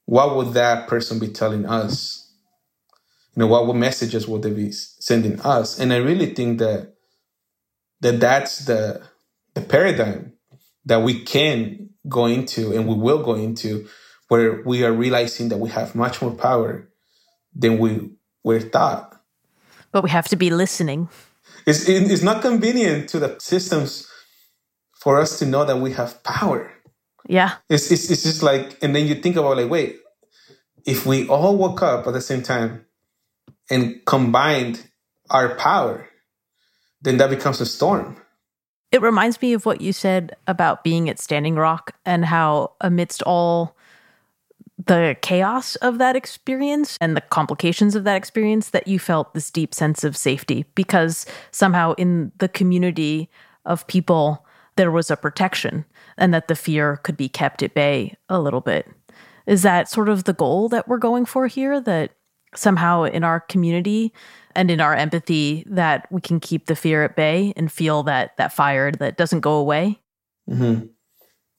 what 0.05 0.35
would 0.35 0.53
that 0.53 0.87
person 0.87 1.19
be 1.19 1.27
telling 1.27 1.65
us? 1.65 2.31
You 3.35 3.41
know, 3.41 3.47
what, 3.47 3.67
what 3.67 3.75
messages 3.75 4.27
would 4.27 4.41
they 4.41 4.51
be 4.51 4.71
sending 4.71 5.39
us? 5.41 5.79
And 5.79 5.93
I 5.93 5.97
really 5.97 6.33
think 6.33 6.59
that 6.59 6.93
that 8.01 8.19
that's 8.19 8.65
the 8.65 9.01
the 9.53 9.61
paradigm 9.61 10.33
that 10.85 11.01
we 11.01 11.23
can 11.23 11.86
go 12.07 12.25
into 12.25 12.73
and 12.73 12.87
we 12.87 12.95
will 12.95 13.23
go 13.23 13.35
into 13.35 13.87
where 14.27 14.61
we 14.63 14.83
are 14.83 14.91
realizing 14.91 15.49
that 15.49 15.57
we 15.57 15.69
have 15.69 15.95
much 15.95 16.21
more 16.21 16.31
power 16.31 16.87
than 17.55 17.77
we 17.77 18.11
were 18.43 18.59
thought. 18.59 19.19
But 19.91 20.03
we 20.03 20.09
have 20.09 20.27
to 20.29 20.35
be 20.35 20.49
listening. 20.49 21.09
It's, 21.65 21.87
it's 21.87 22.23
not 22.23 22.41
convenient 22.41 23.09
to 23.09 23.19
the 23.19 23.35
systems 23.39 24.07
for 24.93 25.19
us 25.19 25.39
to 25.39 25.45
know 25.45 25.65
that 25.65 25.77
we 25.77 25.91
have 25.93 26.23
power. 26.23 26.71
Yeah. 27.27 27.55
It's, 27.69 27.91
it's, 27.91 28.09
it's 28.09 28.23
just 28.23 28.43
like, 28.43 28.77
and 28.81 28.95
then 28.95 29.07
you 29.07 29.15
think 29.15 29.35
about 29.35 29.57
like, 29.57 29.69
wait, 29.69 29.99
if 30.85 31.05
we 31.05 31.27
all 31.27 31.57
woke 31.57 31.81
up 31.81 32.07
at 32.07 32.13
the 32.13 32.21
same 32.21 32.41
time 32.41 32.85
and 33.69 34.05
combined 34.05 34.89
our 35.29 35.55
power, 35.55 36.07
then 37.01 37.17
that 37.17 37.29
becomes 37.29 37.59
a 37.61 37.65
storm. 37.65 38.17
It 38.91 39.01
reminds 39.01 39.41
me 39.41 39.53
of 39.53 39.65
what 39.65 39.81
you 39.81 39.91
said 39.91 40.35
about 40.47 40.83
being 40.83 41.09
at 41.09 41.19
Standing 41.19 41.55
Rock 41.55 41.95
and 42.05 42.25
how, 42.25 42.71
amidst 42.79 43.21
all 43.23 43.75
the 44.85 45.17
chaos 45.21 45.75
of 45.77 45.97
that 45.97 46.15
experience 46.15 46.97
and 47.01 47.17
the 47.17 47.21
complications 47.21 47.95
of 47.95 48.05
that 48.05 48.15
experience, 48.15 48.69
that 48.69 48.87
you 48.87 48.99
felt 48.99 49.33
this 49.33 49.51
deep 49.51 49.73
sense 49.73 50.03
of 50.03 50.15
safety 50.15 50.65
because 50.75 51.25
somehow 51.51 51.93
in 51.93 52.31
the 52.37 52.47
community 52.47 53.29
of 53.65 53.87
people, 53.87 54.45
there 54.77 54.91
was 54.91 55.11
a 55.11 55.17
protection 55.17 55.83
and 56.17 56.33
that 56.33 56.47
the 56.47 56.55
fear 56.55 56.97
could 56.97 57.17
be 57.17 57.27
kept 57.27 57.63
at 57.63 57.73
bay 57.73 58.15
a 58.29 58.39
little 58.39 58.61
bit. 58.61 58.87
Is 59.45 59.63
that 59.63 59.89
sort 59.89 60.07
of 60.09 60.23
the 60.23 60.33
goal 60.33 60.69
that 60.69 60.87
we're 60.87 60.97
going 60.97 61.25
for 61.25 61.47
here? 61.47 61.81
That 61.81 62.11
somehow 62.55 63.03
in 63.03 63.23
our 63.23 63.39
community, 63.39 64.13
and 64.57 64.71
in 64.71 64.81
our 64.81 64.95
empathy 64.95 65.63
that 65.67 66.11
we 66.11 66.19
can 66.19 66.39
keep 66.39 66.65
the 66.65 66.75
fear 66.75 67.03
at 67.03 67.15
bay 67.15 67.53
and 67.55 67.71
feel 67.71 68.01
that 68.03 68.35
that 68.37 68.51
fire 68.51 68.91
that 68.91 69.15
doesn't 69.15 69.41
go 69.41 69.53
away. 69.53 69.99
Mm-hmm. 70.49 70.87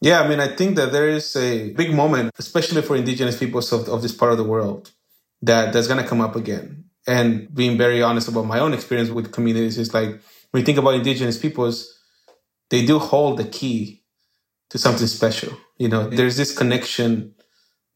Yeah, 0.01 0.21
I 0.21 0.29
mean, 0.29 0.41
I 0.41 0.49
think 0.49 0.77
that 0.77 0.93
there 0.93 1.09
is 1.09 1.35
a 1.37 1.73
big 1.75 1.95
moment, 1.95 2.33
especially 2.39 2.83
for 2.83 2.97
indigenous 2.97 3.39
peoples 3.39 3.73
of, 3.73 3.89
of 3.89 4.03
this 4.03 4.13
part 4.13 4.33
of 4.33 4.39
the 4.39 4.45
world, 4.45 4.91
that 5.43 5.73
that's 5.73 5.87
going 5.87 6.03
to 6.03 6.09
come 6.09 6.21
up 6.21 6.35
again. 6.35 6.85
And 7.07 7.53
being 7.55 7.79
very 7.79 8.03
honest 8.03 8.29
about 8.29 8.47
my 8.47 8.59
own 8.59 8.75
experience 8.75 9.11
with 9.11 9.33
communities 9.33 9.79
is 9.79 9.95
like 9.95 10.21
when 10.51 10.61
you 10.61 10.65
think 10.65 10.79
about 10.79 10.95
indigenous 10.95 11.39
peoples, 11.39 11.99
they 12.71 12.85
do 12.85 12.99
hold 12.99 13.39
the 13.39 13.45
key 13.45 14.03
to 14.71 14.79
something 14.79 15.07
special. 15.07 15.57
You 15.79 15.89
know, 15.89 16.09
there's 16.09 16.37
this 16.37 16.57
connection 16.57 17.35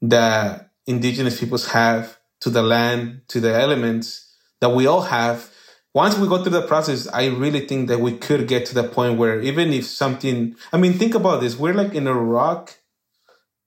that 0.01 0.71
indigenous 0.87 1.39
peoples 1.39 1.67
have 1.69 2.19
to 2.43 2.51
the 2.51 2.63
land, 2.63 3.23
to 3.29 3.41
the 3.41 3.55
elements, 3.55 4.33
that 4.61 4.71
we 4.71 4.87
all 4.87 5.03
have 5.03 5.53
once 5.95 6.17
we 6.17 6.27
go 6.27 6.43
through 6.43 6.53
the 6.53 6.67
process, 6.67 7.07
I 7.09 7.27
really 7.27 7.67
think 7.67 7.89
that 7.89 8.01
we 8.01 8.17
could 8.17 8.49
get 8.49 8.65
to 8.67 8.75
the 8.75 8.85
point 8.85 9.19
where 9.19 9.41
even 9.41 9.73
if 9.73 9.85
something, 9.85 10.57
I 10.73 10.79
mean, 10.79 10.95
think 10.95 11.15
about 11.15 11.41
this. 11.41 11.57
We're 11.57 11.75
like 11.75 11.95
in 11.95 12.07
a 12.07 12.15
rock 12.15 12.79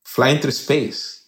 flying 0.03 0.39
through 0.39 0.51
space. 0.51 1.23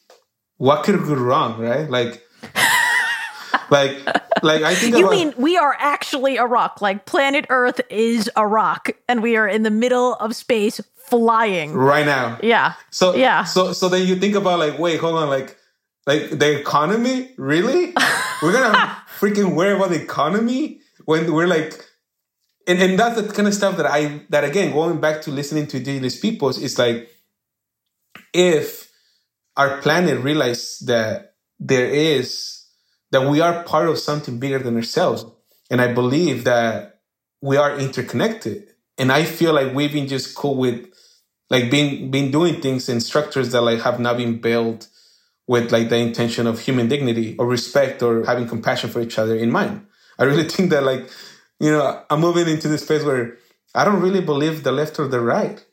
What 0.58 0.84
could 0.84 1.00
go 1.04 1.14
wrong, 1.14 1.60
right? 1.60 1.88
Like, 1.88 2.26
like, 3.70 4.04
like 4.42 4.64
I 4.64 4.74
think 4.74 4.98
you 4.98 5.06
about, 5.06 5.12
mean 5.12 5.34
we 5.38 5.56
are 5.56 5.76
actually 5.78 6.38
a 6.38 6.46
rock. 6.46 6.82
Like 6.82 7.06
planet 7.06 7.46
Earth 7.50 7.80
is 7.92 8.30
a 8.36 8.48
rock, 8.48 8.90
and 9.08 9.22
we 9.22 9.36
are 9.36 9.48
in 9.48 9.62
the 9.62 9.70
middle 9.70 10.16
of 10.16 10.36
space 10.36 10.82
flying 10.96 11.74
right 11.74 12.08
now. 12.08 12.40
Yeah. 12.42 12.74
So 12.90 13.16
yeah. 13.16 13.44
So 13.44 13.72
so 13.74 13.88
then 13.88 14.08
you 14.08 14.16
think 14.16 14.34
about 14.34 14.58
like, 14.58 14.80
wait, 14.80 15.00
hold 15.00 15.18
on, 15.18 15.30
like, 15.30 15.57
like 16.08 16.32
the 16.32 16.60
economy, 16.60 17.34
really? 17.38 17.94
We're 18.42 18.54
gonna 18.54 18.98
freaking 19.20 19.56
worry 19.56 19.76
about 19.76 19.90
the 19.90 20.02
economy 20.02 20.82
when 21.06 21.32
we're 21.32 21.48
like 21.48 21.86
and, 22.68 22.82
and 22.82 23.00
that's 23.00 23.20
the 23.20 23.32
kind 23.34 23.48
of 23.48 23.54
stuff 23.54 23.78
that 23.78 23.86
I 23.86 24.22
that 24.30 24.44
again 24.44 24.74
going 24.74 25.00
back 25.00 25.22
to 25.24 25.32
listening 25.32 25.68
to 25.68 25.78
indigenous 25.78 26.20
peoples 26.20 26.62
is 26.62 26.78
like 26.78 27.10
if 28.34 28.92
our 29.56 29.82
planet 29.82 30.20
realized 30.20 30.88
that 30.88 31.36
there 31.60 31.88
is 31.88 32.66
that 33.12 33.28
we 33.28 33.42
are 33.42 33.64
part 33.64 33.88
of 33.90 33.98
something 33.98 34.38
bigger 34.38 34.60
than 34.60 34.76
ourselves 34.76 35.26
and 35.72 35.82
I 35.82 35.94
believe 35.94 36.44
that 36.44 37.00
we 37.42 37.58
are 37.58 37.78
interconnected 37.78 38.68
and 38.98 39.12
I 39.12 39.24
feel 39.24 39.54
like 39.54 39.74
we've 39.74 39.94
been 39.94 40.08
just 40.08 40.36
cool 40.36 40.58
with 40.58 40.88
like 41.50 41.72
being 41.72 42.12
been 42.12 42.30
doing 42.30 42.62
things 42.62 42.90
in 42.90 43.00
structures 43.00 43.52
that 43.54 43.62
like 43.62 43.82
have 43.82 44.00
not 44.00 44.18
been 44.18 44.40
built 44.40 44.90
with 45.48 45.72
like 45.72 45.90
the 45.90 45.98
intention 45.98 46.46
of 46.46 46.60
human 46.60 46.88
dignity 46.88 47.36
or 47.40 47.48
respect 47.48 48.04
or 48.04 48.26
having 48.26 48.48
compassion 48.48 48.90
for 48.90 49.02
each 49.02 49.18
other 49.18 49.36
in 49.36 49.52
mind. 49.52 49.86
I 50.20 50.26
really 50.26 50.44
think 50.50 50.70
that 50.72 50.84
like, 50.84 51.10
you 51.60 51.72
know, 51.72 52.04
I'm 52.10 52.20
moving 52.20 52.48
into 52.48 52.68
this 52.68 52.84
space 52.84 53.04
where 53.04 53.38
I 53.74 53.86
don't 53.86 54.02
really 54.02 54.22
believe 54.22 54.64
the 54.64 54.72
left 54.72 55.00
or 55.00 55.08
the 55.08 55.22
right 55.22 55.64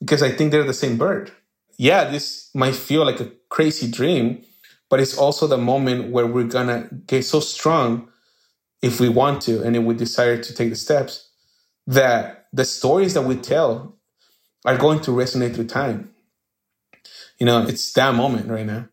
because 0.00 0.22
I 0.22 0.30
think 0.30 0.50
they're 0.50 0.64
the 0.64 0.74
same 0.74 0.96
bird. 0.96 1.32
Yeah, 1.76 2.04
this 2.04 2.50
might 2.54 2.76
feel 2.76 3.04
like 3.04 3.20
a 3.20 3.32
crazy 3.48 3.90
dream, 3.90 4.42
but 4.88 5.00
it's 5.00 5.16
also 5.18 5.46
the 5.46 5.58
moment 5.58 6.12
where 6.12 6.26
we're 6.26 6.44
gonna 6.44 6.88
get 7.06 7.24
so 7.24 7.40
strong 7.40 8.08
if 8.82 9.00
we 9.00 9.08
want 9.08 9.42
to 9.42 9.62
and 9.62 9.74
if 9.76 9.82
we 9.82 9.94
desire 9.94 10.40
to 10.40 10.54
take 10.54 10.70
the 10.70 10.76
steps 10.76 11.30
that 11.86 12.46
the 12.52 12.64
stories 12.64 13.14
that 13.14 13.22
we 13.22 13.36
tell 13.36 13.96
are 14.64 14.76
going 14.78 15.00
to 15.00 15.10
resonate 15.10 15.54
through 15.54 15.66
time. 15.66 16.10
You 17.38 17.46
know, 17.46 17.66
it's 17.66 17.92
that 17.94 18.14
moment 18.14 18.48
right 18.48 18.66
now. 18.66 18.88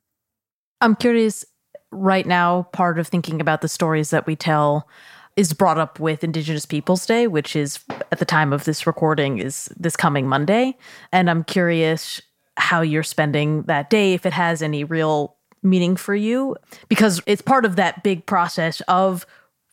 I'm 0.82 0.96
curious 0.96 1.46
right 1.92 2.26
now, 2.26 2.64
part 2.74 3.00
of 3.00 3.08
thinking 3.08 3.40
about 3.40 3.62
the 3.62 3.68
stories 3.68 4.10
that 4.10 4.26
we 4.26 4.36
tell 4.36 4.88
is 5.36 5.54
brought 5.54 5.78
up 5.78 6.00
with 6.00 6.24
Indigenous 6.24 6.66
Peoples 6.66 7.06
Day, 7.06 7.28
which 7.28 7.56
is 7.56 7.80
at 8.12 8.20
the 8.20 8.26
time 8.26 8.52
of 8.52 8.66
this 8.66 8.86
recording 8.86 9.38
is 9.38 9.70
this 9.78 9.96
coming 9.96 10.28
Monday. 10.28 10.78
And 11.12 11.30
I'm 11.30 11.44
curious 11.44 12.22
how 12.58 12.82
you're 12.82 13.04
spending 13.04 13.64
that 13.64 13.90
day, 13.90 14.14
if 14.14 14.26
it 14.26 14.34
has 14.34 14.62
any 14.62 14.84
real 14.84 15.38
meaning 15.64 15.96
for 15.96 16.16
you, 16.16 16.56
because 16.90 17.22
it's 17.26 17.42
part 17.42 17.66
of 17.66 17.76
that 17.78 18.04
big 18.04 18.26
process 18.26 18.82
of 18.88 19.26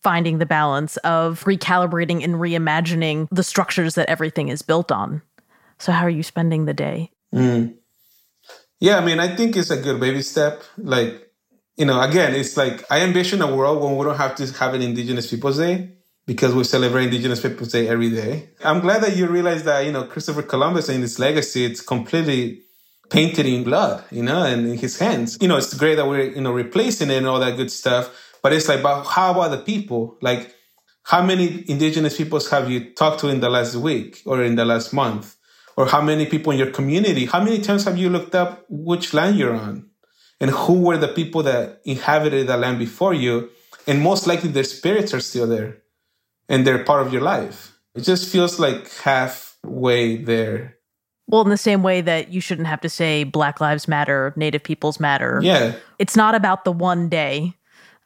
finding 0.03 0.39
the 0.39 0.47
balance 0.47 0.97
of 0.99 1.43
recalibrating 1.45 2.23
and 2.23 2.35
reimagining 2.35 3.27
the 3.33 3.43
structures 3.43 3.95
that 3.95 4.09
everything 4.09 4.49
is 4.49 4.63
built 4.63 4.93
on. 4.93 5.23
So, 5.79 5.93
how 5.93 6.05
are 6.05 6.11
you 6.11 6.23
spending 6.23 6.67
the 6.67 6.75
day? 6.75 7.11
Mm. 7.35 7.75
Yeah, 8.81 8.99
I 8.99 9.05
mean, 9.05 9.19
I 9.19 9.35
think 9.35 9.57
it's 9.57 9.71
a 9.71 9.81
good 9.81 10.01
baby 10.01 10.23
step. 10.23 10.63
Like, 10.77 11.31
you 11.77 11.85
know, 11.85 12.01
again, 12.01 12.35
it's 12.35 12.57
like 12.57 12.85
I 12.91 13.01
envision 13.03 13.43
a 13.43 13.55
world 13.55 13.83
when 13.83 13.97
we 13.97 14.05
don't 14.05 14.17
have 14.17 14.35
to 14.37 14.47
have 14.59 14.75
an 14.75 14.83
Indigenous 14.83 15.31
Peoples 15.31 15.59
Day 15.59 15.91
because 16.27 16.55
we 16.55 16.63
celebrate 16.65 17.05
Indigenous 17.07 17.41
Peoples 17.41 17.73
Day 17.73 17.89
every 17.89 18.11
day. 18.11 18.51
I'm 18.65 18.81
glad 18.81 19.03
that 19.03 19.17
you 19.17 19.27
realize 19.27 19.65
that, 19.65 19.85
you 19.85 19.93
know, 19.93 20.05
Christopher 20.05 20.43
Columbus 20.43 20.89
and 20.89 21.03
his 21.03 21.19
legacy, 21.19 21.65
it's 21.65 21.81
completely 21.81 22.63
painted 23.11 23.47
in 23.47 23.65
blood, 23.65 24.05
you 24.11 24.23
know, 24.23 24.45
and 24.45 24.69
in 24.69 24.79
his 24.79 24.99
hands. 24.99 25.39
You 25.41 25.49
know, 25.49 25.57
it's 25.57 25.75
great 25.75 25.97
that 25.97 26.07
we're, 26.07 26.31
you 26.31 26.41
know, 26.41 26.53
replacing 26.53 27.11
it 27.11 27.17
and 27.17 27.27
all 27.27 27.41
that 27.41 27.57
good 27.57 27.73
stuff. 27.73 28.11
But 28.43 28.53
it's 28.53 28.69
like, 28.69 28.83
but 28.83 29.05
how 29.05 29.33
about 29.33 29.51
the 29.51 29.59
people? 29.59 30.19
Like, 30.21 30.55
how 31.05 31.25
many 31.25 31.65
indigenous 31.69 32.17
peoples 32.17 32.51
have 32.51 32.71
you 32.71 32.93
talked 32.93 33.21
to 33.21 33.29
in 33.29 33.41
the 33.41 33.49
last 33.51 33.75
week 33.77 34.23
or 34.27 34.43
in 34.45 34.57
the 34.57 34.65
last 34.65 34.93
month? 34.93 35.38
Or 35.79 35.87
how 35.87 36.01
many 36.01 36.27
people 36.27 36.51
in 36.51 36.59
your 36.59 36.73
community? 36.73 37.27
How 37.27 37.41
many 37.41 37.61
times 37.61 37.85
have 37.85 37.97
you 37.97 38.11
looked 38.11 38.35
up 38.35 38.65
which 38.69 39.15
land 39.15 39.37
you're 39.37 39.55
on? 39.55 39.89
And 40.41 40.51
who 40.51 40.81
were 40.81 40.99
the 40.99 41.07
people 41.07 41.45
that 41.45 41.81
inhabited 41.85 42.49
that 42.49 42.59
land 42.59 42.81
before 42.81 43.15
you? 43.15 43.51
And 43.87 44.03
most 44.03 44.27
likely 44.27 44.51
their 44.51 44.65
spirits 44.65 45.15
are 45.15 45.21
still 45.21 45.47
there 45.47 45.79
and 46.49 46.67
they're 46.67 46.83
part 46.83 47.07
of 47.07 47.13
your 47.13 47.23
life. 47.23 47.79
It 47.95 48.01
just 48.01 48.29
feels 48.29 48.59
like 48.59 48.93
halfway 48.93 50.17
there. 50.17 50.79
Well, 51.29 51.43
in 51.43 51.49
the 51.49 51.57
same 51.57 51.85
way 51.85 52.01
that 52.01 52.33
you 52.33 52.41
shouldn't 52.41 52.67
have 52.67 52.81
to 52.81 52.89
say 52.89 53.23
Black 53.23 53.61
Lives 53.61 53.87
Matter, 53.87 54.33
Native 54.35 54.65
Peoples 54.65 54.99
Matter. 54.99 55.39
Yeah. 55.45 55.77
It's 56.01 56.17
not 56.17 56.35
about 56.35 56.65
the 56.65 56.73
one 56.73 57.09
day. 57.09 57.55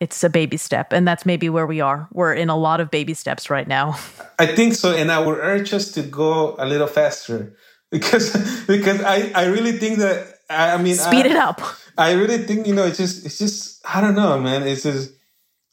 It's 0.03 0.25
a 0.25 0.29
baby 0.29 0.57
step. 0.57 0.93
And 0.93 1.07
that's 1.07 1.25
maybe 1.25 1.49
where 1.49 1.65
we 1.65 1.81
are. 1.81 2.09
We're 2.13 2.35
in 2.35 2.49
a 2.49 2.57
lot 2.57 2.81
of 2.81 2.91
baby 2.91 3.15
steps 3.15 3.49
right 3.49 3.69
now. 3.69 3.97
I 4.41 4.47
think 4.47 4.75
so. 4.75 4.93
And 4.93 5.13
I 5.13 5.21
would 5.25 5.39
urge 5.39 5.73
us 5.73 5.93
to 5.93 6.03
go 6.03 6.57
a 6.59 6.67
little 6.67 6.89
faster 6.89 7.55
because 7.93 8.33
because 8.67 9.01
I, 9.01 9.31
I 9.33 9.45
really 9.45 9.79
think 9.79 9.99
that 9.99 10.41
I 10.51 10.77
mean 10.83 10.97
speed 10.97 11.27
I, 11.27 11.31
it 11.31 11.37
up. 11.37 11.61
I 11.97 12.15
really 12.15 12.39
think, 12.39 12.67
you 12.67 12.75
know, 12.75 12.85
it's 12.85 12.99
just 12.99 13.25
it's 13.25 13.39
just 13.39 13.81
I 13.87 14.01
don't 14.01 14.17
know, 14.17 14.41
man. 14.41 14.67
It's 14.67 14.83
just 14.83 15.13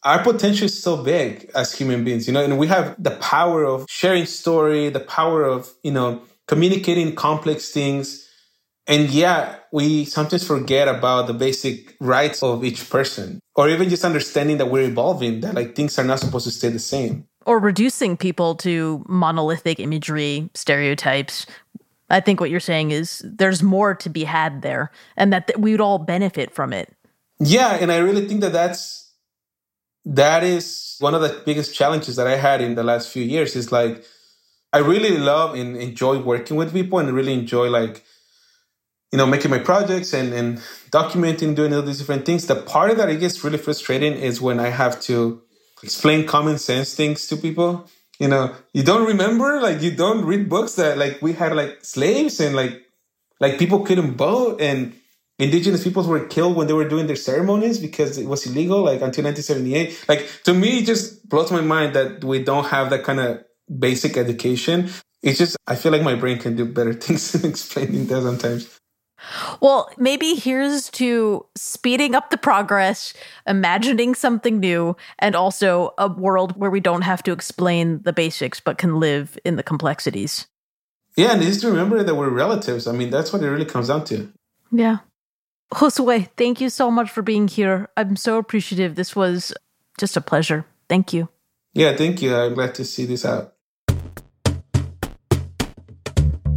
our 0.03 0.21
potential 0.21 0.65
is 0.65 0.79
so 0.79 1.03
big 1.03 1.49
as 1.55 1.73
human 1.73 2.03
beings, 2.03 2.27
you 2.27 2.33
know, 2.33 2.43
and 2.43 2.59
we 2.59 2.67
have 2.67 2.95
the 3.01 3.17
power 3.17 3.65
of 3.65 3.87
sharing 3.89 4.27
story, 4.27 4.89
the 4.89 4.99
power 4.99 5.43
of, 5.43 5.73
you 5.81 5.91
know, 5.91 6.21
communicating 6.47 7.15
complex 7.15 7.71
things. 7.71 8.29
And 8.85 9.09
yeah, 9.09 9.55
we 9.71 10.05
sometimes 10.05 10.45
forget 10.45 10.87
about 10.87 11.25
the 11.25 11.33
basic 11.33 11.95
rights 11.99 12.43
of 12.43 12.63
each 12.63 12.89
person, 12.91 13.39
or 13.59 13.67
even 13.67 13.89
just 13.89 14.05
understanding 14.05 14.57
that 14.57 14.67
we're 14.67 14.87
evolving, 14.87 15.41
that 15.41 15.53
like 15.53 15.75
things 15.75 15.99
are 15.99 16.05
not 16.05 16.21
supposed 16.21 16.45
to 16.45 16.51
stay 16.51 16.69
the 16.69 16.79
same. 16.79 17.27
Or 17.45 17.59
reducing 17.59 18.15
people 18.15 18.55
to 18.55 19.03
monolithic 19.09 19.81
imagery, 19.81 20.49
stereotypes. 20.53 21.45
I 22.09 22.21
think 22.21 22.39
what 22.39 22.49
you're 22.49 22.61
saying 22.61 22.91
is 22.91 23.21
there's 23.25 23.61
more 23.61 23.95
to 23.95 24.09
be 24.09 24.23
had 24.23 24.61
there, 24.61 24.91
and 25.17 25.33
that 25.33 25.47
th- 25.47 25.59
we 25.59 25.71
would 25.71 25.81
all 25.81 25.97
benefit 25.97 26.55
from 26.55 26.71
it. 26.71 26.95
Yeah, 27.41 27.75
and 27.75 27.91
I 27.91 27.97
really 27.97 28.29
think 28.29 28.39
that 28.41 28.53
that's 28.53 29.11
that 30.05 30.41
is 30.45 30.95
one 30.99 31.13
of 31.13 31.21
the 31.21 31.41
biggest 31.45 31.75
challenges 31.75 32.15
that 32.15 32.27
I 32.27 32.37
had 32.37 32.61
in 32.61 32.75
the 32.75 32.83
last 32.83 33.09
few 33.09 33.23
years 33.23 33.57
is 33.57 33.73
like 33.73 34.05
I 34.71 34.77
really 34.77 35.17
love 35.17 35.55
and 35.55 35.75
enjoy 35.75 36.19
working 36.19 36.55
with 36.55 36.71
people 36.71 36.99
and 36.99 37.11
really 37.11 37.33
enjoy 37.33 37.69
like 37.69 38.05
you 39.11 39.17
know 39.17 39.25
making 39.25 39.51
my 39.51 39.59
projects 39.59 40.13
and 40.13 40.33
and 40.33 40.57
documenting 40.91 41.55
doing 41.55 41.73
all 41.73 41.81
these 41.81 41.97
different 41.97 42.25
things. 42.25 42.45
The 42.45 42.55
part 42.55 42.91
of 42.91 42.97
that 42.97 43.09
it 43.09 43.19
gets 43.19 43.43
really 43.43 43.57
frustrating 43.57 44.13
is 44.13 44.41
when 44.41 44.59
I 44.59 44.69
have 44.69 44.99
to 45.01 45.41
explain 45.83 46.27
common 46.27 46.57
sense 46.57 46.93
things 46.95 47.27
to 47.27 47.37
people. 47.37 47.87
You 48.19 48.27
know 48.27 48.53
you 48.73 48.83
don't 48.83 49.07
remember 49.07 49.61
like 49.61 49.81
you 49.81 49.91
don't 49.91 50.25
read 50.25 50.49
books 50.49 50.75
that 50.75 50.97
like 50.97 51.21
we 51.21 51.33
had 51.33 51.55
like 51.55 51.83
slaves 51.83 52.39
and 52.39 52.55
like 52.55 52.85
like 53.39 53.57
people 53.57 53.85
couldn't 53.85 54.15
vote 54.17 54.61
and 54.61 54.93
indigenous 55.39 55.83
peoples 55.85 56.05
were 56.05 56.25
killed 56.25 56.57
when 56.57 56.67
they 56.67 56.73
were 56.73 56.87
doing 56.87 57.07
their 57.07 57.15
ceremonies 57.15 57.79
because 57.79 58.17
it 58.17 58.27
was 58.27 58.45
illegal 58.45 58.81
like 58.83 59.01
until 59.01 59.23
1978 59.23 60.05
like 60.09 60.27
to 60.43 60.53
me 60.53 60.79
it 60.79 60.85
just 60.85 61.29
blows 61.29 61.49
my 61.49 61.61
mind 61.61 61.95
that 61.95 62.23
we 62.25 62.43
don't 62.43 62.65
have 62.65 62.89
that 62.89 63.03
kind 63.03 63.19
of 63.21 63.41
basic 63.79 64.17
education. 64.17 64.89
It's 65.21 65.37
just 65.37 65.57
i 65.67 65.75
feel 65.75 65.91
like 65.91 66.03
my 66.03 66.15
brain 66.15 66.39
can 66.39 66.55
do 66.55 66.65
better 66.65 66.93
things 67.05 67.31
than 67.31 67.49
explaining 67.49 68.07
that 68.07 68.23
sometimes 68.23 68.79
well, 69.61 69.89
maybe 69.97 70.35
here's 70.35 70.89
to 70.91 71.45
speeding 71.55 72.15
up 72.15 72.29
the 72.29 72.37
progress, 72.37 73.13
imagining 73.45 74.15
something 74.15 74.59
new, 74.59 74.95
and 75.19 75.35
also 75.35 75.93
a 75.97 76.07
world 76.07 76.57
where 76.57 76.71
we 76.71 76.79
don't 76.79 77.01
have 77.01 77.23
to 77.23 77.31
explain 77.31 78.01
the 78.03 78.13
basics 78.13 78.59
but 78.59 78.77
can 78.77 78.99
live 78.99 79.37
in 79.43 79.55
the 79.55 79.63
complexities. 79.63 80.47
Yeah, 81.15 81.33
and 81.33 81.41
just 81.41 81.63
remember 81.63 82.03
that 82.03 82.15
we're 82.15 82.29
relatives. 82.29 82.87
I 82.87 82.93
mean, 82.93 83.09
that's 83.09 83.33
what 83.33 83.41
it 83.41 83.49
really 83.49 83.65
comes 83.65 83.87
down 83.87 84.05
to. 84.05 84.31
Yeah. 84.71 84.99
Josue, 85.73 86.29
thank 86.37 86.61
you 86.61 86.69
so 86.69 86.89
much 86.89 87.09
for 87.09 87.21
being 87.21 87.47
here. 87.47 87.89
I'm 87.97 88.15
so 88.15 88.37
appreciative. 88.37 88.95
This 88.95 89.15
was 89.15 89.53
just 89.99 90.17
a 90.17 90.21
pleasure. 90.21 90.65
Thank 90.87 91.13
you. 91.13 91.29
Yeah, 91.73 91.95
thank 91.95 92.21
you. 92.21 92.35
I'm 92.35 92.55
glad 92.55 92.73
to 92.75 92.85
see 92.85 93.05
this 93.05 93.25
out. 93.25 93.53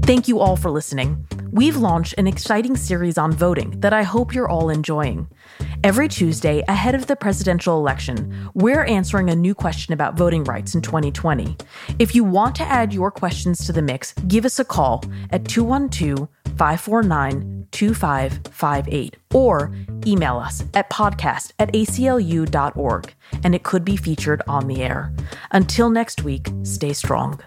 Thank 0.02 0.26
you 0.26 0.40
all 0.40 0.56
for 0.56 0.68
listening. 0.68 1.24
We've 1.52 1.76
launched 1.76 2.14
an 2.18 2.26
exciting 2.26 2.76
series 2.76 3.16
on 3.16 3.30
voting 3.30 3.78
that 3.80 3.92
I 3.92 4.02
hope 4.02 4.34
you're 4.34 4.48
all 4.48 4.68
enjoying. 4.68 5.28
Every 5.84 6.08
Tuesday, 6.08 6.64
ahead 6.66 6.96
of 6.96 7.06
the 7.06 7.14
presidential 7.14 7.78
election, 7.78 8.50
we're 8.52 8.82
answering 8.82 9.30
a 9.30 9.36
new 9.36 9.54
question 9.54 9.94
about 9.94 10.16
voting 10.16 10.42
rights 10.42 10.74
in 10.74 10.82
2020. 10.82 11.56
If 12.00 12.16
you 12.16 12.24
want 12.24 12.56
to 12.56 12.64
add 12.64 12.92
your 12.92 13.12
questions 13.12 13.64
to 13.66 13.72
the 13.72 13.80
mix, 13.80 14.12
give 14.26 14.44
us 14.44 14.58
a 14.58 14.64
call 14.64 15.04
at 15.30 15.46
212 15.46 16.28
549 16.56 17.68
2558 17.70 19.16
or 19.32 19.72
email 20.04 20.36
us 20.36 20.64
at 20.74 20.90
podcast 20.90 21.52
at 21.60 21.72
aclu.org, 21.72 23.14
and 23.44 23.54
it 23.54 23.62
could 23.62 23.84
be 23.84 23.96
featured 23.96 24.42
on 24.48 24.66
the 24.66 24.82
air. 24.82 25.12
Until 25.52 25.90
next 25.90 26.24
week, 26.24 26.48
stay 26.64 26.92
strong. 26.92 27.40